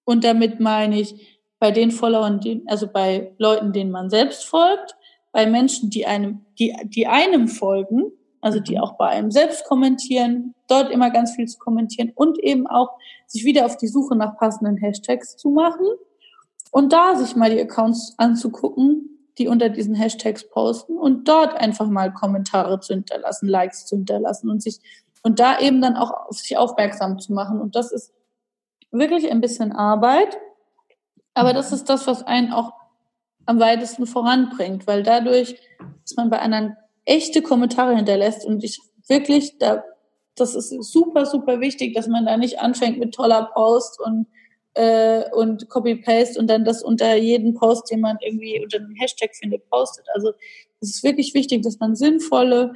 Und 0.05 0.25
damit 0.25 0.61
meine 0.61 1.01
ich 1.01 1.36
bei 1.59 1.71
den 1.71 1.91
Followern, 1.91 2.41
also 2.67 2.87
bei 2.87 3.33
Leuten, 3.39 3.73
denen 3.73 3.91
man 3.91 4.11
selbst 4.11 4.45
folgt, 4.45 4.97
bei 5.33 5.47
Menschen, 5.47 5.91
die 5.91 6.07
einem, 6.07 6.45
die, 6.59 6.75
die 6.85 7.07
einem 7.07 7.49
folgen, 7.49 8.13
also 8.41 8.61
die 8.61 8.77
mhm. 8.77 8.83
auch 8.83 8.93
bei 8.97 9.09
einem 9.09 9.31
selbst 9.31 9.65
kommentieren, 9.65 10.55
dort 10.69 10.91
immer 10.91 11.11
ganz 11.11 11.33
viel 11.33 11.47
zu 11.47 11.59
kommentieren 11.59 12.13
und 12.15 12.39
eben 12.39 12.67
auch 12.67 12.97
sich 13.27 13.45
wieder 13.45 13.67
auf 13.67 13.77
die 13.77 13.89
Suche 13.89 14.17
nach 14.17 14.37
passenden 14.39 14.77
Hashtags 14.77 15.37
zu 15.37 15.51
machen 15.51 15.87
und 16.71 16.93
da 16.93 17.17
sich 17.17 17.37
mal 17.37 17.51
die 17.51 17.61
Accounts 17.61 18.15
anzugucken, 18.19 19.11
die 19.39 19.49
unter 19.49 19.69
diesen 19.69 19.95
Hashtags 19.95 20.49
posten 20.49 20.97
und 20.97 21.29
dort 21.29 21.55
einfach 21.55 21.89
mal 21.89 22.13
Kommentare 22.13 22.81
zu 22.81 22.95
hinterlassen, 22.95 23.49
Likes 23.49 23.87
zu 23.87 23.97
hinterlassen 23.97 24.49
und 24.49 24.63
sich 24.63 24.81
und 25.23 25.41
da 25.41 25.59
eben 25.59 25.83
dann 25.83 25.97
auch 25.97 26.13
auf 26.29 26.39
sich 26.39 26.57
aufmerksam 26.57 27.19
zu 27.19 27.33
machen. 27.33 27.61
Und 27.61 27.75
das 27.75 27.91
ist 27.91 28.13
wirklich 28.93 29.31
ein 29.31 29.41
bisschen 29.41 29.73
Arbeit, 29.73 30.39
aber 31.37 31.53
das 31.53 31.71
ist 31.71 31.91
das, 31.91 32.07
was 32.07 32.23
einen 32.23 32.51
auch 32.51 32.73
am 33.45 33.61
weitesten 33.61 34.07
voranbringt, 34.07 34.87
weil 34.87 35.03
dadurch, 35.03 35.57
dass 36.03 36.17
man 36.17 36.31
bei 36.31 36.39
anderen 36.39 36.77
echte 37.05 37.43
Kommentare 37.43 37.95
hinterlässt 37.95 38.47
und 38.47 38.65
ich 38.65 38.81
wirklich, 39.07 39.59
da, 39.59 39.85
das 40.35 40.55
ist 40.55 40.71
super, 40.91 41.27
super 41.27 41.61
wichtig, 41.61 41.95
dass 41.95 42.09
man 42.09 42.25
da 42.25 42.39
nicht 42.39 42.59
anfängt 42.61 42.99
mit 42.99 43.15
toller 43.15 43.51
Post 43.53 44.01
und 44.01 44.27
äh, 44.73 45.31
und 45.33 45.69
Copy-Paste 45.69 46.41
und 46.41 46.49
dann 46.49 46.65
das 46.65 46.83
unter 46.83 47.15
jeden 47.17 47.53
Post, 47.55 47.91
den 47.91 48.01
man 48.01 48.17
irgendwie 48.23 48.59
unter 48.63 48.79
einem 48.79 48.95
Hashtag 48.95 49.35
findet, 49.37 49.69
postet. 49.69 50.07
Also 50.15 50.33
es 50.81 50.97
ist 50.97 51.05
wirklich 51.05 51.35
wichtig, 51.35 51.63
dass 51.63 51.79
man 51.79 51.97
sinnvolle, 51.97 52.73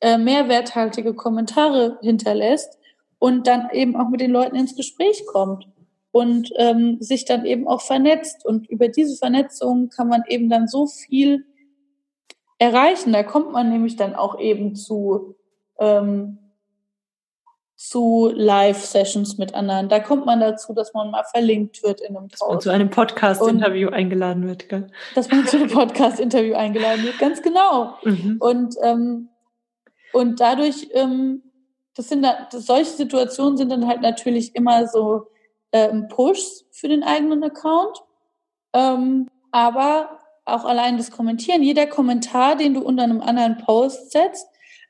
äh, 0.00 0.18
mehrwerthaltige 0.18 1.14
Kommentare 1.14 1.98
hinterlässt 2.02 2.78
und 3.18 3.46
dann 3.46 3.70
eben 3.72 3.96
auch 3.96 4.10
mit 4.10 4.20
den 4.20 4.30
Leuten 4.30 4.56
ins 4.56 4.76
Gespräch 4.76 5.24
kommt 5.26 5.66
und 6.14 6.52
ähm, 6.58 6.98
sich 7.00 7.24
dann 7.24 7.44
eben 7.44 7.66
auch 7.66 7.80
vernetzt. 7.80 8.46
Und 8.46 8.70
über 8.70 8.86
diese 8.86 9.16
Vernetzung 9.16 9.88
kann 9.88 10.06
man 10.06 10.22
eben 10.28 10.48
dann 10.48 10.68
so 10.68 10.86
viel 10.86 11.44
erreichen. 12.58 13.12
Da 13.12 13.24
kommt 13.24 13.50
man 13.50 13.68
nämlich 13.68 13.96
dann 13.96 14.14
auch 14.14 14.38
eben 14.38 14.76
zu, 14.76 15.34
ähm, 15.76 16.38
zu 17.74 18.30
Live-Sessions 18.32 19.38
mit 19.38 19.56
anderen. 19.56 19.88
Da 19.88 19.98
kommt 19.98 20.24
man 20.24 20.38
dazu, 20.38 20.72
dass 20.72 20.94
man 20.94 21.10
mal 21.10 21.24
verlinkt 21.24 21.82
wird 21.82 22.00
in 22.00 22.16
einem. 22.16 22.28
Dass 22.28 22.42
man 22.48 22.60
zu 22.60 22.70
einem 22.70 22.90
Podcast-Interview 22.90 23.88
eingeladen 23.88 24.46
wird, 24.46 24.68
gell? 24.68 24.86
Dass 25.16 25.28
man 25.28 25.48
zu 25.48 25.56
einem 25.56 25.68
Podcast-Interview 25.68 26.54
eingeladen 26.54 27.02
wird, 27.02 27.18
ganz 27.18 27.42
genau. 27.42 27.94
Mhm. 28.04 28.36
Und, 28.38 28.76
ähm, 28.84 29.30
und 30.12 30.38
dadurch, 30.38 30.90
ähm, 30.92 31.42
das 31.96 32.08
sind 32.08 32.22
da, 32.22 32.46
das, 32.52 32.66
solche 32.66 32.92
Situationen 32.92 33.56
sind 33.56 33.72
dann 33.72 33.88
halt 33.88 34.00
natürlich 34.00 34.54
immer 34.54 34.86
so 34.86 35.26
ähm, 35.74 36.06
Pushs 36.08 36.64
für 36.70 36.88
den 36.88 37.02
eigenen 37.02 37.42
Account. 37.42 37.98
Ähm, 38.72 39.28
aber 39.50 40.20
auch 40.44 40.64
allein 40.64 40.96
das 40.96 41.10
Kommentieren, 41.10 41.62
jeder 41.62 41.86
Kommentar, 41.86 42.56
den 42.56 42.74
du 42.74 42.80
unter 42.80 43.02
einem 43.02 43.20
anderen 43.20 43.58
Post 43.58 44.12
setzt, 44.12 44.46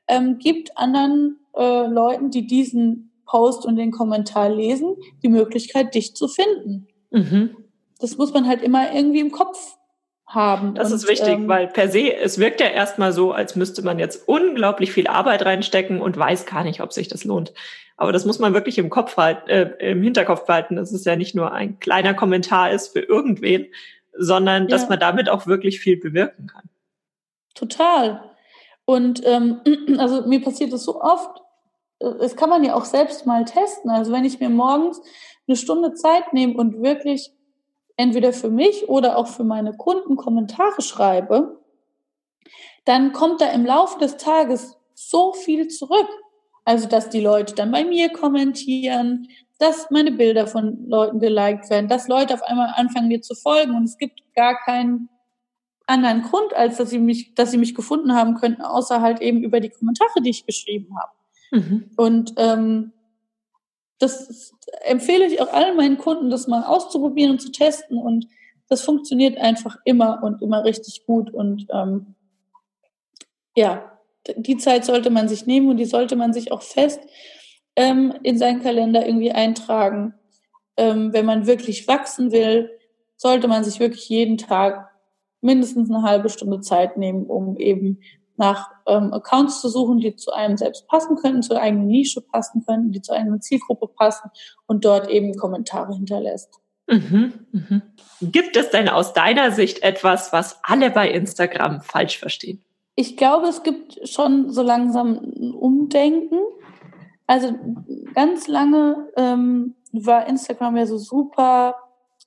ähm, 0.06 0.38
gibt 0.38 0.76
anderen 0.76 1.38
äh, 1.56 1.86
Leuten, 1.86 2.30
die 2.30 2.46
diesen 2.46 3.10
Post 3.24 3.64
und 3.64 3.76
den 3.76 3.92
Kommentar 3.92 4.50
lesen, 4.50 4.96
die 5.22 5.28
Möglichkeit, 5.28 5.94
dich 5.94 6.14
zu 6.14 6.28
finden. 6.28 6.88
Mhm. 7.10 7.56
Das 7.98 8.18
muss 8.18 8.34
man 8.34 8.46
halt 8.46 8.62
immer 8.62 8.92
irgendwie 8.92 9.20
im 9.20 9.30
Kopf 9.30 9.78
haben. 10.26 10.74
Das 10.74 10.90
und, 10.90 10.96
ist 10.96 11.08
wichtig, 11.08 11.34
ähm, 11.34 11.48
weil 11.48 11.68
per 11.68 11.88
se, 11.88 12.14
es 12.14 12.38
wirkt 12.38 12.60
ja 12.60 12.66
erstmal 12.66 13.12
so, 13.12 13.32
als 13.32 13.56
müsste 13.56 13.82
man 13.82 13.98
jetzt 13.98 14.28
unglaublich 14.28 14.92
viel 14.92 15.06
Arbeit 15.06 15.46
reinstecken 15.46 16.02
und 16.02 16.18
weiß 16.18 16.44
gar 16.44 16.64
nicht, 16.64 16.82
ob 16.82 16.92
sich 16.92 17.08
das 17.08 17.24
lohnt. 17.24 17.54
Aber 17.96 18.12
das 18.12 18.24
muss 18.24 18.38
man 18.38 18.54
wirklich 18.54 18.78
im 18.78 18.90
Kopf 18.90 19.16
halten, 19.16 19.48
äh, 19.48 19.90
im 19.90 20.02
Hinterkopf 20.02 20.48
halten, 20.48 20.76
dass 20.76 20.92
es 20.92 21.04
ja 21.04 21.16
nicht 21.16 21.34
nur 21.34 21.52
ein 21.52 21.78
kleiner 21.78 22.14
Kommentar 22.14 22.72
ist 22.72 22.88
für 22.88 23.00
irgendwen, 23.00 23.66
sondern 24.16 24.64
ja. 24.64 24.68
dass 24.68 24.88
man 24.88 24.98
damit 24.98 25.28
auch 25.28 25.46
wirklich 25.46 25.80
viel 25.80 25.98
bewirken 25.98 26.46
kann. 26.46 26.68
Total. 27.54 28.30
Und 28.84 29.22
ähm, 29.24 29.60
also 29.98 30.26
mir 30.26 30.42
passiert 30.42 30.72
das 30.72 30.84
so 30.84 31.00
oft, 31.00 31.40
äh, 32.00 32.10
das 32.18 32.36
kann 32.36 32.50
man 32.50 32.64
ja 32.64 32.74
auch 32.74 32.84
selbst 32.84 33.26
mal 33.26 33.44
testen. 33.44 33.90
Also 33.90 34.12
wenn 34.12 34.24
ich 34.24 34.40
mir 34.40 34.50
morgens 34.50 35.00
eine 35.46 35.56
Stunde 35.56 35.94
Zeit 35.94 36.32
nehme 36.32 36.54
und 36.54 36.82
wirklich 36.82 37.32
entweder 37.96 38.32
für 38.32 38.50
mich 38.50 38.88
oder 38.88 39.16
auch 39.16 39.28
für 39.28 39.44
meine 39.44 39.72
Kunden 39.76 40.16
Kommentare 40.16 40.82
schreibe, 40.82 41.60
dann 42.84 43.12
kommt 43.12 43.40
da 43.40 43.50
im 43.50 43.64
Laufe 43.64 43.98
des 43.98 44.16
Tages 44.16 44.76
so 44.94 45.32
viel 45.32 45.68
zurück. 45.68 46.08
Also, 46.64 46.88
dass 46.88 47.10
die 47.10 47.20
Leute 47.20 47.54
dann 47.54 47.70
bei 47.70 47.84
mir 47.84 48.10
kommentieren, 48.10 49.28
dass 49.58 49.90
meine 49.90 50.12
Bilder 50.12 50.46
von 50.46 50.88
Leuten 50.88 51.20
geliked 51.20 51.70
werden, 51.70 51.88
dass 51.88 52.08
Leute 52.08 52.34
auf 52.34 52.42
einmal 52.42 52.72
anfangen, 52.74 53.08
mir 53.08 53.22
zu 53.22 53.34
folgen 53.34 53.74
und 53.74 53.84
es 53.84 53.98
gibt 53.98 54.20
gar 54.34 54.58
keinen 54.64 55.08
anderen 55.86 56.22
Grund, 56.22 56.54
als 56.54 56.78
dass 56.78 56.90
sie 56.90 56.98
mich, 56.98 57.34
dass 57.34 57.50
sie 57.50 57.58
mich 57.58 57.74
gefunden 57.74 58.14
haben 58.14 58.34
könnten, 58.34 58.62
außer 58.62 59.00
halt 59.00 59.20
eben 59.20 59.42
über 59.42 59.60
die 59.60 59.68
Kommentare, 59.68 60.22
die 60.22 60.30
ich 60.30 60.46
geschrieben 60.46 60.96
habe. 60.98 61.12
Mhm. 61.50 61.90
Und 61.96 62.34
ähm, 62.36 62.92
das 63.98 64.54
empfehle 64.82 65.26
ich 65.26 65.40
auch 65.40 65.52
allen 65.52 65.76
meinen 65.76 65.98
Kunden, 65.98 66.30
das 66.30 66.48
mal 66.48 66.64
auszuprobieren 66.64 67.32
und 67.32 67.40
zu 67.40 67.52
testen. 67.52 67.98
Und 67.98 68.26
das 68.68 68.82
funktioniert 68.82 69.38
einfach 69.38 69.76
immer 69.84 70.22
und 70.22 70.42
immer 70.42 70.64
richtig 70.64 71.04
gut. 71.06 71.32
Und 71.32 71.66
ähm, 71.70 72.14
ja, 73.54 73.93
die 74.36 74.56
Zeit 74.56 74.84
sollte 74.84 75.10
man 75.10 75.28
sich 75.28 75.46
nehmen 75.46 75.68
und 75.68 75.76
die 75.76 75.84
sollte 75.84 76.16
man 76.16 76.32
sich 76.32 76.52
auch 76.52 76.62
fest 76.62 77.00
ähm, 77.76 78.14
in 78.22 78.38
seinen 78.38 78.62
Kalender 78.62 79.06
irgendwie 79.06 79.32
eintragen. 79.32 80.14
Ähm, 80.76 81.12
wenn 81.12 81.26
man 81.26 81.46
wirklich 81.46 81.86
wachsen 81.86 82.32
will, 82.32 82.70
sollte 83.16 83.48
man 83.48 83.64
sich 83.64 83.80
wirklich 83.80 84.08
jeden 84.08 84.38
Tag 84.38 84.90
mindestens 85.40 85.90
eine 85.90 86.02
halbe 86.02 86.30
Stunde 86.30 86.60
Zeit 86.60 86.96
nehmen, 86.96 87.26
um 87.26 87.56
eben 87.58 88.00
nach 88.36 88.70
ähm, 88.86 89.12
Accounts 89.12 89.60
zu 89.60 89.68
suchen, 89.68 90.00
die 90.00 90.16
zu 90.16 90.32
einem 90.32 90.56
selbst 90.56 90.88
passen 90.88 91.16
könnten, 91.16 91.42
zur 91.42 91.60
eigenen 91.60 91.86
Nische 91.86 92.20
passen 92.20 92.64
könnten, 92.66 92.90
die 92.90 93.00
zu 93.00 93.12
einer 93.12 93.38
Zielgruppe 93.40 93.86
passen 93.86 94.30
und 94.66 94.84
dort 94.84 95.08
eben 95.08 95.36
Kommentare 95.36 95.94
hinterlässt. 95.94 96.60
Mhm, 96.86 97.32
mhm. 97.52 97.82
Gibt 98.20 98.56
es 98.56 98.70
denn 98.70 98.88
aus 98.88 99.12
deiner 99.12 99.52
Sicht 99.52 99.82
etwas, 99.82 100.32
was 100.32 100.58
alle 100.62 100.90
bei 100.90 101.10
Instagram 101.10 101.80
falsch 101.80 102.18
verstehen? 102.18 102.62
Ich 102.96 103.16
glaube, 103.16 103.48
es 103.48 103.62
gibt 103.62 104.08
schon 104.08 104.50
so 104.50 104.62
langsam 104.62 105.18
ein 105.18 105.52
Umdenken. 105.52 106.38
Also 107.26 107.54
ganz 108.14 108.46
lange 108.48 109.08
ähm, 109.16 109.74
war 109.92 110.26
Instagram 110.28 110.76
ja 110.76 110.86
so 110.86 110.98
super 110.98 111.74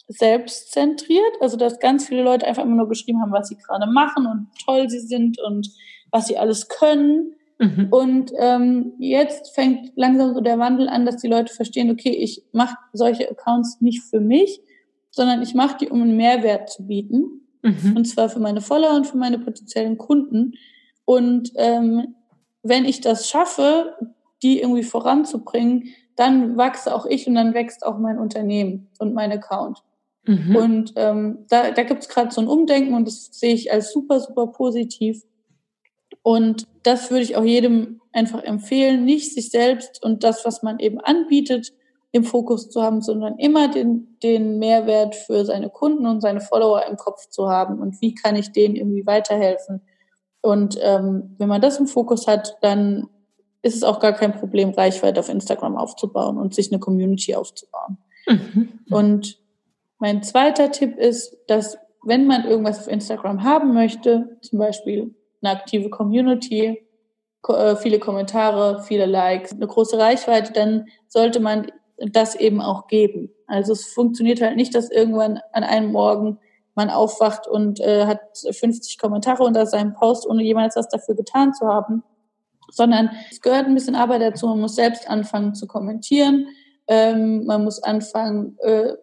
selbstzentriert, 0.08 1.34
also 1.42 1.58
dass 1.58 1.80
ganz 1.80 2.08
viele 2.08 2.24
Leute 2.24 2.48
einfach 2.48 2.64
immer 2.64 2.76
nur 2.76 2.88
geschrieben 2.88 3.22
haben, 3.22 3.34
was 3.34 3.50
sie 3.50 3.58
gerade 3.58 3.92
machen 3.92 4.26
und 4.26 4.48
toll 4.66 4.90
sie 4.90 5.02
sind 5.02 5.40
und 5.42 5.70
was 6.12 6.28
sie 6.28 6.38
alles 6.38 6.70
können. 6.70 7.36
Mhm. 7.60 7.88
Und 7.90 8.32
ähm, 8.40 8.94
jetzt 9.00 9.54
fängt 9.54 9.92
langsam 9.96 10.34
so 10.34 10.42
der 10.42 10.60
Wandel 10.60 10.88
an, 10.88 11.06
dass 11.06 11.18
die 11.18 11.28
Leute 11.28 11.54
verstehen, 11.54 11.92
okay, 11.92 12.12
ich 12.12 12.44
mache 12.54 12.78
solche 12.94 13.30
Accounts 13.30 13.82
nicht 13.82 14.04
für 14.04 14.20
mich, 14.20 14.62
sondern 15.12 15.42
ich 15.42 15.56
mache 15.56 15.78
die, 15.80 15.90
um 15.90 16.02
einen 16.02 16.18
Mehrwert 16.18 16.70
zu 16.70 16.88
bieten. 16.88 17.47
Mhm. 17.68 17.98
Und 17.98 18.06
zwar 18.06 18.30
für 18.30 18.40
meine 18.40 18.62
Follower 18.62 18.96
und 18.96 19.08
für 19.08 19.18
meine 19.18 19.40
potenziellen 19.40 19.98
Kunden. 19.98 20.54
Und 21.06 21.52
ähm, 21.56 22.16
wenn 22.64 22.86
ich 22.86 23.02
das 23.02 23.30
schaffe, 23.30 23.96
die 24.44 24.62
irgendwie 24.62 24.84
voranzubringen, 24.84 25.94
dann 26.16 26.58
wachse 26.58 26.94
auch 26.94 27.06
ich 27.06 27.28
und 27.28 27.36
dann 27.36 27.54
wächst 27.54 27.86
auch 27.86 27.98
mein 27.98 28.18
Unternehmen 28.18 28.90
und 29.00 29.14
mein 29.14 29.32
Account. 29.32 29.84
Mhm. 30.26 30.56
Und 30.56 30.94
ähm, 30.96 31.46
da, 31.50 31.72
da 31.72 31.84
gibt 31.84 32.04
es 32.04 32.10
gerade 32.10 32.32
so 32.32 32.42
ein 32.42 32.48
Umdenken 32.48 32.94
und 32.94 33.08
das 33.08 33.30
sehe 33.32 33.54
ich 33.54 33.72
als 33.72 33.92
super, 33.92 34.20
super 34.20 34.48
positiv. 34.48 35.24
Und 36.24 36.68
das 36.84 37.10
würde 37.12 37.24
ich 37.24 37.36
auch 37.36 37.44
jedem 37.44 38.02
einfach 38.12 38.44
empfehlen, 38.44 39.06
nicht 39.06 39.34
sich 39.34 39.50
selbst 39.50 40.04
und 40.04 40.24
das, 40.24 40.44
was 40.44 40.64
man 40.64 40.80
eben 40.80 41.00
anbietet, 41.00 41.72
im 42.12 42.24
Fokus 42.24 42.70
zu 42.70 42.82
haben, 42.82 43.02
sondern 43.02 43.38
immer 43.38 43.68
den, 43.68 44.18
den 44.24 44.60
Mehrwert 44.60 45.16
für 45.16 45.46
seine 45.46 45.70
Kunden 45.70 46.06
und 46.06 46.22
seine 46.22 46.42
Follower 46.42 46.86
im 46.90 46.98
Kopf 46.98 47.30
zu 47.30 47.50
haben 47.50 47.80
und 47.80 48.02
wie 48.02 48.16
kann 48.16 48.36
ich 48.36 48.52
denen 48.52 48.76
irgendwie 48.76 49.06
weiterhelfen. 49.06 49.82
Und 50.42 50.78
ähm, 50.82 51.36
wenn 51.38 51.50
man 51.50 51.62
das 51.62 51.80
im 51.80 51.88
Fokus 51.88 52.28
hat, 52.28 52.58
dann 52.62 53.08
ist 53.62 53.76
es 53.76 53.84
auch 53.84 54.00
gar 54.00 54.14
kein 54.14 54.34
Problem, 54.34 54.70
Reichweite 54.70 55.20
auf 55.20 55.30
Instagram 55.30 55.76
aufzubauen 55.76 56.38
und 56.38 56.56
sich 56.56 56.72
eine 56.72 56.80
Community 56.80 57.36
aufzubauen. 57.36 57.98
Mhm. 58.28 58.70
Und 58.90 59.40
mein 60.00 60.24
zweiter 60.24 60.72
Tipp 60.72 60.98
ist, 60.98 61.36
dass 61.48 61.78
wenn 62.04 62.28
man 62.28 62.46
irgendwas 62.46 62.80
auf 62.80 62.88
Instagram 62.88 63.44
haben 63.44 63.74
möchte, 63.74 64.38
zum 64.42 64.60
Beispiel 64.60 65.16
eine 65.42 65.52
aktive 65.52 65.90
Community, 65.90 66.88
äh, 67.48 67.76
viele 67.76 68.00
Kommentare, 68.00 68.84
viele 68.84 69.06
Likes, 69.06 69.54
eine 69.54 69.68
große 69.68 69.98
Reichweite, 69.98 70.54
dann 70.54 70.86
sollte 71.08 71.40
man 71.40 71.68
das 71.98 72.36
eben 72.36 72.62
auch 72.62 72.88
geben. 72.88 73.32
Also 73.48 73.74
es 73.74 73.86
funktioniert 73.86 74.42
halt 74.42 74.56
nicht, 74.56 74.76
dass 74.76 74.92
irgendwann 74.92 75.40
an 75.52 75.64
einem 75.64 75.92
Morgen 75.92 76.40
man 76.76 76.90
aufwacht 76.90 77.48
und 77.48 77.80
äh, 77.80 78.06
hat 78.06 78.20
50 78.38 79.00
Kommentare 79.00 79.44
unter 79.44 79.66
seinem 79.66 79.94
Post, 79.94 80.28
ohne 80.28 80.44
jemals 80.44 80.76
was 80.76 80.90
dafür 80.90 81.16
getan 81.16 81.54
zu 81.54 81.66
haben, 81.68 82.04
sondern 82.70 83.10
es 83.32 83.42
gehört 83.42 83.66
ein 83.66 83.74
bisschen 83.74 83.96
Arbeit 83.96 84.22
dazu. 84.22 84.48
Man 84.48 84.62
muss 84.62 84.76
selbst 84.76 85.10
anfangen 85.10 85.56
zu 85.56 85.66
kommentieren, 85.66 86.48
ähm, 86.88 87.46
man 87.46 87.64
muss 87.64 87.82
anfangen, 87.82 88.58
äh, 88.60 88.94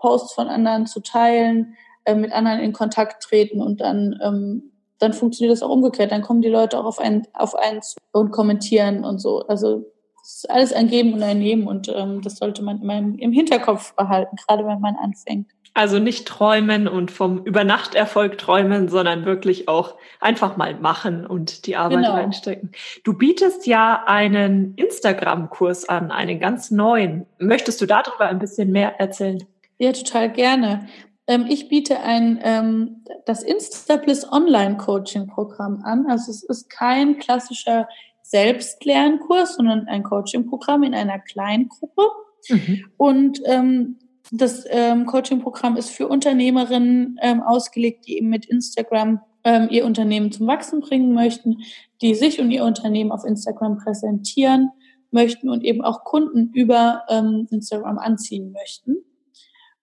Posts 0.00 0.34
von 0.34 0.48
anderen 0.48 0.86
zu 0.86 1.00
teilen, 1.00 1.74
äh, 2.04 2.14
mit 2.14 2.32
anderen 2.32 2.60
in 2.60 2.74
Kontakt 2.74 3.22
treten 3.22 3.62
und 3.62 3.80
dann 3.80 4.20
ähm, 4.22 4.70
dann 4.98 5.12
funktioniert 5.12 5.52
das 5.52 5.62
auch 5.62 5.70
umgekehrt. 5.70 6.12
Dann 6.12 6.22
kommen 6.22 6.40
die 6.40 6.48
Leute 6.48 6.78
auch 6.78 6.84
auf 6.84 6.98
einen, 6.98 7.26
auf 7.34 7.54
einen 7.54 7.80
und 8.12 8.30
kommentieren 8.30 9.04
und 9.04 9.18
so. 9.18 9.40
Also 9.46 9.84
es 10.24 10.36
ist 10.36 10.50
alles 10.50 10.72
ein 10.72 10.88
Geben 10.88 11.12
und 11.12 11.22
ein 11.22 11.38
Nehmen 11.38 11.66
und 11.66 11.92
ähm, 11.94 12.22
das 12.22 12.36
sollte 12.36 12.62
man 12.62 12.80
immer 12.80 12.96
im, 12.96 13.18
im 13.18 13.30
Hinterkopf 13.30 13.94
behalten, 13.94 14.36
gerade 14.36 14.66
wenn 14.66 14.80
man 14.80 14.96
anfängt. 14.96 15.50
Also 15.74 15.98
nicht 15.98 16.26
träumen 16.26 16.88
und 16.88 17.10
vom 17.10 17.44
Übernachterfolg 17.44 18.38
träumen, 18.38 18.88
sondern 18.88 19.26
wirklich 19.26 19.68
auch 19.68 19.96
einfach 20.20 20.56
mal 20.56 20.74
machen 20.76 21.26
und 21.26 21.66
die 21.66 21.76
Arbeit 21.76 21.98
genau. 21.98 22.12
reinstecken. 22.12 22.70
Du 23.02 23.12
bietest 23.12 23.66
ja 23.66 24.04
einen 24.06 24.74
Instagram-Kurs 24.76 25.88
an, 25.88 26.10
einen 26.10 26.40
ganz 26.40 26.70
neuen. 26.70 27.26
Möchtest 27.38 27.82
du 27.82 27.86
darüber 27.86 28.26
ein 28.26 28.38
bisschen 28.38 28.70
mehr 28.70 28.98
erzählen? 29.00 29.44
Ja, 29.78 29.92
total 29.92 30.30
gerne. 30.30 30.86
Ähm, 31.26 31.46
ich 31.48 31.68
biete 31.68 32.00
ein 32.00 32.38
ähm, 32.42 33.04
das 33.26 33.42
Instabliss 33.42 34.30
Online 34.30 34.76
Coaching 34.76 35.26
Programm 35.26 35.82
an. 35.84 36.06
Also 36.08 36.30
es 36.30 36.44
ist 36.44 36.70
kein 36.70 37.18
klassischer 37.18 37.88
Selbstlernkurs, 38.34 39.54
sondern 39.54 39.86
ein 39.86 40.02
Coaching 40.02 40.46
Programm 40.46 40.82
in 40.82 40.92
einer 40.92 41.20
kleinen 41.20 41.68
Gruppe. 41.68 42.02
Mhm. 42.48 42.84
Und 42.96 43.40
ähm, 43.44 43.98
das 44.32 44.64
ähm, 44.68 45.06
Coaching 45.06 45.40
Programm 45.40 45.76
ist 45.76 45.90
für 45.90 46.08
Unternehmerinnen 46.08 47.16
ähm, 47.22 47.44
ausgelegt, 47.44 48.08
die 48.08 48.16
eben 48.16 48.30
mit 48.30 48.46
Instagram 48.46 49.20
ähm, 49.44 49.68
ihr 49.70 49.86
Unternehmen 49.86 50.32
zum 50.32 50.48
Wachsen 50.48 50.80
bringen 50.80 51.14
möchten, 51.14 51.58
die 52.02 52.16
sich 52.16 52.40
und 52.40 52.50
ihr 52.50 52.64
Unternehmen 52.64 53.12
auf 53.12 53.24
Instagram 53.24 53.78
präsentieren 53.78 54.70
möchten 55.12 55.48
und 55.48 55.62
eben 55.62 55.84
auch 55.84 56.02
Kunden 56.02 56.50
über 56.54 57.04
ähm, 57.08 57.46
Instagram 57.52 57.98
anziehen 57.98 58.50
möchten. 58.50 58.96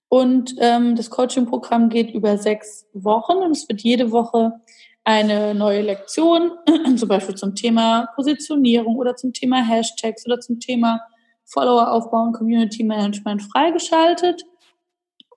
Und 0.10 0.56
ähm, 0.58 0.98
das 0.98 1.10
Coaching-Programm 1.10 1.88
geht 1.88 2.14
über 2.14 2.38
sechs 2.38 2.86
Wochen 2.92 3.38
und 3.38 3.52
es 3.52 3.70
wird 3.70 3.80
jede 3.80 4.12
Woche 4.12 4.60
eine 5.04 5.56
neue 5.56 5.82
Lektion, 5.82 6.52
zum 6.96 7.10
Beispiel 7.10 7.36
zum 7.36 7.56
Thema 7.56 8.08
Positionierung 8.16 8.98
oder 8.98 9.16
zum 9.16 9.34
Thema 9.34 9.64
Hashtags 9.64 10.26
oder 10.26 10.40
zum 10.40 10.60
Thema 10.60 11.02
Follower 11.46 11.92
aufbauen, 11.92 12.34
Community 12.34 12.84
Management 12.84 13.44
freigeschaltet. 13.44 14.44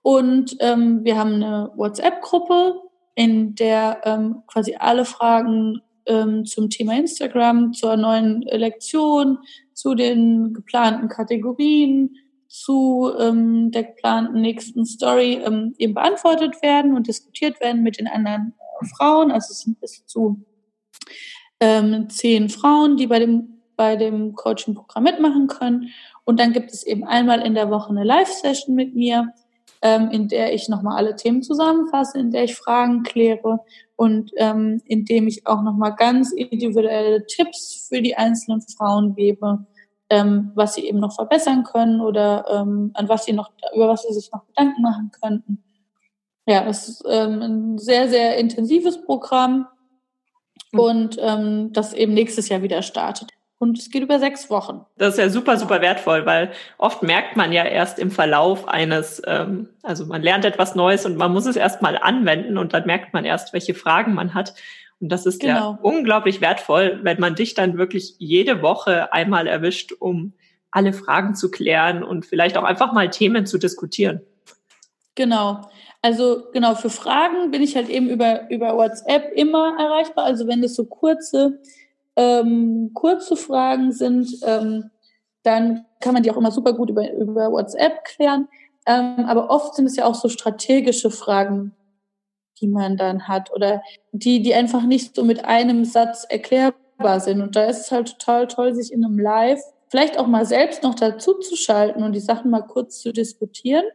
Und 0.01 0.55
ähm, 0.59 1.03
wir 1.03 1.17
haben 1.17 1.35
eine 1.35 1.71
WhatsApp-Gruppe, 1.75 2.79
in 3.15 3.55
der 3.55 4.01
ähm, 4.03 4.43
quasi 4.45 4.75
alle 4.77 5.05
Fragen 5.05 5.81
ähm, 6.05 6.45
zum 6.45 6.69
Thema 6.69 6.97
Instagram, 6.97 7.73
zur 7.73 7.97
neuen 7.97 8.41
Lektion, 8.41 9.39
zu 9.73 9.95
den 9.95 10.53
geplanten 10.53 11.07
Kategorien, 11.07 12.15
zu 12.47 13.11
ähm, 13.19 13.71
der 13.71 13.83
geplanten 13.83 14.41
nächsten 14.41 14.85
Story 14.85 15.41
ähm, 15.43 15.73
eben 15.77 15.93
beantwortet 15.93 16.61
werden 16.61 16.95
und 16.95 17.07
diskutiert 17.07 17.59
werden 17.59 17.83
mit 17.83 17.99
den 17.99 18.07
anderen 18.07 18.53
Frauen. 18.97 19.31
Also 19.31 19.51
es 19.51 19.61
sind 19.61 19.79
bis 19.79 20.05
zu 20.05 20.43
ähm, 21.59 22.09
zehn 22.09 22.49
Frauen, 22.49 22.97
die 22.97 23.07
bei 23.07 23.19
dem 23.19 23.55
bei 23.77 23.95
dem 23.95 24.35
Coaching-Programm 24.35 25.03
mitmachen 25.03 25.47
können. 25.47 25.89
Und 26.23 26.39
dann 26.39 26.53
gibt 26.53 26.71
es 26.71 26.85
eben 26.85 27.03
einmal 27.03 27.41
in 27.41 27.53
der 27.53 27.69
Woche 27.69 27.89
eine 27.89 28.03
Live-Session 28.03 28.75
mit 28.75 28.95
mir, 28.95 29.33
ähm, 29.81 30.09
in 30.11 30.27
der 30.27 30.53
ich 30.53 30.69
nochmal 30.69 30.97
alle 30.97 31.15
Themen 31.15 31.43
zusammenfasse, 31.43 32.19
in 32.19 32.31
der 32.31 32.45
ich 32.45 32.55
Fragen 32.55 33.03
kläre 33.03 33.59
und 33.95 34.31
ähm, 34.37 34.81
in 34.85 35.05
dem 35.05 35.27
ich 35.27 35.45
auch 35.45 35.61
nochmal 35.61 35.95
ganz 35.95 36.31
individuelle 36.31 37.25
Tipps 37.25 37.87
für 37.87 38.01
die 38.01 38.15
einzelnen 38.15 38.61
Frauen 38.61 39.15
gebe, 39.15 39.65
ähm, 40.09 40.51
was 40.55 40.75
sie 40.75 40.87
eben 40.87 40.99
noch 40.99 41.13
verbessern 41.13 41.63
können 41.63 42.01
oder 42.01 42.45
ähm, 42.49 42.91
an 42.93 43.09
was 43.09 43.25
sie 43.25 43.33
noch, 43.33 43.51
über 43.75 43.89
was 43.89 44.03
sie 44.03 44.13
sich 44.13 44.31
noch 44.31 44.45
Gedanken 44.47 44.81
machen 44.81 45.11
könnten. 45.21 45.63
Ja, 46.45 46.67
es 46.67 46.87
ist 46.87 47.03
ähm, 47.09 47.41
ein 47.41 47.77
sehr, 47.77 48.07
sehr 48.07 48.37
intensives 48.37 49.01
Programm 49.03 49.67
hm. 50.71 50.79
und 50.79 51.17
ähm, 51.19 51.73
das 51.73 51.93
eben 51.93 52.13
nächstes 52.13 52.49
Jahr 52.49 52.61
wieder 52.61 52.81
startet. 52.81 53.31
Und 53.57 53.79
es 53.79 53.89
geht 53.89 54.03
über 54.03 54.19
sechs 54.19 54.49
Wochen. 54.49 54.85
Das 54.97 55.13
ist 55.13 55.19
ja 55.19 55.29
super, 55.29 55.57
super 55.57 55.81
wertvoll, 55.81 56.25
weil 56.25 56.51
oft 56.77 57.03
merkt 57.03 57.37
man 57.37 57.53
ja 57.53 57.63
erst 57.63 57.99
im 57.99 58.11
Verlauf 58.11 58.67
eines, 58.67 59.21
ähm, 59.25 59.69
also 59.81 60.05
man 60.05 60.21
lernt 60.21 60.43
etwas 60.43 60.75
Neues 60.75 61.05
und 61.05 61.15
man 61.15 61.31
muss 61.31 61.45
es 61.45 61.55
erst 61.55 61.81
mal 61.81 61.97
anwenden 61.97 62.57
und 62.57 62.73
dann 62.73 62.85
merkt 62.85 63.13
man 63.13 63.23
erst, 63.23 63.53
welche 63.53 63.73
Fragen 63.73 64.13
man 64.13 64.33
hat. 64.33 64.53
Und 64.99 65.09
das 65.09 65.25
ist 65.25 65.41
genau. 65.41 65.71
ja 65.71 65.79
unglaublich 65.81 66.41
wertvoll, 66.41 66.99
wenn 67.03 67.19
man 67.19 67.35
dich 67.35 67.53
dann 67.53 67.77
wirklich 67.77 68.15
jede 68.17 68.61
Woche 68.61 69.13
einmal 69.13 69.47
erwischt, 69.47 69.93
um 69.99 70.33
alle 70.69 70.91
Fragen 70.91 71.33
zu 71.35 71.49
klären 71.49 72.03
und 72.03 72.25
vielleicht 72.25 72.57
auch 72.57 72.63
einfach 72.63 72.91
mal 72.91 73.09
Themen 73.09 73.45
zu 73.45 73.57
diskutieren. 73.57 74.21
Genau. 75.15 75.61
Also 76.05 76.43
genau, 76.53 76.75
für 76.75 76.91
Fragen 76.91 77.49
bin 77.49 77.63
ich 77.63 77.75
halt 77.75 77.89
eben 77.89 78.09
über, 78.09 78.47
über 78.51 78.77
WhatsApp 78.77 79.31
immer 79.33 79.75
erreichbar. 79.79 80.25
Also 80.25 80.45
wenn 80.45 80.63
es 80.63 80.75
so 80.75 80.85
kurze 80.85 81.59
ähm, 82.15 82.91
kurze 82.93 83.35
Fragen 83.35 83.91
sind, 83.91 84.29
ähm, 84.43 84.91
dann 85.41 85.87
kann 86.01 86.13
man 86.13 86.21
die 86.21 86.29
auch 86.29 86.37
immer 86.37 86.51
super 86.51 86.73
gut 86.73 86.91
über, 86.91 87.11
über 87.11 87.51
WhatsApp 87.51 88.03
klären. 88.03 88.47
Ähm, 88.85 89.25
aber 89.25 89.49
oft 89.49 89.73
sind 89.73 89.87
es 89.87 89.95
ja 89.95 90.05
auch 90.05 90.13
so 90.13 90.29
strategische 90.29 91.09
Fragen, 91.09 91.73
die 92.61 92.67
man 92.67 92.97
dann 92.97 93.27
hat 93.27 93.51
oder 93.51 93.81
die, 94.11 94.43
die 94.43 94.53
einfach 94.53 94.83
nicht 94.83 95.15
so 95.15 95.23
mit 95.23 95.43
einem 95.45 95.85
Satz 95.85 96.23
erklärbar 96.29 97.19
sind. 97.19 97.41
Und 97.41 97.55
da 97.55 97.63
ist 97.63 97.79
es 97.79 97.91
halt 97.91 98.19
total 98.19 98.45
toll, 98.45 98.75
sich 98.75 98.93
in 98.93 99.03
einem 99.03 99.17
Live 99.17 99.63
vielleicht 99.87 100.19
auch 100.19 100.27
mal 100.27 100.45
selbst 100.45 100.83
noch 100.83 100.93
dazu 100.93 101.33
zu 101.39 101.55
schalten 101.55 102.03
und 102.03 102.13
die 102.13 102.19
Sachen 102.19 102.51
mal 102.51 102.61
kurz 102.61 102.99
zu 102.99 103.11
diskutieren. 103.11 103.85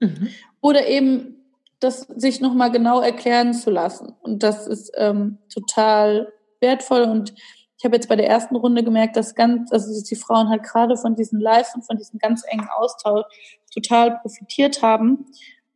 Mhm. 0.00 0.30
Oder 0.60 0.88
eben 0.88 1.36
das 1.80 2.02
sich 2.16 2.40
nochmal 2.40 2.70
genau 2.70 3.00
erklären 3.00 3.54
zu 3.54 3.70
lassen. 3.70 4.14
Und 4.22 4.42
das 4.42 4.66
ist 4.66 4.92
ähm, 4.96 5.38
total 5.52 6.32
wertvoll 6.60 7.02
und 7.02 7.34
ich 7.80 7.84
habe 7.86 7.96
jetzt 7.96 8.10
bei 8.10 8.16
der 8.16 8.28
ersten 8.28 8.56
Runde 8.56 8.84
gemerkt, 8.84 9.16
dass 9.16 9.34
ganz, 9.34 9.72
also 9.72 9.90
die 10.04 10.14
Frauen 10.14 10.50
halt 10.50 10.64
gerade 10.64 10.98
von 10.98 11.16
diesen 11.16 11.40
Live 11.40 11.74
und 11.74 11.80
von 11.80 11.96
diesem 11.96 12.18
ganz 12.18 12.44
engen 12.46 12.68
Austausch 12.68 13.24
total 13.72 14.18
profitiert 14.18 14.82
haben. 14.82 15.24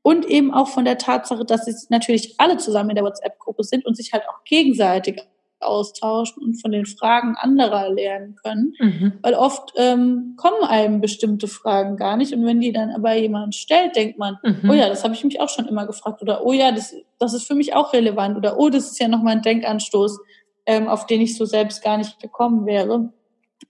Und 0.03 0.27
eben 0.27 0.53
auch 0.53 0.69
von 0.69 0.85
der 0.85 0.99
Tatsache, 0.99 1.47
dass 1.47 1.65
sie 1.65 1.75
natürlich 1.89 2.35
alle 2.37 2.59
zusammen 2.59 2.91
in 2.91 2.97
der 2.97 3.05
WhatsApp-Gruppe 3.07 3.65
sind 3.65 3.87
und 3.87 3.97
sich 3.97 4.13
halt 4.13 4.25
auch 4.29 4.45
gegenseitig 4.45 5.23
austauschen 5.65 6.43
und 6.43 6.61
von 6.61 6.73
den 6.73 6.87
Fragen 6.87 7.35
anderer 7.37 7.91
lernen 7.91 8.37
können. 8.43 8.75
Mhm. 8.79 9.13
Weil 9.23 9.35
oft 9.35 9.73
ähm, 9.77 10.35
kommen 10.37 10.63
einem 10.63 11.01
bestimmte 11.01 11.49
Fragen 11.49 11.97
gar 11.97 12.17
nicht. 12.17 12.33
Und 12.33 12.45
wenn 12.45 12.61
die 12.61 12.73
dann 12.73 12.91
aber 12.91 13.15
jemand 13.15 13.55
stellt, 13.55 13.97
denkt 13.97 14.19
man, 14.19 14.39
mhm. 14.43 14.71
oh 14.71 14.75
ja, 14.75 14.89
das 14.89 15.05
habe 15.05 15.15
ich 15.15 15.25
mich 15.25 15.41
auch 15.41 15.49
schon 15.49 15.67
immer 15.67 15.87
gefragt. 15.87 16.23
Oder 16.23 16.45
oh 16.45 16.53
ja, 16.53 16.73
das, 16.73 16.95
das 17.19 17.35
ist 17.35 17.47
für 17.47 17.55
mich 17.55 17.75
auch 17.75 17.93
relevant. 17.93 18.37
Oder 18.37 18.59
oh, 18.59 18.69
das 18.69 18.93
ist 18.93 19.01
ja 19.01 19.09
nochmal 19.09 19.37
ein 19.37 19.43
Denkanstoß 19.43 20.21
ähm, 20.67 20.89
auf 20.89 21.07
den 21.07 21.21
ich 21.21 21.37
so 21.37 21.45
selbst 21.45 21.83
gar 21.83 21.99
nicht 21.99 22.21
gekommen 22.21 22.67
wäre. 22.67 23.13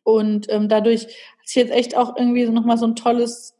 Und 0.03 0.47
ähm, 0.51 0.69
dadurch 0.69 1.05
hat 1.05 1.47
sich 1.47 1.57
jetzt 1.57 1.73
echt 1.73 1.97
auch 1.97 2.17
irgendwie 2.17 2.47
so 2.47 2.53
nochmal 2.53 2.79
so 2.79 2.87
ein 2.87 2.97
tolles 2.97 3.57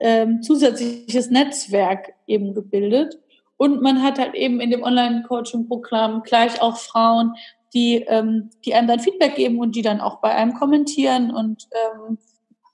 ähm, 0.00 0.42
zusätzliches 0.42 1.30
Netzwerk 1.30 2.12
eben 2.26 2.54
gebildet. 2.54 3.18
Und 3.56 3.82
man 3.82 4.02
hat 4.02 4.18
halt 4.18 4.34
eben 4.34 4.60
in 4.60 4.70
dem 4.70 4.84
Online-Coaching-Programm 4.84 6.22
gleich 6.22 6.62
auch 6.62 6.76
Frauen, 6.76 7.34
die, 7.74 8.04
ähm, 8.08 8.50
die 8.64 8.74
einem 8.74 8.88
dann 8.88 9.00
Feedback 9.00 9.36
geben 9.36 9.58
und 9.58 9.76
die 9.76 9.82
dann 9.82 10.00
auch 10.00 10.20
bei 10.20 10.34
einem 10.34 10.54
kommentieren 10.54 11.30
und 11.30 11.68
ähm, 11.72 12.18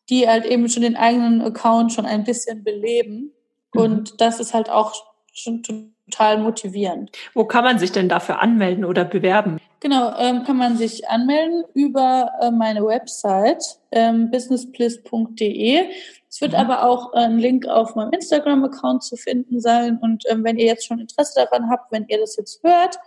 die 0.09 0.29
halt 0.29 0.45
eben 0.45 0.69
schon 0.69 0.83
den 0.83 0.97
eigenen 0.97 1.41
Account 1.41 1.93
schon 1.93 2.07
ein 2.07 2.25
bisschen 2.25 2.63
beleben. 2.63 3.33
Mhm. 3.73 3.81
Und 3.81 4.21
das 4.21 4.41
ist 4.41 4.55
halt 4.55 4.71
auch 4.71 4.95
schon 5.33 5.63
total 5.63 6.39
motivierend. 6.39 7.11
Wo 7.35 7.45
kann 7.45 7.65
man 7.65 7.79
sich 7.79 7.93
denn 7.93 8.09
dafür 8.09 8.41
anmelden 8.41 8.85
oder 8.85 9.05
bewerben? 9.05 9.59
Genau, 9.81 10.17
ähm, 10.19 10.45
kann 10.45 10.57
man 10.57 10.77
sich 10.77 11.09
anmelden 11.09 11.65
über 11.75 12.31
äh, 12.41 12.51
meine 12.51 12.87
Website 12.87 13.63
ähm, 13.91 14.31
businessbliss.de. 14.31 15.89
Es 16.29 16.41
wird 16.41 16.53
mhm. 16.53 16.59
aber 16.59 16.89
auch 16.89 17.13
ein 17.13 17.39
Link 17.39 17.67
auf 17.67 17.95
meinem 17.95 18.13
Instagram-Account 18.13 19.03
zu 19.03 19.17
finden 19.17 19.61
sein. 19.61 19.99
Und 20.01 20.25
ähm, 20.29 20.43
wenn 20.45 20.59
ihr 20.59 20.67
jetzt 20.67 20.87
schon 20.87 21.01
Interesse 21.01 21.35
daran 21.45 21.71
habt, 21.71 21.93
wenn 21.93 22.07
ihr 22.09 22.19
das 22.19 22.37
jetzt 22.37 22.63
hört, 22.63 22.99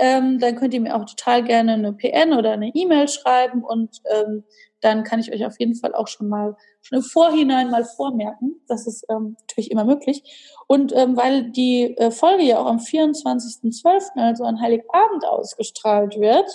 ähm, 0.00 0.38
dann 0.38 0.56
könnt 0.56 0.74
ihr 0.74 0.80
mir 0.80 0.96
auch 0.96 1.04
total 1.04 1.44
gerne 1.44 1.74
eine 1.74 1.92
PN 1.92 2.32
oder 2.32 2.52
eine 2.52 2.70
E-Mail 2.74 3.06
schreiben 3.06 3.62
und 3.62 4.00
ähm, 4.10 4.44
dann 4.80 5.04
kann 5.04 5.20
ich 5.20 5.30
euch 5.30 5.44
auf 5.44 5.60
jeden 5.60 5.74
Fall 5.74 5.94
auch 5.94 6.08
schon 6.08 6.28
mal 6.28 6.56
schon 6.80 6.98
im 6.98 7.04
Vorhinein 7.04 7.70
mal 7.70 7.84
vormerken. 7.84 8.62
Das 8.66 8.86
ist 8.86 9.04
ähm, 9.10 9.36
natürlich 9.40 9.70
immer 9.70 9.84
möglich. 9.84 10.22
Und 10.66 10.96
ähm, 10.96 11.16
weil 11.18 11.50
die 11.50 11.96
äh, 11.98 12.10
Folge 12.10 12.44
ja 12.44 12.58
auch 12.58 12.66
am 12.66 12.78
24.12., 12.78 14.16
also 14.16 14.44
an 14.44 14.60
Heiligabend 14.60 15.26
ausgestrahlt 15.26 16.18
wird, 16.18 16.48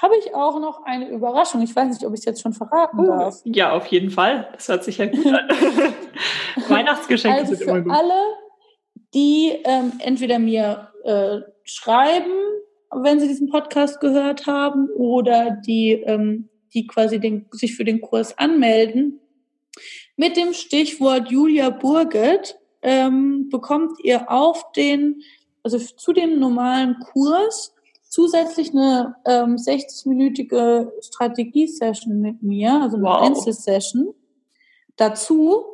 habe 0.00 0.16
ich 0.16 0.34
auch 0.34 0.58
noch 0.60 0.84
eine 0.84 1.08
Überraschung. 1.08 1.60
Ich 1.60 1.76
weiß 1.76 1.88
nicht, 1.88 2.06
ob 2.06 2.14
ich 2.14 2.20
es 2.20 2.24
jetzt 2.24 2.40
schon 2.40 2.54
verraten 2.54 3.00
oh, 3.00 3.06
darf. 3.06 3.40
Ja, 3.44 3.72
auf 3.72 3.86
jeden 3.88 4.10
Fall. 4.10 4.48
Das 4.54 4.68
hört 4.68 4.84
sich 4.84 4.96
ja 4.96 5.06
gut 5.06 5.26
an. 5.26 5.48
Weihnachtsgeschenke 6.68 7.40
also 7.40 7.54
sind 7.54 7.68
immer 7.68 7.82
gut. 7.82 7.92
alle, 7.92 8.34
die 9.12 9.60
ähm, 9.64 9.92
entweder 9.98 10.38
mir 10.38 10.89
äh, 11.04 11.40
schreiben, 11.64 12.32
wenn 13.02 13.20
sie 13.20 13.28
diesen 13.28 13.48
Podcast 13.48 14.00
gehört 14.00 14.46
haben, 14.46 14.88
oder 14.90 15.58
die 15.64 15.92
ähm, 15.92 16.50
die 16.74 16.86
quasi 16.86 17.18
den, 17.18 17.46
sich 17.52 17.74
für 17.74 17.84
den 17.84 18.00
Kurs 18.00 18.36
anmelden. 18.38 19.20
Mit 20.16 20.36
dem 20.36 20.52
Stichwort 20.52 21.30
Julia 21.30 21.70
Burget 21.70 22.58
ähm, 22.82 23.48
bekommt 23.50 23.98
ihr 24.02 24.30
auf 24.30 24.72
den, 24.72 25.22
also 25.62 25.78
zu 25.78 26.12
dem 26.12 26.38
normalen 26.38 26.96
Kurs 27.12 27.74
zusätzlich 28.02 28.70
eine 28.70 29.14
ähm, 29.26 29.56
60-minütige 29.56 30.90
Strategie-Session 31.00 32.20
mit 32.20 32.42
mir, 32.42 32.72
also 32.82 32.96
eine 32.96 33.06
wow. 33.06 33.22
Einzelsession. 33.22 34.14
Dazu, 34.96 35.64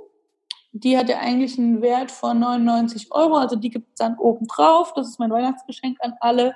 die 0.82 0.98
hat 0.98 1.08
ja 1.08 1.18
eigentlich 1.18 1.58
einen 1.58 1.80
Wert 1.80 2.10
von 2.10 2.38
99 2.38 3.08
Euro, 3.12 3.36
also 3.36 3.56
die 3.56 3.70
gibt 3.70 3.88
es 3.90 3.94
dann 3.96 4.18
oben 4.18 4.46
drauf. 4.46 4.92
Das 4.94 5.08
ist 5.08 5.18
mein 5.18 5.30
Weihnachtsgeschenk 5.30 5.98
an 6.00 6.14
alle. 6.20 6.54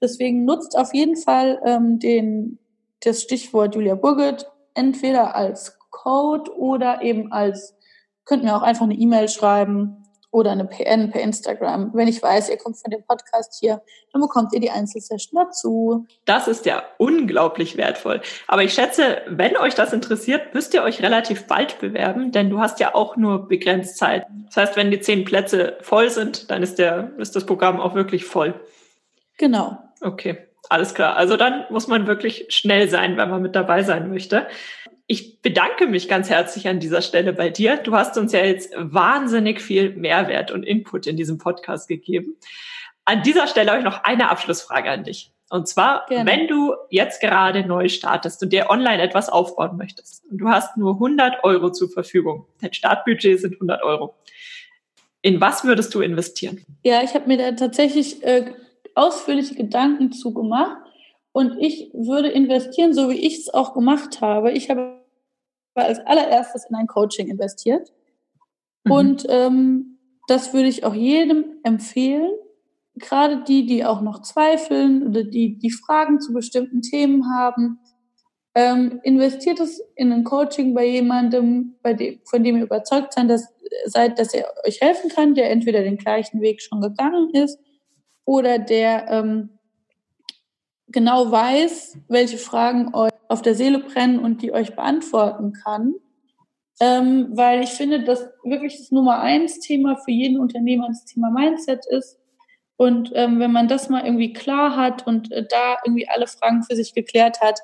Deswegen 0.00 0.44
nutzt 0.44 0.76
auf 0.76 0.92
jeden 0.94 1.16
Fall 1.16 1.60
ähm, 1.64 1.98
den 1.98 2.58
das 3.00 3.22
Stichwort 3.22 3.74
Julia 3.74 3.94
Burgert 3.94 4.50
entweder 4.74 5.34
als 5.34 5.78
Code 5.90 6.54
oder 6.56 7.02
eben 7.02 7.32
als, 7.32 7.76
könnt 8.24 8.44
mir 8.44 8.56
auch 8.56 8.62
einfach 8.62 8.84
eine 8.84 8.94
E-Mail 8.94 9.28
schreiben 9.28 10.01
oder 10.32 10.50
eine 10.50 10.64
PN 10.64 11.10
per 11.10 11.20
Instagram. 11.20 11.90
Wenn 11.94 12.08
ich 12.08 12.22
weiß, 12.22 12.48
ihr 12.48 12.56
kommt 12.56 12.78
von 12.78 12.90
dem 12.90 13.04
Podcast 13.04 13.58
hier, 13.60 13.82
dann 14.12 14.22
bekommt 14.22 14.52
ihr 14.54 14.60
die 14.60 14.70
Einzelsession 14.70 15.44
dazu. 15.44 16.06
Das 16.24 16.48
ist 16.48 16.66
ja 16.66 16.82
unglaublich 16.96 17.76
wertvoll. 17.76 18.22
Aber 18.48 18.64
ich 18.64 18.72
schätze, 18.72 19.18
wenn 19.28 19.56
euch 19.58 19.74
das 19.74 19.92
interessiert, 19.92 20.54
müsst 20.54 20.72
ihr 20.72 20.82
euch 20.82 21.02
relativ 21.02 21.46
bald 21.46 21.78
bewerben, 21.80 22.32
denn 22.32 22.48
du 22.48 22.58
hast 22.58 22.80
ja 22.80 22.94
auch 22.94 23.16
nur 23.16 23.46
begrenzt 23.46 23.98
Zeit. 23.98 24.26
Das 24.46 24.56
heißt, 24.56 24.76
wenn 24.76 24.90
die 24.90 25.00
zehn 25.00 25.24
Plätze 25.24 25.76
voll 25.82 26.08
sind, 26.08 26.50
dann 26.50 26.62
ist 26.62 26.78
der, 26.78 27.12
ist 27.18 27.36
das 27.36 27.44
Programm 27.44 27.78
auch 27.78 27.94
wirklich 27.94 28.24
voll. 28.24 28.58
Genau. 29.36 29.78
Okay. 30.00 30.48
Alles 30.68 30.94
klar. 30.94 31.16
Also 31.16 31.36
dann 31.36 31.66
muss 31.68 31.88
man 31.88 32.06
wirklich 32.06 32.46
schnell 32.48 32.88
sein, 32.88 33.18
wenn 33.18 33.28
man 33.28 33.42
mit 33.42 33.54
dabei 33.54 33.82
sein 33.82 34.08
möchte. 34.08 34.46
Ich 35.06 35.42
bedanke 35.42 35.86
mich 35.86 36.08
ganz 36.08 36.30
herzlich 36.30 36.68
an 36.68 36.80
dieser 36.80 37.02
Stelle 37.02 37.32
bei 37.32 37.50
dir. 37.50 37.76
Du 37.76 37.94
hast 37.94 38.16
uns 38.16 38.32
ja 38.32 38.44
jetzt 38.44 38.72
wahnsinnig 38.76 39.60
viel 39.60 39.94
Mehrwert 39.94 40.50
und 40.50 40.62
Input 40.62 41.06
in 41.06 41.16
diesem 41.16 41.38
Podcast 41.38 41.88
gegeben. 41.88 42.36
An 43.04 43.22
dieser 43.22 43.46
Stelle 43.46 43.70
habe 43.70 43.80
ich 43.80 43.84
noch 43.84 44.04
eine 44.04 44.30
Abschlussfrage 44.30 44.90
an 44.90 45.04
dich. 45.04 45.32
Und 45.50 45.68
zwar, 45.68 46.06
Gerne. 46.06 46.30
wenn 46.30 46.48
du 46.48 46.74
jetzt 46.88 47.20
gerade 47.20 47.66
neu 47.66 47.90
startest 47.90 48.42
und 48.42 48.54
dir 48.54 48.70
online 48.70 49.02
etwas 49.02 49.28
aufbauen 49.28 49.76
möchtest 49.76 50.24
und 50.30 50.38
du 50.38 50.48
hast 50.48 50.78
nur 50.78 50.94
100 50.94 51.44
Euro 51.44 51.70
zur 51.70 51.90
Verfügung, 51.90 52.46
dein 52.62 52.72
Startbudget 52.72 53.38
sind 53.38 53.54
100 53.54 53.82
Euro, 53.82 54.14
in 55.20 55.42
was 55.42 55.62
würdest 55.64 55.94
du 55.94 56.00
investieren? 56.00 56.64
Ja, 56.84 57.02
ich 57.02 57.12
habe 57.12 57.26
mir 57.26 57.36
da 57.36 57.52
tatsächlich 57.52 58.22
äh, 58.22 58.50
ausführliche 58.94 59.54
Gedanken 59.54 60.12
zu 60.12 60.32
gemacht 60.32 60.81
und 61.32 61.56
ich 61.58 61.90
würde 61.94 62.28
investieren, 62.28 62.92
so 62.92 63.08
wie 63.10 63.26
ich 63.26 63.38
es 63.38 63.52
auch 63.52 63.72
gemacht 63.74 64.20
habe. 64.20 64.52
Ich 64.52 64.70
habe 64.70 65.02
als 65.74 65.98
allererstes 66.00 66.66
in 66.68 66.76
ein 66.76 66.86
Coaching 66.86 67.28
investiert 67.28 67.92
mhm. 68.84 68.92
und 68.92 69.26
ähm, 69.28 69.98
das 70.28 70.52
würde 70.52 70.68
ich 70.68 70.84
auch 70.84 70.94
jedem 70.94 71.44
empfehlen, 71.62 72.30
gerade 72.96 73.42
die, 73.44 73.66
die 73.66 73.84
auch 73.84 74.02
noch 74.02 74.22
zweifeln 74.22 75.06
oder 75.06 75.24
die, 75.24 75.58
die 75.58 75.70
Fragen 75.70 76.20
zu 76.20 76.32
bestimmten 76.32 76.82
Themen 76.82 77.30
haben. 77.30 77.78
ähm, 78.54 79.00
investiert 79.02 79.60
es 79.60 79.82
in 79.96 80.12
ein 80.12 80.24
Coaching 80.24 80.74
bei 80.74 80.84
jemandem, 80.84 81.76
bei 81.82 81.94
dem, 81.94 82.20
von 82.24 82.44
dem 82.44 82.56
ihr 82.56 82.64
überzeugt 82.64 83.14
seid 83.14 83.30
dass, 83.30 83.48
seid, 83.86 84.18
dass 84.18 84.34
er 84.34 84.52
euch 84.66 84.82
helfen 84.82 85.08
kann, 85.08 85.34
der 85.34 85.50
entweder 85.50 85.82
den 85.82 85.96
gleichen 85.96 86.42
Weg 86.42 86.60
schon 86.60 86.82
gegangen 86.82 87.30
ist 87.30 87.58
oder 88.26 88.58
der 88.58 89.08
ähm, 89.08 89.58
genau 90.92 91.30
weiß, 91.30 91.98
welche 92.08 92.38
Fragen 92.38 92.94
euch 92.94 93.12
auf 93.28 93.42
der 93.42 93.54
Seele 93.54 93.78
brennen 93.78 94.18
und 94.18 94.42
die 94.42 94.52
euch 94.52 94.76
beantworten 94.76 95.52
kann. 95.52 95.94
Ähm, 96.80 97.28
weil 97.32 97.62
ich 97.62 97.70
finde, 97.70 98.02
dass 98.02 98.28
wirklich 98.44 98.76
das 98.76 98.90
Nummer 98.90 99.20
eins 99.20 99.60
Thema 99.60 99.96
für 99.96 100.10
jeden 100.10 100.40
Unternehmer 100.40 100.88
das 100.88 101.04
Thema 101.04 101.30
Mindset 101.30 101.86
ist. 101.86 102.18
Und 102.76 103.12
ähm, 103.14 103.38
wenn 103.38 103.52
man 103.52 103.68
das 103.68 103.88
mal 103.88 104.04
irgendwie 104.04 104.32
klar 104.32 104.76
hat 104.76 105.06
und 105.06 105.30
äh, 105.30 105.46
da 105.48 105.76
irgendwie 105.84 106.08
alle 106.08 106.26
Fragen 106.26 106.62
für 106.62 106.74
sich 106.74 106.94
geklärt 106.94 107.40
hat, 107.40 107.60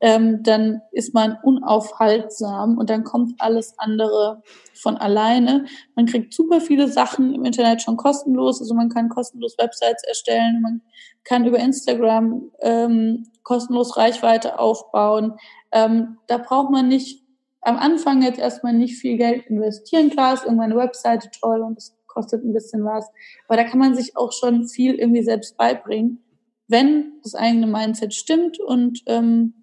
ähm, 0.00 0.42
dann 0.42 0.80
ist 0.92 1.14
man 1.14 1.36
unaufhaltsam 1.42 2.78
und 2.78 2.88
dann 2.90 3.04
kommt 3.04 3.34
alles 3.38 3.74
andere 3.78 4.42
von 4.74 4.96
alleine. 4.96 5.66
Man 5.94 6.06
kriegt 6.06 6.32
super 6.32 6.60
viele 6.60 6.88
Sachen 6.88 7.34
im 7.34 7.44
Internet 7.44 7.82
schon 7.82 7.98
kostenlos. 7.98 8.60
Also 8.60 8.74
man 8.74 8.88
kann 8.88 9.10
kostenlos 9.10 9.56
Websites 9.58 10.02
erstellen, 10.04 10.62
man 10.62 10.80
kann 11.24 11.44
über 11.44 11.58
Instagram 11.58 12.50
ähm, 12.60 13.26
kostenlos 13.42 13.96
Reichweite 13.96 14.58
aufbauen. 14.58 15.34
Ähm, 15.70 16.18
da 16.26 16.38
braucht 16.38 16.70
man 16.70 16.88
nicht 16.88 17.22
am 17.60 17.76
Anfang 17.76 18.22
jetzt 18.22 18.38
erstmal 18.38 18.72
nicht 18.72 18.96
viel 18.96 19.18
Geld 19.18 19.46
investieren. 19.48 20.10
Klar 20.10 20.34
ist 20.34 20.44
irgendwann 20.44 20.72
eine 20.72 20.80
Webseite 20.80 21.30
toll 21.30 21.60
und 21.60 21.76
es 21.76 21.94
kostet 22.06 22.42
ein 22.42 22.54
bisschen 22.54 22.84
was. 22.84 23.06
Aber 23.48 23.56
da 23.56 23.64
kann 23.64 23.78
man 23.78 23.94
sich 23.94 24.16
auch 24.16 24.32
schon 24.32 24.66
viel 24.66 24.94
irgendwie 24.94 25.22
selbst 25.22 25.58
beibringen, 25.58 26.22
wenn 26.68 27.12
das 27.22 27.34
eigene 27.34 27.66
Mindset 27.66 28.14
stimmt 28.14 28.58
und 28.60 29.02
ähm, 29.06 29.59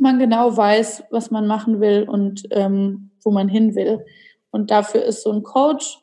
man 0.00 0.18
genau 0.18 0.56
weiß, 0.56 1.04
was 1.10 1.30
man 1.30 1.46
machen 1.46 1.80
will 1.80 2.04
und 2.08 2.44
ähm, 2.50 3.10
wo 3.22 3.30
man 3.30 3.48
hin 3.48 3.74
will. 3.74 4.04
Und 4.50 4.70
dafür 4.70 5.02
ist 5.02 5.22
so 5.22 5.32
ein 5.32 5.42
Coach 5.42 5.98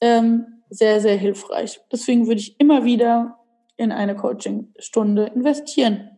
ähm, 0.00 0.62
sehr, 0.70 1.00
sehr 1.00 1.16
hilfreich. 1.16 1.80
Deswegen 1.92 2.26
würde 2.26 2.40
ich 2.40 2.58
immer 2.60 2.84
wieder 2.84 3.38
in 3.76 3.92
eine 3.92 4.16
Coachingstunde 4.16 5.26
investieren. 5.34 6.10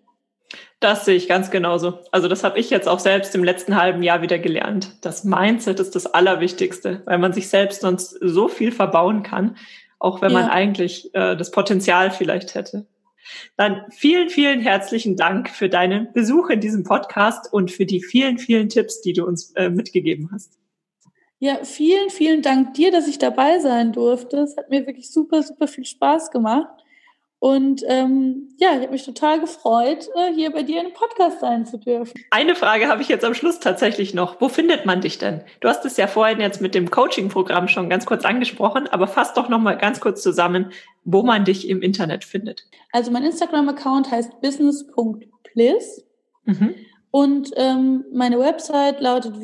Das 0.80 1.04
sehe 1.04 1.14
ich 1.14 1.28
ganz 1.28 1.50
genauso. 1.50 1.98
Also 2.10 2.26
das 2.26 2.42
habe 2.42 2.58
ich 2.58 2.70
jetzt 2.70 2.88
auch 2.88 2.98
selbst 2.98 3.34
im 3.34 3.44
letzten 3.44 3.76
halben 3.76 4.02
Jahr 4.02 4.22
wieder 4.22 4.38
gelernt. 4.38 4.96
Das 5.02 5.24
Mindset 5.24 5.78
ist 5.78 5.94
das 5.94 6.06
Allerwichtigste, 6.06 7.02
weil 7.04 7.18
man 7.18 7.32
sich 7.32 7.48
selbst 7.48 7.82
sonst 7.82 8.16
so 8.20 8.48
viel 8.48 8.72
verbauen 8.72 9.22
kann, 9.22 9.56
auch 9.98 10.22
wenn 10.22 10.32
ja. 10.32 10.40
man 10.40 10.50
eigentlich 10.50 11.14
äh, 11.14 11.36
das 11.36 11.50
Potenzial 11.50 12.10
vielleicht 12.10 12.54
hätte. 12.54 12.86
Dann 13.56 13.84
vielen, 13.90 14.30
vielen 14.30 14.60
herzlichen 14.60 15.16
Dank 15.16 15.50
für 15.50 15.68
deinen 15.68 16.12
Besuch 16.12 16.50
in 16.50 16.60
diesem 16.60 16.84
Podcast 16.84 17.52
und 17.52 17.70
für 17.70 17.86
die 17.86 18.02
vielen, 18.02 18.38
vielen 18.38 18.68
Tipps, 18.68 19.00
die 19.00 19.12
du 19.12 19.24
uns 19.24 19.52
äh, 19.52 19.70
mitgegeben 19.70 20.30
hast. 20.32 20.58
Ja, 21.38 21.64
vielen, 21.64 22.10
vielen 22.10 22.42
Dank 22.42 22.74
dir, 22.74 22.90
dass 22.90 23.08
ich 23.08 23.18
dabei 23.18 23.60
sein 23.60 23.92
durfte. 23.92 24.38
Es 24.38 24.56
hat 24.56 24.68
mir 24.68 24.86
wirklich 24.86 25.10
super, 25.10 25.42
super 25.42 25.68
viel 25.68 25.86
Spaß 25.86 26.30
gemacht. 26.30 26.79
Und 27.40 27.82
ähm, 27.88 28.50
ja, 28.58 28.72
ich 28.72 28.82
habe 28.82 28.92
mich 28.92 29.04
total 29.04 29.40
gefreut, 29.40 30.10
äh, 30.14 30.34
hier 30.34 30.50
bei 30.50 30.62
dir 30.62 30.78
in 30.80 30.86
einem 30.86 30.92
Podcast 30.92 31.40
sein 31.40 31.64
zu 31.64 31.78
dürfen. 31.78 32.12
Eine 32.30 32.54
Frage 32.54 32.86
habe 32.88 33.00
ich 33.00 33.08
jetzt 33.08 33.24
am 33.24 33.32
Schluss 33.32 33.60
tatsächlich 33.60 34.12
noch. 34.12 34.42
Wo 34.42 34.50
findet 34.50 34.84
man 34.84 35.00
dich 35.00 35.16
denn? 35.16 35.40
Du 35.60 35.68
hast 35.68 35.86
es 35.86 35.96
ja 35.96 36.06
vorhin 36.06 36.38
jetzt 36.38 36.60
mit 36.60 36.74
dem 36.74 36.90
Coaching-Programm 36.90 37.68
schon 37.68 37.88
ganz 37.88 38.04
kurz 38.04 38.26
angesprochen, 38.26 38.88
aber 38.88 39.06
fass 39.06 39.32
doch 39.32 39.48
noch 39.48 39.58
mal 39.58 39.78
ganz 39.78 40.00
kurz 40.00 40.22
zusammen, 40.22 40.70
wo 41.04 41.22
man 41.22 41.46
dich 41.46 41.66
im 41.66 41.80
Internet 41.80 42.24
findet. 42.24 42.66
Also 42.92 43.10
mein 43.10 43.24
Instagram-Account 43.24 44.10
heißt 44.10 44.42
business.bliss. 44.42 46.06
Mhm. 46.44 46.74
Und 47.10 47.50
ähm, 47.56 48.04
meine 48.12 48.38
Website 48.38 49.00
lautet 49.00 49.40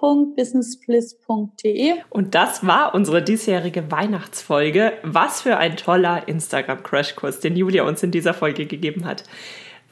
www.businessbliss.de. 0.00 1.94
Und 2.10 2.34
das 2.34 2.66
war 2.66 2.94
unsere 2.94 3.22
diesjährige 3.22 3.90
Weihnachtsfolge. 3.90 4.92
Was 5.02 5.42
für 5.42 5.56
ein 5.56 5.76
toller 5.76 6.26
Instagram-Crashkurs, 6.28 7.40
den 7.40 7.56
Julia 7.56 7.84
uns 7.84 8.02
in 8.02 8.10
dieser 8.10 8.34
Folge 8.34 8.66
gegeben 8.66 9.04
hat. 9.04 9.24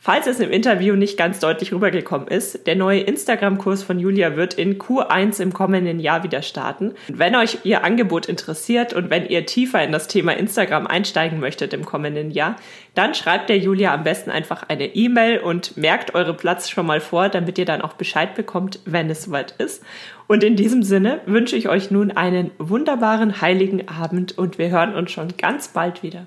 Falls 0.09 0.27
es 0.27 0.41
im 0.41 0.51
Interview 0.51 0.97
nicht 0.97 1.19
ganz 1.19 1.39
deutlich 1.39 1.71
rübergekommen 1.71 2.29
ist, 2.29 2.67
der 2.67 2.77
neue 2.77 3.01
Instagram-Kurs 3.01 3.83
von 3.83 3.99
Julia 3.99 4.37
wird 4.37 4.55
in 4.55 4.79
Q1 4.79 5.39
im 5.43 5.53
kommenden 5.53 6.01
Jahr 6.01 6.23
wieder 6.23 6.41
starten. 6.41 6.95
wenn 7.09 7.37
euch 7.37 7.59
ihr 7.65 7.85
Angebot 7.85 8.25
interessiert 8.25 8.95
und 8.95 9.11
wenn 9.11 9.27
ihr 9.27 9.45
tiefer 9.45 9.85
in 9.85 9.93
das 9.93 10.09
Thema 10.09 10.33
Instagram 10.33 10.87
einsteigen 10.87 11.41
möchtet 11.41 11.75
im 11.75 11.85
kommenden 11.85 12.31
Jahr, 12.31 12.57
dann 12.95 13.13
schreibt 13.13 13.51
der 13.51 13.59
Julia 13.59 13.93
am 13.93 14.03
besten 14.03 14.31
einfach 14.31 14.63
eine 14.67 14.95
E-Mail 14.95 15.41
und 15.41 15.77
merkt 15.77 16.15
eure 16.15 16.33
Platz 16.33 16.71
schon 16.71 16.87
mal 16.87 17.01
vor, 17.01 17.29
damit 17.29 17.59
ihr 17.59 17.67
dann 17.67 17.83
auch 17.83 17.93
Bescheid 17.93 18.35
bekommt, 18.35 18.81
wenn 18.87 19.11
es 19.11 19.25
soweit 19.25 19.57
ist. 19.59 19.85
Und 20.27 20.43
in 20.43 20.57
diesem 20.57 20.83
Sinne 20.83 21.21
wünsche 21.27 21.55
ich 21.55 21.69
euch 21.69 21.91
nun 21.91 22.13
einen 22.13 22.51
wunderbaren 22.57 23.43
heiligen 23.43 23.89
Abend 23.89 24.39
und 24.39 24.57
wir 24.57 24.71
hören 24.71 24.95
uns 24.95 25.11
schon 25.11 25.37
ganz 25.37 25.69
bald 25.69 26.03
wieder. 26.03 26.27